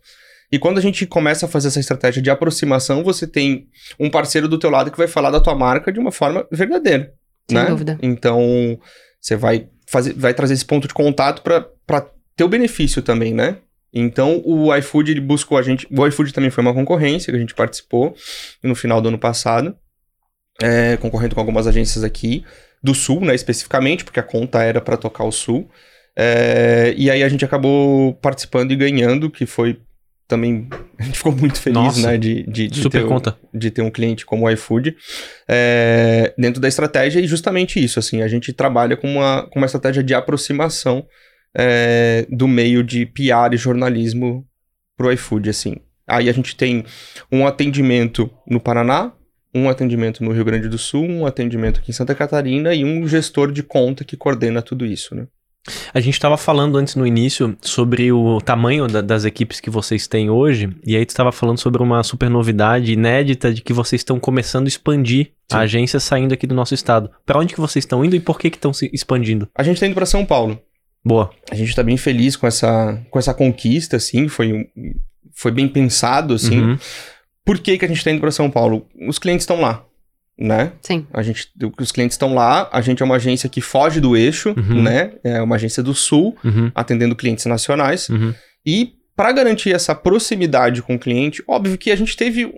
E 0.52 0.60
quando 0.60 0.78
a 0.78 0.82
gente 0.82 1.08
começa 1.08 1.48
a 1.48 1.50
fazer 1.50 1.70
essa 1.70 1.80
estratégia 1.80 2.22
de 2.22 2.30
aproximação, 2.30 3.04
você 3.04 3.26
tem 3.26 3.68
um 4.00 4.10
parceiro 4.10 4.48
do 4.48 4.60
teu 4.60 4.70
lado 4.70 4.92
que 4.92 4.98
vai 4.98 5.08
falar 5.08 5.32
da 5.32 5.40
tua 5.40 5.56
marca 5.56 5.92
de 5.92 6.00
uma 6.00 6.12
forma 6.12 6.46
verdadeira, 6.52 7.12
Sem 7.50 7.58
né? 7.58 7.66
dúvida. 7.66 7.98
Então, 8.04 8.78
você 9.20 9.36
vai 9.36 9.68
fazer 9.88 10.14
vai 10.14 10.34
trazer 10.34 10.54
esse 10.54 10.66
ponto 10.66 10.88
de 10.88 10.94
contato 10.94 11.42
para 11.42 12.08
ter 12.36 12.44
o 12.44 12.50
benefício 12.50 13.02
também, 13.02 13.34
né? 13.34 13.58
Então, 13.94 14.42
o 14.46 14.74
iFood 14.76 15.12
ele 15.12 15.22
buscou 15.22 15.58
a 15.58 15.62
gente. 15.62 15.88
O 15.92 16.08
iFood 16.08 16.34
também 16.34 16.50
foi 16.50 16.64
uma 16.64 16.74
concorrência 16.74 17.32
que 17.32 17.38
a 17.38 17.40
gente 17.40 17.54
participou 17.54 18.16
no 18.64 18.74
final 18.74 19.02
do 19.02 19.10
ano 19.10 19.20
passado, 19.20 19.76
é, 20.62 20.98
concorrendo 20.98 21.36
com 21.36 21.42
algumas 21.42 21.68
agências 21.68 22.04
aqui 22.04 22.46
do 22.82 22.96
Sul, 22.96 23.22
né, 23.22 23.36
especificamente, 23.36 24.04
porque 24.04 24.20
a 24.20 24.24
conta 24.24 24.64
era 24.64 24.80
para 24.80 24.98
tocar 24.98 25.26
o 25.26 25.32
Sul. 25.32 25.70
É, 26.16 26.94
e 26.98 27.10
aí 27.10 27.24
a 27.24 27.30
gente 27.30 27.46
acabou 27.46 28.14
participando 28.16 28.72
e 28.72 28.76
ganhando, 28.76 29.30
que 29.30 29.46
foi 29.46 29.80
também. 30.28 30.68
A 30.98 31.04
gente 31.04 31.18
ficou 31.18 31.32
muito 31.32 31.60
feliz, 31.60 31.76
Nossa, 31.76 32.12
né, 32.12 32.18
de, 32.18 32.44
de, 32.44 32.68
de, 32.68 32.82
super 32.82 33.02
ter, 33.02 33.08
conta. 33.08 33.38
de 33.54 33.72
ter 33.72 33.82
um 33.82 33.90
cliente 33.90 34.26
como 34.26 34.46
o 34.46 34.50
iFood 34.52 34.96
é, 35.48 36.34
dentro 36.38 36.62
da 36.62 36.68
estratégia, 36.68 37.20
e 37.20 37.28
justamente 37.28 37.84
isso, 37.84 37.98
assim, 37.98 38.22
a 38.22 38.28
gente 38.28 38.54
trabalha 38.54 38.96
com 38.96 39.08
uma, 39.08 39.48
com 39.50 39.60
uma 39.60 39.66
estratégia 39.66 40.04
de 40.04 40.14
aproximação 40.14 41.06
é, 41.56 42.26
do 42.30 42.48
meio 42.48 42.84
de 42.84 43.06
PR 43.06 43.54
e 43.54 43.58
jornalismo 43.58 44.46
pro 44.98 45.12
iFood, 45.12 45.50
assim. 45.50 45.78
Aí 46.08 46.30
a 46.30 46.34
gente 46.34 46.56
tem 46.56 46.84
um 47.32 47.48
atendimento 47.48 48.30
no 48.48 48.60
Paraná, 48.60 49.14
um 49.54 49.70
atendimento 49.70 50.24
no 50.24 50.32
Rio 50.32 50.46
Grande 50.46 50.68
do 50.68 50.78
Sul, 50.78 51.06
um 51.06 51.26
atendimento 51.26 51.80
aqui 51.80 51.92
em 51.92 51.94
Santa 51.94 52.16
Catarina 52.16 52.74
e 52.74 52.84
um 52.84 53.08
gestor 53.08 53.52
de 53.52 53.64
conta 53.64 54.04
que 54.04 54.18
coordena 54.18 54.62
tudo 54.62 54.86
isso, 54.86 55.14
né? 55.16 55.28
A 55.94 56.00
gente 56.00 56.16
estava 56.16 56.38
falando 56.38 56.78
antes 56.78 56.96
no 56.96 57.06
início 57.06 57.56
sobre 57.62 58.12
o 58.12 58.42
tamanho 58.42 58.88
da, 58.88 59.00
das 59.00 59.26
equipes 59.26 59.60
que 59.60 59.70
vocês 59.70 60.08
têm 60.08 60.30
hoje, 60.30 60.70
e 60.84 60.96
aí 60.96 61.06
tu 61.06 61.10
estava 61.10 61.32
falando 61.32 61.60
sobre 61.60 61.84
uma 61.84 62.02
super 62.02 62.30
novidade 62.30 62.92
inédita 62.92 63.54
de 63.54 63.62
que 63.62 63.72
vocês 63.72 64.00
estão 64.00 64.20
começando 64.20 64.66
a 64.66 64.70
expandir 64.70 65.28
Sim. 65.28 65.58
a 65.58 65.60
agência 65.60 66.00
saindo 66.00 66.34
aqui 66.34 66.48
do 66.48 66.56
nosso 66.56 66.74
estado. 66.74 67.12
Para 67.26 67.40
onde 67.40 67.54
que 67.54 67.62
vocês 67.62 67.84
estão 67.84 68.04
indo 68.04 68.16
e 68.16 68.20
por 68.20 68.40
que 68.40 68.50
que 68.50 68.58
estão 68.58 68.74
se 68.74 68.90
expandindo? 68.92 69.48
A 69.56 69.62
gente 69.62 69.76
está 69.76 69.86
indo 69.86 69.94
para 69.94 70.06
São 70.08 70.26
Paulo. 70.26 70.60
Boa. 71.04 71.32
A 71.50 71.56
gente 71.56 71.76
tá 71.76 71.82
bem 71.82 71.98
feliz 71.98 72.36
com 72.36 72.46
essa, 72.46 73.02
com 73.10 73.18
essa 73.18 73.34
conquista, 73.34 73.98
assim, 73.98 74.28
foi, 74.28 74.70
foi 75.34 75.52
bem 75.52 75.68
pensado, 75.68 76.36
assim. 76.36 76.62
Uhum. 76.62 76.78
Por 77.44 77.58
que, 77.60 77.78
que 77.78 77.86
a 77.86 77.88
gente 77.88 78.04
tá 78.04 78.12
indo 78.12 78.22
para 78.22 78.32
São 78.32 78.50
Paulo? 78.52 78.88
Os 79.08 79.18
clientes 79.18 79.44
estão 79.44 79.60
lá, 79.60 79.84
né? 80.38 80.74
Sim. 80.82 81.08
A 81.12 81.24
gente, 81.24 81.50
os 81.80 81.92
clientes 81.92 82.14
estão 82.16 82.36
lá, 82.36 82.70
a 82.72 82.82
gente 82.82 83.02
é 83.02 83.06
uma 83.06 83.16
agência 83.16 83.50
que 83.50 83.62
foge 83.62 84.00
do 84.00 84.16
eixo, 84.16 84.54
uhum. 84.56 84.84
né? 84.84 85.14
É 85.24 85.42
uma 85.42 85.56
agência 85.56 85.82
do 85.82 85.94
Sul, 85.96 86.38
uhum. 86.44 86.72
atendendo 86.76 87.16
clientes 87.16 87.46
nacionais. 87.46 88.08
Uhum. 88.10 88.34
E 88.66 88.94
para 89.16 89.32
garantir 89.32 89.74
essa 89.74 89.96
proximidade 89.96 90.82
com 90.84 90.96
o 90.96 91.00
cliente, 91.00 91.44
óbvio 91.48 91.78
que 91.78 91.92
a 91.92 91.96
gente 91.96 92.16
teve 92.16 92.52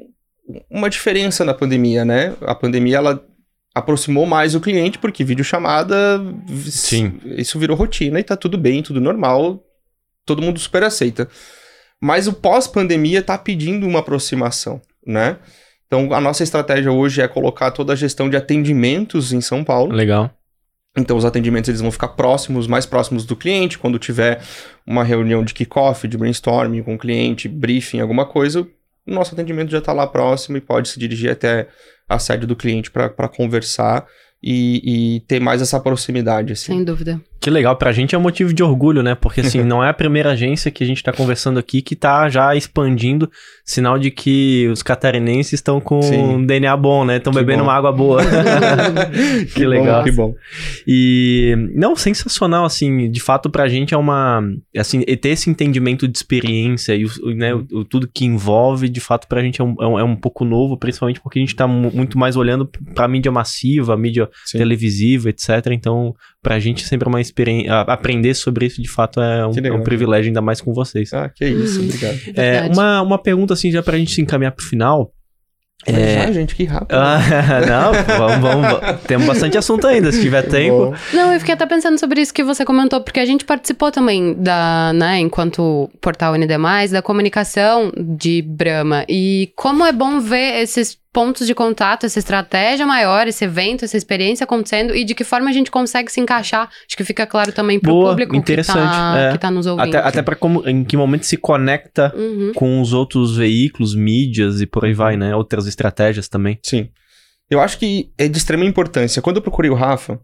uma 0.69 0.89
diferença 0.89 1.45
na 1.45 1.53
pandemia, 1.53 2.03
né? 2.03 2.33
A 2.41 2.53
pandemia, 2.53 2.97
ela 2.97 3.25
aproximou 3.73 4.25
mais 4.25 4.53
o 4.53 4.61
cliente, 4.61 4.99
porque 4.99 5.23
videochamada, 5.23 6.21
Sim. 6.69 7.19
isso 7.25 7.57
virou 7.57 7.75
rotina 7.75 8.19
e 8.19 8.23
tá 8.23 8.37
tudo 8.37 8.57
bem, 8.57 8.83
tudo 8.83 9.01
normal, 9.01 9.63
todo 10.25 10.41
mundo 10.41 10.59
super 10.59 10.83
aceita. 10.83 11.27
Mas 11.99 12.27
o 12.27 12.33
pós-pandemia 12.33 13.23
tá 13.23 13.37
pedindo 13.37 13.87
uma 13.87 13.99
aproximação, 13.99 14.81
né? 15.05 15.37
Então, 15.87 16.13
a 16.13 16.19
nossa 16.19 16.43
estratégia 16.43 16.91
hoje 16.91 17.21
é 17.21 17.27
colocar 17.27 17.71
toda 17.71 17.93
a 17.93 17.95
gestão 17.95 18.29
de 18.29 18.35
atendimentos 18.35 19.31
em 19.31 19.41
São 19.41 19.63
Paulo. 19.63 19.93
Legal. 19.93 20.31
Então, 20.97 21.17
os 21.17 21.25
atendimentos 21.25 21.69
eles 21.69 21.81
vão 21.81 21.91
ficar 21.91 22.09
próximos, 22.09 22.67
mais 22.67 22.85
próximos 22.85 23.25
do 23.25 23.35
cliente. 23.35 23.77
Quando 23.77 23.97
tiver 23.97 24.41
uma 24.85 25.03
reunião 25.03 25.43
de 25.43 25.53
kickoff, 25.53 26.07
de 26.07 26.17
brainstorming 26.17 26.83
com 26.83 26.95
o 26.95 26.97
cliente, 26.97 27.47
briefing, 27.47 27.99
alguma 27.99 28.25
coisa, 28.25 28.67
nosso 29.05 29.33
atendimento 29.33 29.71
já 29.71 29.79
está 29.79 29.91
lá 29.93 30.07
próximo 30.07 30.57
e 30.57 30.61
pode 30.61 30.89
se 30.89 30.99
dirigir 30.99 31.31
até 31.31 31.67
a 32.07 32.19
sede 32.19 32.45
do 32.45 32.55
cliente 32.55 32.91
para 32.91 33.29
conversar 33.29 34.05
e, 34.41 35.15
e, 35.15 35.19
ter 35.21 35.39
mais 35.39 35.61
essa 35.61 35.79
proximidade. 35.79 36.53
Assim. 36.53 36.73
Sem 36.73 36.83
dúvida. 36.83 37.21
Que 37.43 37.49
legal, 37.49 37.75
pra 37.75 37.91
gente 37.91 38.15
é 38.15 38.17
um 38.17 38.21
motivo 38.21 38.53
de 38.53 38.63
orgulho, 38.63 39.03
né? 39.03 39.15
Porque 39.15 39.41
assim, 39.41 39.63
não 39.67 39.83
é 39.83 39.89
a 39.89 39.93
primeira 39.93 40.31
agência 40.31 40.71
que 40.71 40.81
a 40.81 40.87
gente 40.87 41.03
tá 41.03 41.11
conversando 41.11 41.59
aqui 41.59 41.81
que 41.81 41.93
tá 41.93 42.29
já 42.29 42.55
expandindo, 42.55 43.29
sinal 43.65 43.99
de 43.99 44.09
que 44.11 44.69
os 44.71 44.81
catarinenses 44.81 45.51
estão 45.51 45.81
com 45.81 45.99
um 45.99 46.45
DNA 46.45 46.77
bom, 46.77 47.03
né? 47.03 47.17
Estão 47.17 47.33
bebendo 47.33 47.59
bom. 47.59 47.65
uma 47.65 47.73
água 47.73 47.91
boa. 47.91 48.21
que, 49.47 49.55
que, 49.55 49.65
legal. 49.65 49.97
Bom, 49.97 50.03
que 50.05 50.11
bom. 50.13 50.33
E 50.87 51.53
não, 51.75 51.97
sensacional, 51.97 52.63
assim, 52.63 53.11
de 53.11 53.19
fato 53.19 53.49
pra 53.49 53.67
gente 53.67 53.93
é 53.93 53.97
uma, 53.97 54.41
assim, 54.77 55.01
ter 55.01 55.29
esse 55.29 55.49
entendimento 55.49 56.07
de 56.07 56.17
experiência 56.17 56.95
e 56.95 57.03
né, 57.35 57.53
o, 57.53 57.67
o, 57.73 57.83
tudo 57.83 58.07
que 58.07 58.23
envolve, 58.23 58.87
de 58.87 59.01
fato 59.01 59.27
pra 59.27 59.41
gente 59.41 59.59
é 59.59 59.65
um, 59.65 59.75
é 59.81 59.85
um, 59.85 59.99
é 59.99 60.03
um 60.05 60.15
pouco 60.15 60.45
novo, 60.45 60.77
principalmente 60.77 61.19
porque 61.19 61.39
a 61.39 61.41
gente 61.41 61.57
tá 61.57 61.67
muito 61.67 62.17
mais 62.17 62.37
olhando 62.37 62.65
pra 62.95 63.05
mídia 63.05 63.33
massiva, 63.33 63.97
mídia 63.97 64.29
Sim. 64.45 64.59
televisiva, 64.59 65.29
etc. 65.29 65.49
Então, 65.73 66.15
pra 66.43 66.59
gente 66.59 66.85
sempre 66.85 67.07
é 67.07 67.09
uma 67.09 67.21
experiência. 67.21 67.73
Aprender 67.81 68.33
sobre 68.35 68.65
isso 68.65 68.81
de 68.81 68.89
fato 68.89 69.21
é 69.21 69.47
um, 69.47 69.51
é 69.51 69.71
um, 69.71 69.81
privilégio, 69.81 70.29
ainda 70.29 70.41
mais 70.41 70.59
com 70.59 70.73
vocês. 70.73 71.13
Ah, 71.13 71.29
que 71.29 71.45
isso, 71.45 71.81
obrigado. 71.81 72.13
É, 72.35 72.63
uma, 72.71 73.01
uma 73.01 73.17
pergunta 73.17 73.53
assim, 73.53 73.71
já 73.71 73.81
pra 73.81 73.97
gente 73.97 74.11
se 74.11 74.21
encaminhar 74.21 74.51
pro 74.51 74.65
final. 74.65 75.11
É... 75.85 76.25
Já, 76.27 76.31
gente, 76.31 76.55
que 76.55 76.63
rápido. 76.65 76.93
Ah, 76.93 77.19
não, 77.67 77.93
vamos, 78.17 78.41
vamos, 78.41 79.01
Temos 79.01 79.27
bastante 79.27 79.57
assunto 79.57 79.85
ainda, 79.87 80.11
se 80.11 80.21
tiver 80.21 80.41
tempo. 80.43 80.93
Não, 81.13 81.33
eu 81.33 81.39
fiquei 81.39 81.53
até 81.53 81.65
pensando 81.65 81.99
sobre 81.99 82.21
isso 82.21 82.33
que 82.33 82.43
você 82.43 82.65
comentou, 82.65 83.01
porque 83.01 83.19
a 83.19 83.25
gente 83.25 83.45
participou 83.45 83.91
também 83.91 84.33
da, 84.33 84.91
né, 84.93 85.19
enquanto 85.19 85.89
portal 86.01 86.35
ND+, 86.35 86.57
da 86.91 87.01
comunicação 87.01 87.91
de 87.97 88.41
Brahma. 88.41 89.05
E 89.07 89.51
como 89.55 89.85
é 89.85 89.91
bom 89.91 90.19
ver 90.19 90.61
esses 90.61 90.97
pontos 91.13 91.45
de 91.45 91.53
contato, 91.53 92.07
essa 92.07 92.17
estratégia 92.17 92.87
maior, 92.87 93.27
esse 93.27 93.45
evento, 93.45 93.85
essa 93.85 93.95
experiência 93.95 94.43
acontecendo 94.43 94.95
e 94.95 95.05
de 95.05 95.13
que 95.13 95.23
forma 95.23 95.47
a 95.47 95.53
gente 95.53 95.69
consegue 95.69 96.11
se 96.11 96.19
encaixar. 96.19 96.67
Acho 96.67 96.97
que 96.97 97.03
fica 97.03 97.27
claro 97.27 97.51
também 97.51 97.79
para 97.79 97.93
o 97.93 98.09
público 98.09 98.35
interessante, 98.35 98.79
que 98.79 98.95
tá, 98.97 99.19
é. 99.19 99.37
tá 99.37 99.51
nos 99.51 99.67
ouvindo. 99.67 99.95
Até, 99.95 99.99
até 99.99 100.21
para 100.23 100.35
em 100.65 100.83
que 100.83 100.97
momento 100.97 101.27
se 101.27 101.37
conecta 101.37 102.11
uhum. 102.15 102.51
com 102.55 102.81
os 102.81 102.93
outros 102.93 103.37
veículos, 103.37 103.93
mídias 103.93 104.59
e 104.59 104.65
por 104.65 104.83
aí 104.83 104.93
vai, 104.93 105.15
né? 105.15 105.35
Outras 105.35 105.67
estratégias 105.67 106.27
também. 106.27 106.57
Sim. 106.63 106.89
Eu 107.47 107.59
acho 107.61 107.77
que 107.77 108.11
é 108.17 108.27
de 108.27 108.37
extrema 108.37 108.65
importância. 108.65 109.21
Quando 109.21 109.35
eu 109.37 109.41
procurei 109.43 109.69
o 109.69 109.75
Rafa 109.75 110.19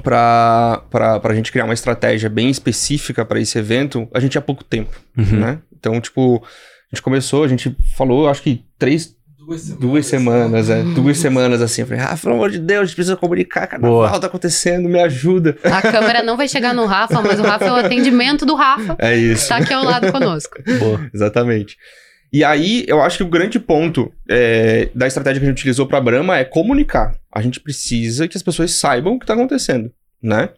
para 0.00 0.80
a 1.24 1.34
gente 1.34 1.50
criar 1.50 1.64
uma 1.64 1.74
estratégia 1.74 2.30
bem 2.30 2.48
específica 2.50 3.24
para 3.24 3.40
esse 3.40 3.58
evento, 3.58 4.08
a 4.14 4.20
gente 4.20 4.32
tinha 4.32 4.42
pouco 4.42 4.62
tempo, 4.62 4.96
uhum. 5.18 5.40
né? 5.40 5.58
Então, 5.76 6.00
tipo, 6.00 6.36
a 6.36 6.94
gente 6.94 7.02
começou, 7.02 7.42
a 7.42 7.48
gente 7.48 7.76
falou, 7.96 8.28
acho 8.28 8.42
que 8.42 8.64
três 8.78 9.16
Duas 9.44 9.60
semanas. 9.60 9.80
Duas 9.80 10.06
semanas, 10.06 10.70
é. 10.70 10.82
Duas 10.82 11.18
semanas 11.18 11.62
assim. 11.62 11.82
Eu 11.82 11.86
falei, 11.86 12.02
ah, 12.02 12.16
pelo 12.16 12.34
amor 12.34 12.50
de 12.50 12.58
Deus, 12.58 12.80
a 12.80 12.84
gente 12.86 12.94
precisa 12.94 13.16
comunicar, 13.16 13.66
carnaval 13.66 14.08
Boa. 14.08 14.20
tá 14.20 14.26
acontecendo, 14.26 14.88
me 14.88 15.00
ajuda. 15.00 15.56
A 15.64 15.82
câmera 15.82 16.22
não 16.22 16.36
vai 16.36 16.48
chegar 16.48 16.72
no 16.72 16.86
Rafa, 16.86 17.20
mas 17.20 17.38
o 17.38 17.42
Rafa 17.42 17.66
é 17.66 17.72
o 17.72 17.76
atendimento 17.76 18.46
do 18.46 18.54
Rafa. 18.54 18.96
É 18.98 19.14
isso. 19.14 19.48
Tá 19.48 19.58
aqui 19.58 19.72
ao 19.72 19.84
lado 19.84 20.10
conosco. 20.10 20.56
Boa. 20.78 21.10
Exatamente. 21.12 21.76
E 22.32 22.42
aí, 22.42 22.84
eu 22.88 23.00
acho 23.00 23.18
que 23.18 23.22
o 23.22 23.28
grande 23.28 23.60
ponto 23.60 24.12
é, 24.28 24.88
da 24.94 25.06
estratégia 25.06 25.40
que 25.40 25.46
a 25.46 25.48
gente 25.50 25.58
utilizou 25.58 25.86
para 25.86 25.98
a 25.98 26.00
Brahma 26.00 26.38
é 26.38 26.44
comunicar. 26.44 27.14
A 27.32 27.40
gente 27.40 27.60
precisa 27.60 28.26
que 28.26 28.36
as 28.36 28.42
pessoas 28.42 28.72
saibam 28.72 29.14
o 29.14 29.18
que 29.18 29.24
está 29.24 29.34
acontecendo, 29.34 29.92
né? 30.20 30.48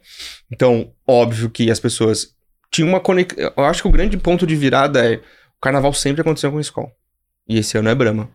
Então, 0.51 0.91
óbvio 1.07 1.51
que 1.51 1.71
as 1.71 1.81
pessoas 1.81 2.29
tinham 2.71 2.89
uma 2.89 3.01
conexão. 3.01 3.53
Eu 3.55 3.65
acho 3.65 3.83
que 3.83 3.89
o 3.89 3.93
grande 3.93 4.17
ponto 4.17 4.47
de 4.47 4.57
virada 4.57 5.05
é 5.05 5.17
o 5.17 5.61
carnaval 5.61 5.93
sempre 5.93 6.21
aconteceu 6.21 6.51
com 6.51 6.59
a 6.59 6.63
escola. 6.63 6.89
E 7.49 7.59
esse 7.59 7.77
ano 7.77 7.89
é 7.89 7.95
Brahma. 7.95 8.29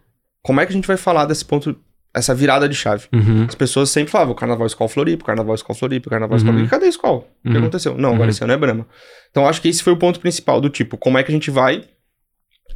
Como 0.44 0.60
é 0.60 0.66
que 0.66 0.72
a 0.72 0.76
gente 0.76 0.88
vai 0.88 0.98
falar 0.98 1.26
desse 1.26 1.46
ponto, 1.46 1.76
essa 2.14 2.34
virada 2.34 2.68
de 2.68 2.76
chave? 2.76 3.08
Uhum. 3.14 3.46
As 3.48 3.56
pessoas 3.56 3.90
sempre 3.90 4.12
falavam 4.12 4.34
Carnaval 4.34 4.68
Escola 4.68 4.90
Floripa, 4.90 5.26
Carnaval 5.26 5.56
Escola 5.56 5.78
Floripa, 5.78 6.10
Carnaval 6.10 6.38
Escola 6.38 6.58
uhum. 6.58 6.68
Cadê 6.68 6.86
a 6.86 6.90
escola? 6.90 7.18
O 7.18 7.24
que 7.44 7.50
uhum. 7.50 7.58
aconteceu? 7.60 7.98
Não, 7.98 8.10
agora 8.10 8.24
uhum. 8.24 8.30
esse 8.30 8.44
ano 8.44 8.54
é 8.54 8.58
Brahma. 8.58 8.88
Então, 9.30 9.48
acho 9.48 9.62
que 9.62 9.70
esse 9.70 9.84
foi 9.84 9.94
o 9.94 9.98
ponto 9.98 10.20
principal 10.20 10.60
do 10.60 10.70
tipo, 10.70 10.98
como 10.98 11.18
é 11.18 11.24
que 11.24 11.32
a 11.32 11.34
gente 11.34 11.52
vai 11.52 11.84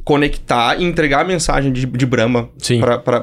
conectar 0.04 0.80
e 0.80 0.84
entregar 0.84 1.22
a 1.22 1.24
mensagem 1.24 1.72
de, 1.72 1.84
de 1.84 2.06
Brahma 2.06 2.48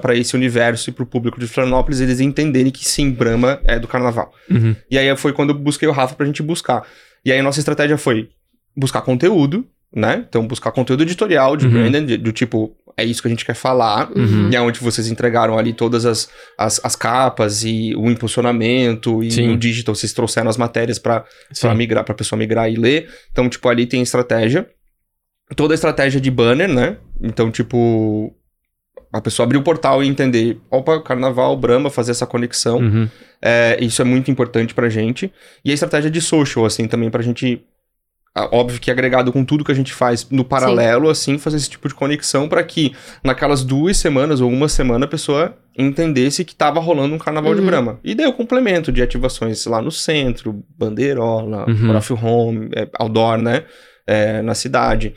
para 0.02 0.16
esse 0.16 0.36
universo 0.36 0.90
e 0.90 0.94
para 0.94 1.04
o 1.04 1.06
público 1.06 1.40
de 1.40 1.48
Florianópolis, 1.48 2.02
eles 2.02 2.20
entenderem 2.20 2.72
que 2.72 2.86
sim, 2.86 3.12
Brahma 3.12 3.62
é 3.64 3.80
do 3.80 3.88
carnaval. 3.88 4.34
Uhum. 4.50 4.76
E 4.90 4.98
aí 4.98 5.16
foi 5.16 5.32
quando 5.32 5.52
eu 5.52 5.56
busquei 5.56 5.88
o 5.88 5.92
Rafa 5.92 6.16
pra 6.16 6.26
gente 6.26 6.44
buscar. 6.44 6.86
E 7.24 7.32
aí 7.32 7.40
a 7.40 7.44
nossa 7.44 7.60
estratégia 7.60 7.98
foi 7.98 8.30
buscar 8.76 9.02
conteúdo, 9.02 9.66
né? 9.96 10.26
Então, 10.28 10.46
buscar 10.46 10.72
conteúdo 10.72 11.04
editorial 11.04 11.56
de 11.56 11.68
uhum. 11.68 11.72
branding, 11.72 12.18
do 12.18 12.32
tipo, 12.32 12.76
é 12.96 13.04
isso 13.04 13.22
que 13.22 13.28
a 13.28 13.32
gente 13.32 13.46
quer 13.46 13.56
falar, 13.56 14.12
uhum. 14.16 14.50
e 14.52 14.56
é 14.56 14.62
onde 14.62 14.80
vocês 14.80 15.08
entregaram 15.08 15.58
ali 15.58 15.74
todas 15.74 16.06
as, 16.06 16.30
as, 16.58 16.80
as 16.84 16.96
capas 16.96 17.64
e 17.64 17.96
o 17.96 18.10
impulsionamento, 18.10 19.24
e 19.24 19.32
Sim. 19.32 19.48
no 19.48 19.58
digital 19.58 19.96
vocês 19.96 20.14
trouxeram 20.14 20.50
as 20.50 20.58
matérias 20.58 21.00
para 21.00 21.26
migrar, 21.76 22.04
pra 22.04 22.14
pessoa 22.14 22.38
migrar 22.38 22.70
e 22.72 22.76
ler. 22.76 23.10
Então, 23.32 23.50
tipo, 23.50 23.68
ali 23.68 23.86
tem 23.86 24.02
estratégia 24.02 24.68
toda 25.56 25.74
a 25.74 25.76
estratégia 25.76 26.20
de 26.20 26.32
banner, 26.32 26.68
né? 26.68 26.98
Então, 27.22 27.52
tipo, 27.52 28.34
a 29.12 29.22
pessoa 29.22 29.46
abrir 29.46 29.58
o 29.58 29.64
portal 29.64 30.04
e 30.04 30.08
entender, 30.08 30.60
opa, 30.70 31.02
carnaval, 31.02 31.56
Brahma, 31.58 31.90
fazer 31.90 32.12
essa 32.12 32.26
conexão. 32.26 32.80
Uhum. 32.80 33.10
É, 33.42 33.78
isso 33.82 34.02
é 34.02 34.06
muito 34.06 34.32
importante 34.32 34.74
pra 34.74 34.90
gente. 34.90 35.32
E 35.64 35.72
a 35.72 35.74
estratégia 35.74 36.10
de 36.10 36.22
social, 36.22 36.66
assim, 36.66 36.88
também 36.88 37.10
pra 37.10 37.22
gente. 37.22 37.64
Óbvio 38.36 38.82
que 38.82 38.90
agregado 38.90 39.32
com 39.32 39.46
tudo 39.46 39.64
que 39.64 39.72
a 39.72 39.76
gente 39.76 39.94
faz 39.94 40.28
no 40.32 40.44
paralelo, 40.44 41.06
Sim. 41.06 41.12
assim, 41.12 41.38
fazer 41.38 41.58
esse 41.58 41.70
tipo 41.70 41.88
de 41.88 41.94
conexão 41.94 42.50
para 42.50 42.64
que 42.64 42.96
naquelas 43.24 43.64
duas 43.64 43.98
semanas 43.98 44.42
ou 44.42 44.50
uma 44.50 44.68
semana 44.68 45.06
a 45.06 45.08
pessoa 45.08 45.56
entendesse 45.78 46.44
que 46.44 46.56
tava 46.56 46.80
rolando 46.80 47.14
um 47.14 47.20
carnaval 47.20 47.52
uhum. 47.52 47.60
de 47.60 47.66
Brahma. 47.66 48.00
E 48.04 48.16
daí 48.16 48.26
o 48.26 48.34
complemento 48.34 48.92
de 48.92 49.04
ativações 49.04 49.66
lá 49.68 49.82
no 49.82 49.92
centro, 49.92 50.64
bandeirola, 50.78 51.66
uhum. 51.70 52.00
Home, 52.24 52.70
é, 52.76 52.88
outdoor, 52.98 53.38
né? 53.38 53.66
É, 54.06 54.42
na 54.42 54.54
cidade. 54.54 55.14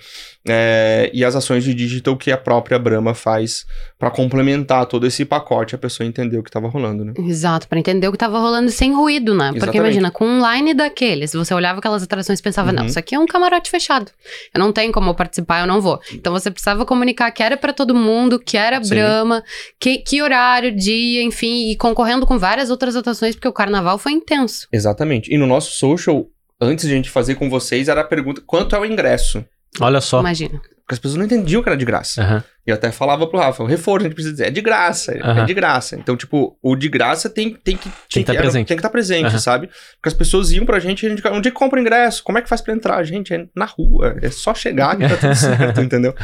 É, 0.49 1.11
e 1.13 1.25
as 1.25 1.35
ações 1.35 1.65
de 1.65 1.75
digital 1.75 2.17
que 2.17 2.31
a 2.31 2.37
própria 2.37 2.79
Brahma 2.79 3.15
faz 3.15 3.67
para 3.99 4.11
complementar 4.11 4.87
todo 4.87 5.05
esse 5.05 5.25
pacote, 5.25 5.75
a 5.75 5.79
pessoa 5.79 6.07
entender 6.07 6.39
o 6.39 6.43
que 6.43 6.49
estava 6.49 6.69
rolando, 6.69 7.05
né? 7.05 7.13
Exato, 7.19 7.67
para 7.67 7.81
entender 7.81 8.07
o 8.07 8.13
que 8.13 8.17
estava 8.17 8.39
rolando 8.39 8.71
sem 8.71 8.95
ruído, 8.95 9.35
né? 9.35 9.47
Exatamente. 9.47 9.65
Porque 9.65 9.79
imagina, 9.79 10.11
com 10.11 10.25
um 10.25 10.53
line 10.53 10.73
daqueles, 10.73 11.33
você 11.33 11.53
olhava 11.53 11.81
aquelas 11.81 12.05
atrações 12.05 12.39
e 12.39 12.43
pensava, 12.43 12.71
uhum. 12.71 12.77
não, 12.77 12.87
isso 12.87 12.99
aqui 12.99 13.17
é 13.17 13.19
um 13.19 13.27
camarote 13.27 13.71
fechado. 13.71 14.13
Eu 14.55 14.61
não 14.61 14.73
tenho 14.73 14.93
como 14.93 15.13
participar, 15.15 15.63
eu 15.63 15.67
não 15.67 15.81
vou. 15.81 16.01
Então 16.13 16.33
você 16.33 16.49
precisava 16.49 16.87
comunicar 16.87 17.31
que 17.33 17.43
era 17.43 17.57
para 17.57 17.73
todo 17.73 17.93
mundo, 17.95 18.39
que 18.39 18.57
era 18.57 18.83
Sim. 18.83 18.91
Brahma, 18.91 19.43
que, 19.81 19.99
que 19.99 20.23
horário, 20.23 20.71
dia, 20.71 21.25
enfim, 21.25 21.73
e 21.73 21.77
concorrendo 21.77 22.25
com 22.25 22.39
várias 22.39 22.71
outras 22.71 22.95
atrações, 22.95 23.35
porque 23.35 23.49
o 23.49 23.53
carnaval 23.53 23.99
foi 23.99 24.13
intenso. 24.13 24.69
Exatamente. 24.73 25.35
E 25.35 25.37
no 25.37 25.47
nosso 25.47 25.73
social, 25.73 26.29
antes 26.61 26.87
de 26.87 26.93
a 26.93 26.97
gente 26.97 27.11
fazer 27.11 27.35
com 27.35 27.49
vocês, 27.49 27.89
era 27.89 28.01
a 28.01 28.05
pergunta: 28.05 28.43
quanto 28.47 28.75
é 28.75 28.81
o 28.81 28.85
ingresso? 28.85 29.45
Olha 29.81 30.01
só. 30.01 30.21
Imagina. 30.21 30.61
Porque 30.87 30.95
as 30.95 30.99
pessoas 31.01 31.19
não 31.19 31.25
entendiam 31.25 31.63
que 31.65 31.69
era 31.69 31.77
de 31.77 31.85
graça. 31.85 32.23
Uhum. 32.23 32.43
E 32.65 32.71
eu 32.71 32.75
até 32.75 32.93
falava 32.93 33.27
pro 33.27 33.41
Rafa, 33.41 33.61
o 33.61 33.67
reforço 33.67 34.07
a 34.07 34.09
gente 34.09 34.15
precisa 34.15 34.33
dizer, 34.33 34.47
é 34.47 34.51
de 34.51 34.61
graça, 34.61 35.13
uhum. 35.13 35.43
é 35.43 35.45
de 35.45 35.53
graça. 35.53 35.97
Então, 35.97 36.17
tipo, 36.17 36.57
o 36.63 36.77
de 36.77 36.89
graça 36.89 37.29
tem, 37.29 37.51
tem 37.51 37.77
que... 37.77 37.89
Tem 37.89 37.93
que 38.09 38.21
estar 38.21 38.35
tá 38.35 38.39
presente. 38.39 38.69
Tem 38.69 38.77
que 38.77 38.81
estar 38.81 38.89
tá 38.89 38.93
presente, 38.93 39.33
uhum. 39.33 39.39
sabe? 39.41 39.67
Porque 39.67 40.09
as 40.09 40.15
pessoas 40.15 40.53
iam 40.53 40.65
pra 40.65 40.79
gente, 40.79 41.05
a 41.05 41.09
gente, 41.09 41.27
onde 41.27 41.49
é 41.49 41.51
que 41.51 41.57
compra 41.57 41.81
ingresso? 41.81 42.23
Como 42.23 42.39
é 42.39 42.43
que 42.43 42.49
faz 42.49 42.61
pra 42.61 42.73
entrar? 42.73 43.03
Gente, 43.03 43.35
é 43.35 43.47
na 43.55 43.65
rua, 43.65 44.17
é 44.23 44.31
só 44.31 44.55
chegar 44.55 44.97
que 44.97 45.09
tá 45.09 45.17
tudo 45.17 45.35
certo, 45.35 45.81
entendeu? 45.81 46.15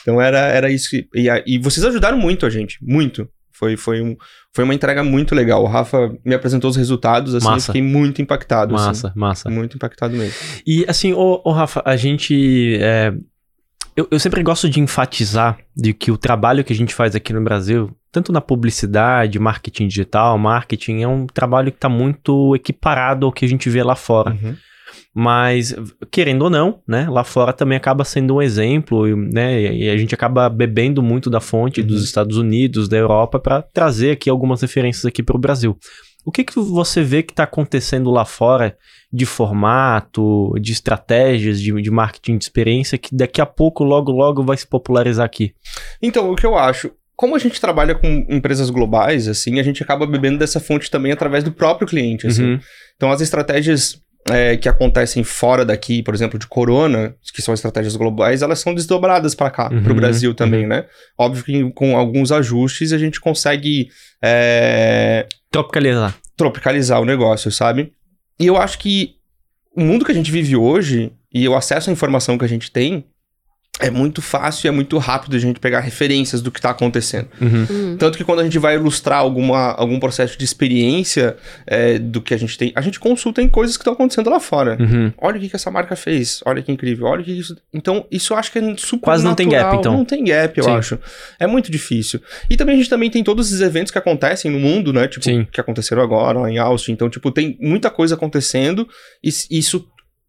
Então 0.00 0.18
era, 0.18 0.38
era 0.38 0.70
isso 0.70 0.88
que... 0.88 1.06
E, 1.14 1.28
e 1.46 1.58
vocês 1.58 1.84
ajudaram 1.84 2.16
muito 2.16 2.46
a 2.46 2.50
gente, 2.50 2.78
muito. 2.80 3.28
Foi, 3.58 3.74
foi, 3.76 4.02
um, 4.02 4.14
foi 4.52 4.64
uma 4.64 4.74
entrega 4.74 5.02
muito 5.02 5.34
legal. 5.34 5.62
O 5.62 5.66
Rafa 5.66 6.14
me 6.22 6.34
apresentou 6.34 6.68
os 6.68 6.76
resultados, 6.76 7.34
assim, 7.34 7.46
massa. 7.46 7.70
eu 7.70 7.74
fiquei 7.74 7.82
muito 7.82 8.20
impactado. 8.20 8.74
Massa, 8.74 9.08
assim, 9.08 9.18
massa. 9.18 9.50
Muito 9.50 9.76
impactado 9.76 10.14
mesmo. 10.14 10.34
E 10.66 10.84
assim, 10.86 11.14
ô, 11.14 11.40
ô 11.42 11.52
Rafa, 11.52 11.82
a 11.84 11.96
gente. 11.96 12.76
É, 12.80 13.14
eu, 13.96 14.06
eu 14.10 14.20
sempre 14.20 14.42
gosto 14.42 14.68
de 14.68 14.78
enfatizar 14.78 15.58
de 15.74 15.94
que 15.94 16.10
o 16.10 16.18
trabalho 16.18 16.62
que 16.62 16.72
a 16.72 16.76
gente 16.76 16.94
faz 16.94 17.14
aqui 17.14 17.32
no 17.32 17.40
Brasil, 17.42 17.90
tanto 18.12 18.30
na 18.30 18.42
publicidade, 18.42 19.38
marketing 19.38 19.88
digital, 19.88 20.36
marketing, 20.36 21.00
é 21.00 21.08
um 21.08 21.26
trabalho 21.26 21.72
que 21.72 21.78
está 21.78 21.88
muito 21.88 22.54
equiparado 22.54 23.24
ao 23.24 23.32
que 23.32 23.46
a 23.46 23.48
gente 23.48 23.70
vê 23.70 23.82
lá 23.82 23.96
fora. 23.96 24.32
Uhum. 24.32 24.54
Mas, 25.14 25.74
querendo 26.10 26.42
ou 26.42 26.50
não, 26.50 26.80
né, 26.86 27.08
lá 27.08 27.24
fora 27.24 27.52
também 27.52 27.76
acaba 27.76 28.04
sendo 28.04 28.36
um 28.36 28.42
exemplo, 28.42 29.06
né, 29.16 29.74
e 29.74 29.90
a 29.90 29.96
gente 29.96 30.14
acaba 30.14 30.48
bebendo 30.48 31.02
muito 31.02 31.30
da 31.30 31.40
fonte 31.40 31.80
uhum. 31.80 31.86
dos 31.86 32.04
Estados 32.04 32.36
Unidos, 32.36 32.88
da 32.88 32.96
Europa, 32.96 33.38
para 33.38 33.62
trazer 33.62 34.12
aqui 34.12 34.28
algumas 34.28 34.60
referências 34.60 35.04
aqui 35.04 35.22
para 35.22 35.36
o 35.36 35.40
Brasil. 35.40 35.76
O 36.26 36.32
que, 36.32 36.42
que 36.42 36.58
você 36.58 37.04
vê 37.04 37.22
que 37.22 37.32
está 37.32 37.44
acontecendo 37.44 38.10
lá 38.10 38.24
fora 38.24 38.76
de 39.12 39.24
formato, 39.24 40.52
de 40.60 40.72
estratégias, 40.72 41.60
de, 41.60 41.72
de 41.80 41.90
marketing 41.90 42.36
de 42.36 42.44
experiência, 42.44 42.98
que 42.98 43.14
daqui 43.14 43.40
a 43.40 43.46
pouco, 43.46 43.84
logo, 43.84 44.10
logo 44.10 44.42
vai 44.42 44.56
se 44.56 44.66
popularizar 44.66 45.24
aqui? 45.24 45.54
Então, 46.02 46.32
o 46.32 46.34
que 46.34 46.44
eu 46.44 46.58
acho, 46.58 46.90
como 47.14 47.36
a 47.36 47.38
gente 47.38 47.60
trabalha 47.60 47.94
com 47.94 48.26
empresas 48.28 48.70
globais, 48.70 49.28
assim, 49.28 49.60
a 49.60 49.62
gente 49.62 49.82
acaba 49.84 50.04
bebendo 50.04 50.38
dessa 50.38 50.58
fonte 50.58 50.90
também 50.90 51.12
através 51.12 51.44
do 51.44 51.52
próprio 51.52 51.86
cliente, 51.86 52.26
assim. 52.26 52.44
Uhum. 52.44 52.60
Então, 52.96 53.12
as 53.12 53.20
estratégias 53.20 54.02
é, 54.30 54.56
que 54.56 54.68
acontecem 54.68 55.22
fora 55.22 55.64
daqui, 55.64 56.02
por 56.02 56.14
exemplo, 56.14 56.38
de 56.38 56.46
corona, 56.46 57.14
que 57.32 57.40
são 57.40 57.54
estratégias 57.54 57.96
globais, 57.96 58.42
elas 58.42 58.58
são 58.58 58.74
desdobradas 58.74 59.34
para 59.34 59.50
cá, 59.50 59.70
uhum, 59.72 59.82
para 59.82 59.92
o 59.92 59.96
Brasil 59.96 60.34
também, 60.34 60.62
uhum. 60.62 60.68
né? 60.68 60.86
Óbvio 61.16 61.44
que 61.44 61.70
com 61.72 61.96
alguns 61.96 62.32
ajustes 62.32 62.92
a 62.92 62.98
gente 62.98 63.20
consegue 63.20 63.88
é... 64.22 65.26
tropicalizar. 65.50 66.16
tropicalizar 66.36 67.00
o 67.00 67.04
negócio, 67.04 67.50
sabe? 67.52 67.92
E 68.38 68.46
eu 68.46 68.56
acho 68.56 68.78
que 68.78 69.14
o 69.74 69.82
mundo 69.82 70.04
que 70.04 70.12
a 70.12 70.14
gente 70.14 70.30
vive 70.30 70.56
hoje 70.56 71.12
e 71.32 71.48
o 71.48 71.54
acesso 71.54 71.90
à 71.90 71.92
informação 71.92 72.36
que 72.38 72.44
a 72.44 72.48
gente 72.48 72.70
tem 72.70 73.04
é 73.78 73.90
muito 73.90 74.22
fácil 74.22 74.66
e 74.66 74.68
é 74.68 74.70
muito 74.70 74.96
rápido 74.96 75.36
a 75.36 75.38
gente 75.38 75.60
pegar 75.60 75.80
referências 75.80 76.40
do 76.40 76.50
que 76.50 76.58
está 76.58 76.70
acontecendo. 76.70 77.28
Uhum. 77.40 77.66
Uhum. 77.68 77.96
Tanto 77.98 78.16
que 78.16 78.24
quando 78.24 78.40
a 78.40 78.44
gente 78.44 78.58
vai 78.58 78.74
ilustrar 78.76 79.18
alguma, 79.18 79.72
algum 79.72 80.00
processo 80.00 80.38
de 80.38 80.44
experiência 80.44 81.36
é, 81.66 81.98
do 81.98 82.22
que 82.22 82.32
a 82.32 82.38
gente 82.38 82.56
tem, 82.56 82.72
a 82.74 82.80
gente 82.80 82.98
consulta 82.98 83.42
em 83.42 83.48
coisas 83.48 83.76
que 83.76 83.82
estão 83.82 83.92
acontecendo 83.92 84.30
lá 84.30 84.40
fora. 84.40 84.78
Uhum. 84.80 85.12
Olha 85.18 85.36
o 85.36 85.40
que, 85.40 85.50
que 85.50 85.56
essa 85.56 85.70
marca 85.70 85.94
fez, 85.94 86.40
olha 86.46 86.62
que 86.62 86.72
incrível, 86.72 87.06
olha 87.06 87.20
o 87.20 87.24
que 87.24 87.32
isso. 87.32 87.56
Então, 87.72 88.06
isso 88.10 88.32
eu 88.32 88.38
acho 88.38 88.50
que 88.50 88.58
é 88.58 88.74
super 88.78 89.04
Quase 89.04 89.24
não 89.24 89.34
tem 89.34 89.48
gap, 89.48 89.76
então. 89.76 89.92
Não 89.92 90.04
tem 90.04 90.24
gap, 90.24 90.56
eu 90.56 90.64
Sim. 90.64 90.70
acho. 90.70 90.98
É 91.38 91.46
muito 91.46 91.70
difícil. 91.70 92.20
E 92.48 92.56
também 92.56 92.74
a 92.76 92.78
gente 92.78 92.90
também 92.90 93.10
tem 93.10 93.22
todos 93.22 93.48
esses 93.48 93.60
eventos 93.60 93.90
que 93.92 93.98
acontecem 93.98 94.50
no 94.50 94.58
mundo, 94.58 94.92
né? 94.92 95.06
Tipo, 95.06 95.24
Sim. 95.24 95.46
que 95.52 95.60
aconteceram 95.60 96.02
agora 96.02 96.40
lá 96.40 96.50
em 96.50 96.58
Austin. 96.58 96.92
Então, 96.92 97.10
tipo, 97.10 97.30
tem 97.30 97.58
muita 97.60 97.90
coisa 97.90 98.14
acontecendo 98.14 98.88
e 99.22 99.28
isso 99.50 99.86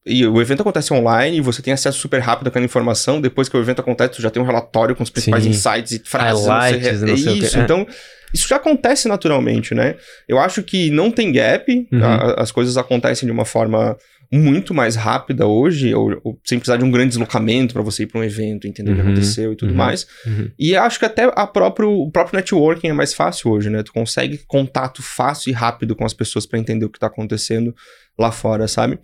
e 0.07 0.25
o 0.25 0.41
evento 0.41 0.61
acontece 0.61 0.93
online 0.93 1.37
e 1.37 1.41
você 1.41 1.61
tem 1.61 1.73
acesso 1.73 1.99
super 1.99 2.19
rápido 2.19 2.47
àquela 2.47 2.65
informação. 2.65 3.19
Depois 3.19 3.49
que 3.49 3.57
o 3.57 3.59
evento 3.59 3.79
acontece, 3.79 4.13
tu 4.13 4.21
já 4.21 4.29
tem 4.29 4.41
um 4.41 4.45
relatório 4.45 4.95
com 4.95 5.03
os 5.03 5.09
principais 5.09 5.43
Sim. 5.43 5.49
insights 5.49 5.91
e 5.91 6.01
frases. 6.03 6.45
Highlights, 6.45 7.01
não 7.01 7.17
sei, 7.17 7.33
isso, 7.39 7.59
então 7.59 7.85
isso 8.33 8.47
já 8.47 8.57
acontece 8.57 9.07
naturalmente, 9.07 9.73
né? 9.73 9.95
Eu 10.27 10.39
acho 10.39 10.63
que 10.63 10.89
não 10.89 11.11
tem 11.11 11.31
gap, 11.31 11.87
uhum. 11.91 12.03
a, 12.03 12.41
as 12.41 12.51
coisas 12.51 12.77
acontecem 12.77 13.25
de 13.25 13.31
uma 13.31 13.45
forma 13.45 13.97
muito 14.31 14.73
mais 14.73 14.95
rápida 14.95 15.47
hoje, 15.47 15.93
ou, 15.93 16.19
ou 16.23 16.39
sem 16.43 16.59
precisar 16.59 16.77
de 16.77 16.83
um 16.83 16.91
grande 16.91 17.09
deslocamento 17.09 17.73
para 17.73 17.81
você 17.81 18.03
ir 18.03 18.07
para 18.07 18.19
um 18.19 18.23
evento, 18.23 18.67
entender 18.67 18.91
uhum. 18.91 18.97
o 18.97 19.01
que 19.01 19.07
aconteceu 19.07 19.53
e 19.53 19.55
tudo 19.55 19.69
uhum. 19.69 19.77
mais. 19.77 20.05
Uhum. 20.25 20.51
E 20.59 20.75
acho 20.75 20.99
que 20.99 21.05
até 21.05 21.31
a 21.33 21.47
próprio, 21.47 21.89
o 21.89 22.11
próprio 22.11 22.37
networking 22.37 22.87
é 22.87 22.93
mais 22.93 23.13
fácil 23.13 23.51
hoje, 23.51 23.69
né? 23.69 23.83
Tu 23.83 23.93
consegue 23.93 24.39
contato 24.45 25.01
fácil 25.01 25.49
e 25.49 25.53
rápido 25.53 25.95
com 25.95 26.05
as 26.05 26.13
pessoas 26.13 26.45
para 26.45 26.59
entender 26.59 26.85
o 26.85 26.89
que 26.89 26.99
tá 26.99 27.07
acontecendo 27.07 27.73
lá 28.17 28.31
fora, 28.31 28.67
sabe? 28.67 28.99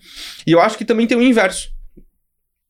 E 0.46 0.52
eu 0.52 0.60
acho 0.60 0.78
que 0.78 0.86
também 0.86 1.08
tem 1.08 1.18
o 1.18 1.22
inverso. 1.22 1.72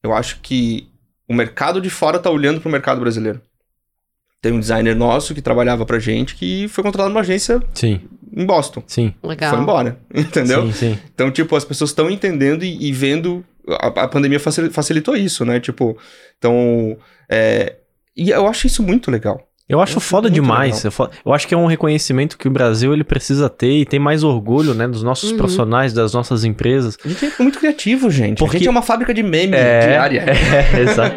Eu 0.02 0.14
acho 0.14 0.40
que 0.42 0.90
o 1.28 1.34
mercado 1.34 1.80
de 1.80 1.90
fora 1.90 2.20
tá 2.20 2.30
olhando 2.30 2.60
pro 2.60 2.70
mercado 2.70 3.00
brasileiro. 3.00 3.42
Tem 4.42 4.52
um 4.52 4.60
designer 4.60 4.94
nosso 4.94 5.34
que 5.34 5.42
trabalhava 5.42 5.86
pra 5.86 6.00
gente 6.00 6.36
que 6.36 6.68
foi 6.68 6.84
contratado 6.84 7.10
numa 7.10 7.22
agência 7.22 7.62
sim. 7.74 8.02
em 8.36 8.46
Boston. 8.46 8.84
Sim. 8.86 9.14
Legal. 9.24 9.52
Foi 9.52 9.60
embora, 9.62 9.98
entendeu? 10.14 10.66
Sim, 10.68 10.74
sim. 10.74 11.00
Então, 11.14 11.32
tipo, 11.32 11.56
as 11.56 11.64
pessoas 11.64 11.92
estão 11.92 12.10
entendendo 12.10 12.64
e, 12.64 12.90
e 12.90 12.92
vendo. 12.92 13.46
A, 13.80 13.88
a, 13.88 14.08
pandemia 14.10 14.42
facilitou 14.42 15.16
isso, 15.16 15.46
né? 15.46 15.62
Tipo, 15.62 15.98
então. 16.38 16.98
É, 17.30 17.78
e 18.18 18.32
eu 18.32 18.46
acho 18.46 18.68
isso 18.68 18.84
muito 18.84 19.10
legal. 19.10 19.48
Eu 19.68 19.80
acho 19.80 20.00
foda 20.02 20.30
demais. 20.30 20.84
Eu, 20.84 20.92
eu, 21.26 21.34
acho 21.34 21.48
que 21.48 21.54
é 21.54 21.58
um 21.58 21.66
reconhecimento 21.66 22.38
que 22.38 22.50
o 22.50 22.52
Brasil 22.52 22.94
ele 22.94 23.04
precisa 23.04 23.50
ter 23.50 23.80
e 23.80 23.86
tem 23.86 23.98
mais 23.98 24.22
orgulho, 24.22 24.74
né, 24.74 24.88
dos 24.88 25.04
nossos 25.04 25.32
uhum. 25.32 25.38
profissionais, 25.38 25.94
das 25.94 26.14
nossas 26.14 26.44
empresas. 26.44 26.98
A 27.04 27.08
gente 27.08 27.26
é 27.26 27.42
muito 27.42 27.60
criativo, 27.60 28.10
gente. 28.12 28.40
Porque... 28.40 28.58
A 28.58 28.60
gente 28.60 28.68
é 28.68 28.72
uma 28.72 28.82
fábrica 28.82 29.14
de 29.14 29.24
meme 29.24 29.56
é... 29.56 29.88
diária. 29.88 30.26
É, 30.54 30.82
exato. 30.82 31.16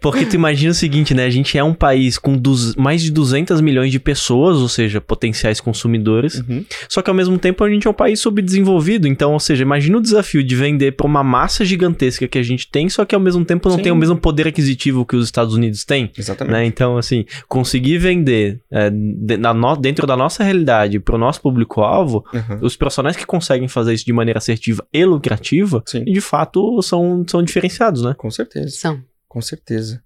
Porque 0.00 0.24
tu 0.24 0.34
imagina 0.34 0.70
o 0.70 0.74
seguinte, 0.74 1.14
né? 1.14 1.24
A 1.24 1.30
gente 1.30 1.56
é 1.56 1.64
um 1.64 1.74
país 1.74 2.18
com 2.18 2.36
dos... 2.36 2.74
mais 2.76 3.02
de 3.02 3.10
200 3.10 3.60
milhões 3.60 3.90
de 3.90 3.98
pessoas, 3.98 4.58
ou 4.58 4.68
seja, 4.68 5.00
potenciais 5.00 5.60
consumidores. 5.60 6.36
Uhum. 6.40 6.64
Só 6.88 7.02
que 7.02 7.10
ao 7.10 7.16
mesmo 7.16 7.38
tempo 7.38 7.64
a 7.64 7.68
gente 7.68 7.86
é 7.86 7.90
um 7.90 7.94
país 7.94 8.20
subdesenvolvido. 8.20 9.08
Então, 9.08 9.32
ou 9.32 9.40
seja, 9.40 9.62
imagina 9.62 9.98
o 9.98 10.00
desafio 10.00 10.44
de 10.44 10.54
vender 10.54 10.92
para 10.92 11.06
uma 11.06 11.24
massa 11.24 11.64
gigantesca 11.64 12.28
que 12.28 12.38
a 12.38 12.42
gente 12.42 12.68
tem, 12.70 12.88
só 12.88 13.04
que 13.04 13.14
ao 13.14 13.20
mesmo 13.20 13.44
tempo 13.44 13.68
não 13.68 13.76
Sim. 13.76 13.82
tem 13.82 13.92
o 13.92 13.96
mesmo 13.96 14.16
poder 14.16 14.46
aquisitivo 14.46 15.04
que 15.04 15.16
os 15.16 15.24
Estados 15.24 15.54
Unidos 15.54 15.84
têm. 15.84 16.10
Exatamente. 16.16 16.52
Né? 16.52 16.64
Então, 16.66 16.96
assim, 16.96 17.24
conseguir 17.48 17.79
vender 17.98 18.60
é, 18.70 18.90
de, 18.90 19.36
no, 19.36 19.76
dentro 19.76 20.06
da 20.06 20.16
nossa 20.16 20.42
realidade 20.42 20.98
para 21.00 21.14
o 21.14 21.18
nosso 21.18 21.40
público-alvo, 21.40 22.24
uhum. 22.32 22.58
os 22.62 22.76
profissionais 22.76 23.16
que 23.16 23.26
conseguem 23.26 23.68
fazer 23.68 23.94
isso 23.94 24.04
de 24.04 24.12
maneira 24.12 24.38
assertiva 24.38 24.86
e 24.92 25.04
lucrativa, 25.04 25.82
Sim. 25.86 26.04
de 26.04 26.20
fato 26.20 26.80
são, 26.82 27.24
são 27.26 27.42
diferenciados, 27.42 28.02
né? 28.02 28.14
Com 28.16 28.30
certeza. 28.30 28.70
São. 28.70 29.02
Com 29.28 29.40
certeza. 29.40 30.02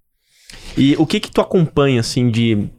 E 0.77 0.95
o 0.97 1.05
que 1.05 1.19
que 1.19 1.31
tu 1.31 1.41
acompanha, 1.41 1.99
assim, 1.99 2.29
de... 2.29 2.69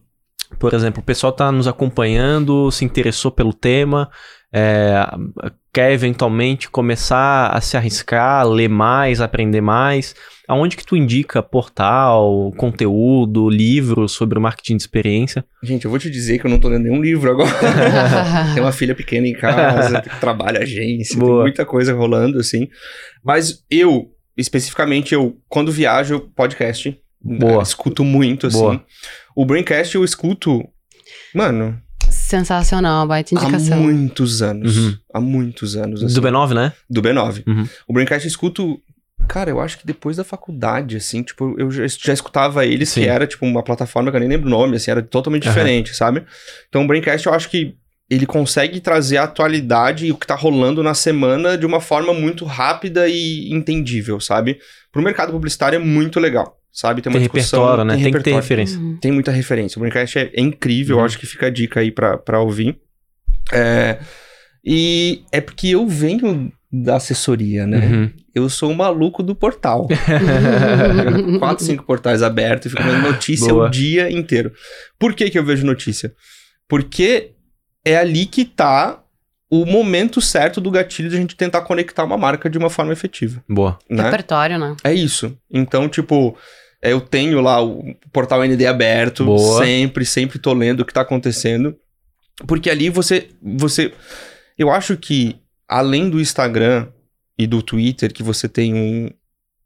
Por 0.59 0.73
exemplo, 0.73 1.03
o 1.03 1.05
pessoal 1.05 1.33
tá 1.33 1.51
nos 1.51 1.67
acompanhando, 1.67 2.71
se 2.71 2.85
interessou 2.85 3.33
pelo 3.33 3.53
tema, 3.53 4.09
é, 4.53 4.95
quer 5.77 5.93
eventualmente 5.93 6.71
começar 6.71 7.49
a 7.49 7.61
se 7.61 7.77
arriscar, 7.77 8.49
ler 8.49 8.67
mais, 8.67 9.21
aprender 9.21 9.61
mais, 9.61 10.15
aonde 10.49 10.75
que 10.75 10.87
tu 10.87 10.97
indica 10.97 11.43
portal, 11.43 12.51
conteúdo, 12.57 13.51
livro 13.51 14.09
sobre 14.09 14.39
o 14.39 14.41
marketing 14.41 14.79
de 14.79 14.85
experiência? 14.85 15.45
Gente, 15.63 15.85
eu 15.85 15.91
vou 15.91 16.01
te 16.01 16.09
dizer 16.11 16.39
que 16.39 16.47
eu 16.47 16.51
não 16.51 16.59
tô 16.59 16.71
lendo 16.71 16.85
nenhum 16.85 17.03
livro 17.03 17.31
agora. 17.31 17.51
tem 18.55 18.63
uma 18.63 18.73
filha 18.73 18.95
pequena 18.95 19.29
em 19.29 19.35
casa, 19.35 20.01
trabalha 20.19 20.61
agência, 20.61 21.19
Boa. 21.19 21.31
tem 21.31 21.43
muita 21.43 21.67
coisa 21.67 21.93
rolando, 21.93 22.39
assim. 22.39 22.69
Mas 23.23 23.63
eu, 23.71 24.11
especificamente, 24.35 25.13
eu, 25.13 25.37
quando 25.47 25.71
viajo, 25.71 26.21
podcast. 26.35 26.99
Boa. 27.21 27.63
Escuto 27.63 28.03
muito, 28.03 28.47
assim. 28.47 28.61
Boa. 28.61 28.83
O 29.37 29.45
Braincast 29.45 29.95
eu 29.95 30.05
escuto, 30.05 30.67
mano, 31.35 31.79
Sensacional, 32.27 33.07
baita 33.07 33.37
indicação. 33.37 33.79
Há 33.79 33.81
muitos 33.81 34.43
anos. 34.43 34.77
Uhum. 34.77 34.99
Há 35.15 35.21
muitos 35.21 35.77
anos. 35.77 36.03
Assim. 36.03 36.13
Do 36.13 36.21
B9, 36.21 36.55
né? 36.55 36.73
Do 36.91 37.01
B9. 37.01 37.45
Uhum. 37.47 37.69
O 37.87 37.93
Braincast 37.93 38.27
eu 38.27 38.29
escuto. 38.29 38.81
Cara, 39.29 39.49
eu 39.49 39.61
acho 39.61 39.79
que 39.79 39.87
depois 39.87 40.17
da 40.17 40.25
faculdade, 40.25 40.97
assim, 40.97 41.23
tipo, 41.23 41.55
eu 41.57 41.71
já, 41.71 41.87
já 41.87 42.13
escutava 42.13 42.67
eles, 42.67 42.89
Sim. 42.89 43.03
que 43.03 43.09
era, 43.09 43.29
tipo, 43.29 43.47
uma 43.47 43.63
plataforma 43.63 44.11
que 44.11 44.17
eu 44.17 44.21
nem 44.21 44.29
lembro 44.29 44.49
o 44.49 44.51
nome, 44.51 44.75
assim, 44.75 44.91
era 44.91 45.03
totalmente 45.03 45.47
uhum. 45.47 45.55
diferente, 45.55 45.95
sabe? 45.95 46.25
Então 46.69 46.83
o 46.83 46.87
Braincast 46.89 47.25
eu 47.29 47.33
acho 47.33 47.49
que 47.49 47.77
ele 48.11 48.27
consegue 48.27 48.81
trazer 48.81 49.19
a 49.19 49.25
atualidade 49.25 50.07
e 50.07 50.13
o 50.13 50.17
que 50.17 50.27
tá 50.27 50.35
rolando 50.35 50.83
na 50.83 50.95
semana 50.95 51.57
de 51.57 51.65
uma 51.65 51.81
forma 51.81 52.13
muito 52.13 52.45
rápida 52.45 53.09
e 53.09 53.53
entendível, 53.53 54.19
sabe? 54.19 54.59
Pro 54.91 55.01
mercado 55.01 55.31
publicitário 55.31 55.77
é 55.77 55.81
muito 55.81 56.19
legal 56.19 56.56
sabe? 56.77 57.01
Tem 57.01 57.11
uma 57.11 57.19
tem 57.19 57.23
discussão. 57.23 57.61
Repertório, 57.61 57.85
né? 57.85 57.95
Tem, 57.95 58.03
tem 58.05 58.13
que 58.13 58.23
ter 58.23 58.35
referência. 58.35 58.79
Uhum. 58.79 58.97
Tem 58.99 59.11
muita 59.11 59.31
referência. 59.31 59.79
O 59.79 59.81
Braincast 59.81 60.19
é, 60.19 60.31
é 60.35 60.41
incrível, 60.43 60.99
uhum. 60.99 61.05
acho 61.05 61.19
que 61.19 61.27
fica 61.27 61.47
a 61.47 61.51
dica 61.51 61.81
aí 61.81 61.91
pra, 61.91 62.19
pra 62.19 62.39
ouvir. 62.39 62.79
É, 63.51 63.99
e 64.63 65.23
é 65.33 65.41
porque 65.41 65.69
eu 65.69 65.89
venho 65.89 66.53
da 66.71 66.97
assessoria, 66.97 67.67
né? 67.67 67.87
Uhum. 67.87 68.13
Eu 68.35 68.49
sou 68.51 68.71
um 68.71 68.75
maluco 68.75 69.23
do 69.23 69.35
portal. 69.35 69.89
Quatro, 71.39 71.65
cinco 71.65 71.85
portais 71.85 72.23
abertos 72.23 72.67
e 72.67 72.77
fico 72.77 72.83
vendo 72.83 73.01
notícia 73.01 73.49
Boa. 73.49 73.67
o 73.67 73.71
dia 73.71 74.11
inteiro. 74.13 74.53
Por 74.99 75.15
que 75.15 75.31
que 75.31 75.39
eu 75.39 75.45
vejo 75.45 75.65
notícia? 75.65 76.13
Porque 76.69 77.31
é 77.85 77.97
ali 77.97 78.27
que 78.27 78.45
tá 78.45 79.03
o 79.49 79.65
momento 79.65 80.21
certo 80.21 80.61
do 80.61 80.71
gatilho 80.71 81.09
de 81.09 81.17
a 81.17 81.21
gente 81.21 81.37
tentar 81.37 81.63
conectar 81.63 82.05
uma 82.05 82.19
marca 82.19 82.51
de 82.51 82.59
uma 82.59 82.69
forma 82.69 82.93
efetiva. 82.93 83.43
Boa. 83.49 83.79
Né? 83.89 84.03
Repertório, 84.03 84.59
né? 84.59 84.77
É 84.85 84.93
isso. 84.93 85.39
Então, 85.51 85.89
tipo, 85.89 86.37
eu 86.91 87.01
tenho 87.01 87.41
lá 87.41 87.63
o 87.63 87.95
portal 88.13 88.45
ND 88.45 88.67
aberto, 88.67 89.25
Boa. 89.25 89.65
sempre, 89.65 90.05
sempre 90.05 90.39
tô 90.39 90.53
lendo 90.53 90.81
o 90.81 90.85
que 90.85 90.93
tá 90.93 91.01
acontecendo. 91.01 91.77
Porque 92.47 92.71
ali 92.71 92.91
você, 92.91 93.29
você... 93.43 93.93
Eu 94.59 94.71
acho 94.71 94.97
que, 94.97 95.37
além 95.69 96.09
do 96.09 96.21
Instagram 96.21 96.87
e 97.39 97.47
do 97.47 97.63
Twitter, 97.63 98.13
que 98.13 98.23
você 98.23 98.49
tem 98.49 98.75
um... 98.75 99.11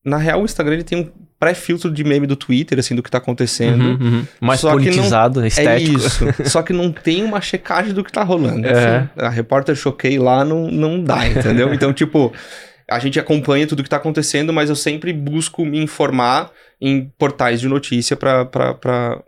Na 0.05 0.17
real, 0.17 0.43
o 0.43 0.45
Instagram 0.45 0.75
ele 0.75 0.85
tem 0.85 0.99
um 0.99 1.11
pré-filtro 1.41 1.91
de 1.91 2.05
meme 2.05 2.27
do 2.27 2.37
Twitter, 2.37 2.79
assim, 2.79 2.95
do 2.95 3.03
que 3.03 3.11
tá 3.11 3.17
acontecendo. 3.19 3.83
Uhum, 3.83 3.99
uhum. 4.01 4.27
Mais 4.41 4.61
só 4.61 4.73
politizado, 4.73 5.41
não... 5.41 5.47
estético. 5.47 5.91
É 5.91 6.07
isso. 6.07 6.25
só 6.45 6.63
que 6.63 6.73
não 6.73 6.93
tem 6.93 7.25
uma 7.25 7.41
checagem 7.41 7.95
do 7.95 8.05
que 8.05 8.13
tá 8.13 8.23
rolando. 8.23 8.67
É. 8.67 8.71
Assim, 8.71 9.11
a 9.17 9.29
repórter 9.31 9.75
choquei 9.75 10.19
lá 10.19 10.45
não, 10.45 10.71
não 10.71 11.03
dá, 11.03 11.27
entendeu? 11.27 11.73
então, 11.75 11.95
tipo, 11.95 12.33
a 12.89 12.99
gente 12.99 13.19
acompanha 13.19 13.67
tudo 13.67 13.83
que 13.83 13.89
tá 13.89 13.97
acontecendo, 13.97 14.53
mas 14.53 14.69
eu 14.69 14.77
sempre 14.77 15.13
busco 15.13 15.65
me 15.65 15.79
informar 15.79 16.51
em 16.81 17.13
portais 17.19 17.61
de 17.61 17.69
notícia 17.69 18.17
para 18.17 19.25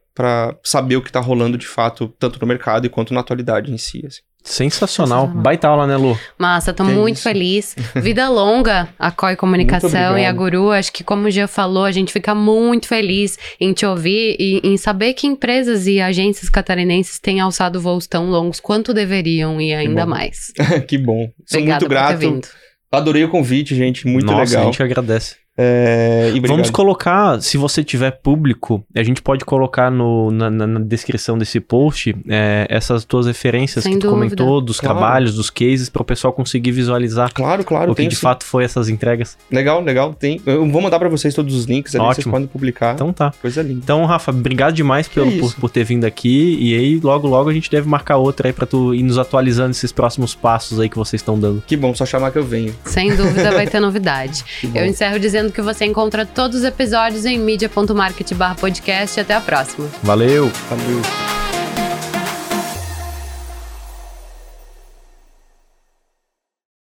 saber 0.65 0.97
o 0.97 1.03
que 1.03 1.13
tá 1.13 1.21
rolando 1.21 1.59
de 1.59 1.67
fato, 1.67 2.09
tanto 2.19 2.41
no 2.41 2.47
mercado 2.47 2.89
quanto 2.89 3.13
na 3.13 3.21
atualidade 3.21 3.73
em 3.73 3.79
si. 3.79 4.05
Assim. 4.07 4.21
Sensacional. 4.45 5.21
Sensacional. 5.23 5.43
Baita 5.43 5.69
aula, 5.69 5.87
né, 5.87 5.97
Lu? 5.97 6.19
Massa, 6.37 6.73
tô 6.73 6.85
que 6.85 6.91
muito 6.91 7.17
isso? 7.17 7.23
feliz. 7.23 7.77
Vida 7.95 8.29
longa, 8.29 8.89
a 8.99 9.11
COI 9.11 9.37
Comunicação 9.37 10.19
e 10.19 10.27
a 10.27 10.33
Guru. 10.33 10.71
Acho 10.73 10.93
que, 10.93 11.05
como 11.05 11.29
o 11.29 11.31
Gia 11.31 11.47
falou, 11.47 11.85
a 11.85 11.93
gente 11.93 12.13
fica 12.13 12.35
muito 12.35 12.89
feliz 12.89 13.39
em 13.61 13.73
te 13.73 13.87
ouvir 13.87 14.37
e 14.41 14.61
em 14.65 14.77
saber 14.77 15.15
que 15.15 15.27
empresas 15.27 15.87
e 15.87 16.01
agências 16.01 16.49
catarinenses 16.49 17.21
têm 17.21 17.41
alçado 17.41 17.81
voos 17.81 18.07
tão 18.07 18.31
longos 18.31 18.59
quanto 18.59 18.93
deveriam 18.93 19.61
e 19.61 19.73
ainda 19.73 20.05
mais. 20.05 20.53
que 20.89 20.99
bom. 20.99 21.31
Sou 21.47 21.61
Obrigada 21.61 21.87
muito 21.87 21.89
grato. 21.89 22.49
Adorei 22.91 23.25
o 23.25 23.29
convite, 23.31 23.75
gente. 23.75 24.07
Muito 24.07 24.27
Nossa, 24.27 24.51
legal. 24.51 24.63
A 24.63 24.65
gente 24.67 24.83
agradece. 24.83 25.37
É, 25.57 26.33
Vamos 26.47 26.71
colocar, 26.71 27.41
se 27.43 27.59
você 27.59 27.85
tiver 27.85 28.11
público, 28.11 28.83
a 28.95 29.03
gente 29.03 29.21
pode 29.21 29.45
colocar 29.45 29.91
no, 29.91 30.31
na, 30.31 30.51
na 30.51 30.81
descrição 30.81 31.37
desse 31.37 31.61
post 31.61 32.17
é, 32.27 32.67
essas 32.71 33.05
tuas 33.05 33.27
referências 33.27 33.85
Sem 33.85 33.95
que 33.95 33.99
tu 33.99 34.09
dúvida. 34.09 34.35
comentou, 34.35 34.61
dos 34.61 34.81
claro. 34.81 34.99
trabalhos, 34.99 35.35
dos 35.35 35.51
cases, 35.51 35.91
para 35.91 36.01
o 36.01 36.05
pessoal 36.05 36.33
conseguir 36.33 36.73
visualizar 36.73 37.33
claro, 37.35 37.63
claro, 37.65 37.93
o 37.93 37.95
que 37.95 38.07
de 38.07 38.15
sim. 38.15 38.21
fato 38.21 38.45
foi 38.45 38.65
essas 38.65 38.89
entregas. 38.89 39.37
Legal, 39.51 39.83
legal. 39.83 40.15
Tem. 40.15 40.41
Eu 40.47 40.67
vou 40.71 40.81
mandar 40.81 40.99
para 40.99 41.09
vocês 41.09 41.35
todos 41.35 41.55
os 41.55 41.67
links 41.67 41.95
ali, 41.95 42.03
Ótimo. 42.03 42.15
vocês 42.15 42.33
podem 42.33 42.47
publicar. 42.47 42.95
Então 42.95 43.13
tá. 43.13 43.33
Coisa 43.43 43.63
linda. 43.63 43.81
Então, 43.85 44.05
Rafa, 44.07 44.31
obrigado 44.31 44.75
demais 44.75 45.07
pelo, 45.07 45.31
é 45.31 45.39
por, 45.39 45.55
por, 45.55 45.71
ter 45.71 45.85
vindo 45.85 46.07
aqui. 46.07 46.57
E 46.61 46.75
aí, 46.75 47.01
logo, 47.03 47.29
logo 47.29 47.51
a 47.51 47.53
gente 47.53 47.71
deve 47.71 47.89
marcar 47.89 48.17
outra 48.17 48.49
aí 48.49 48.53
para 48.53 48.67
tu 48.67 48.95
ir 48.95 49.03
nos 49.03 49.19
atualizando 49.19 49.73
esses 49.73 49.93
próximos 49.93 50.35
passos 50.35 50.81
aí 50.81 50.89
que 50.89 50.97
vocês 50.97 51.21
estão 51.21 51.39
dando. 51.39 51.63
Que 51.67 51.77
bom, 51.77 51.95
só 51.95 52.07
chamar 52.07 52.31
que 52.31 52.39
eu 52.39 52.45
venho. 52.45 52.75
Sem 52.87 53.15
dúvida 53.15 53.51
vai 53.51 53.67
ter 53.67 53.81
novidade. 53.81 54.45
eu 54.75 54.87
encerro 54.87 55.19
dizendo 55.19 55.42
que 55.51 55.63
você 55.63 55.85
encontra 55.85 56.25
todos 56.27 56.59
os 56.59 56.65
episódios 56.65 57.25
em 57.25 57.39
mídia.market 57.39 58.33
podcast. 58.61 59.19
Até 59.19 59.35
a 59.35 59.41
próxima. 59.41 59.89
Valeu! 60.03 60.51
Valeu! 60.69 61.42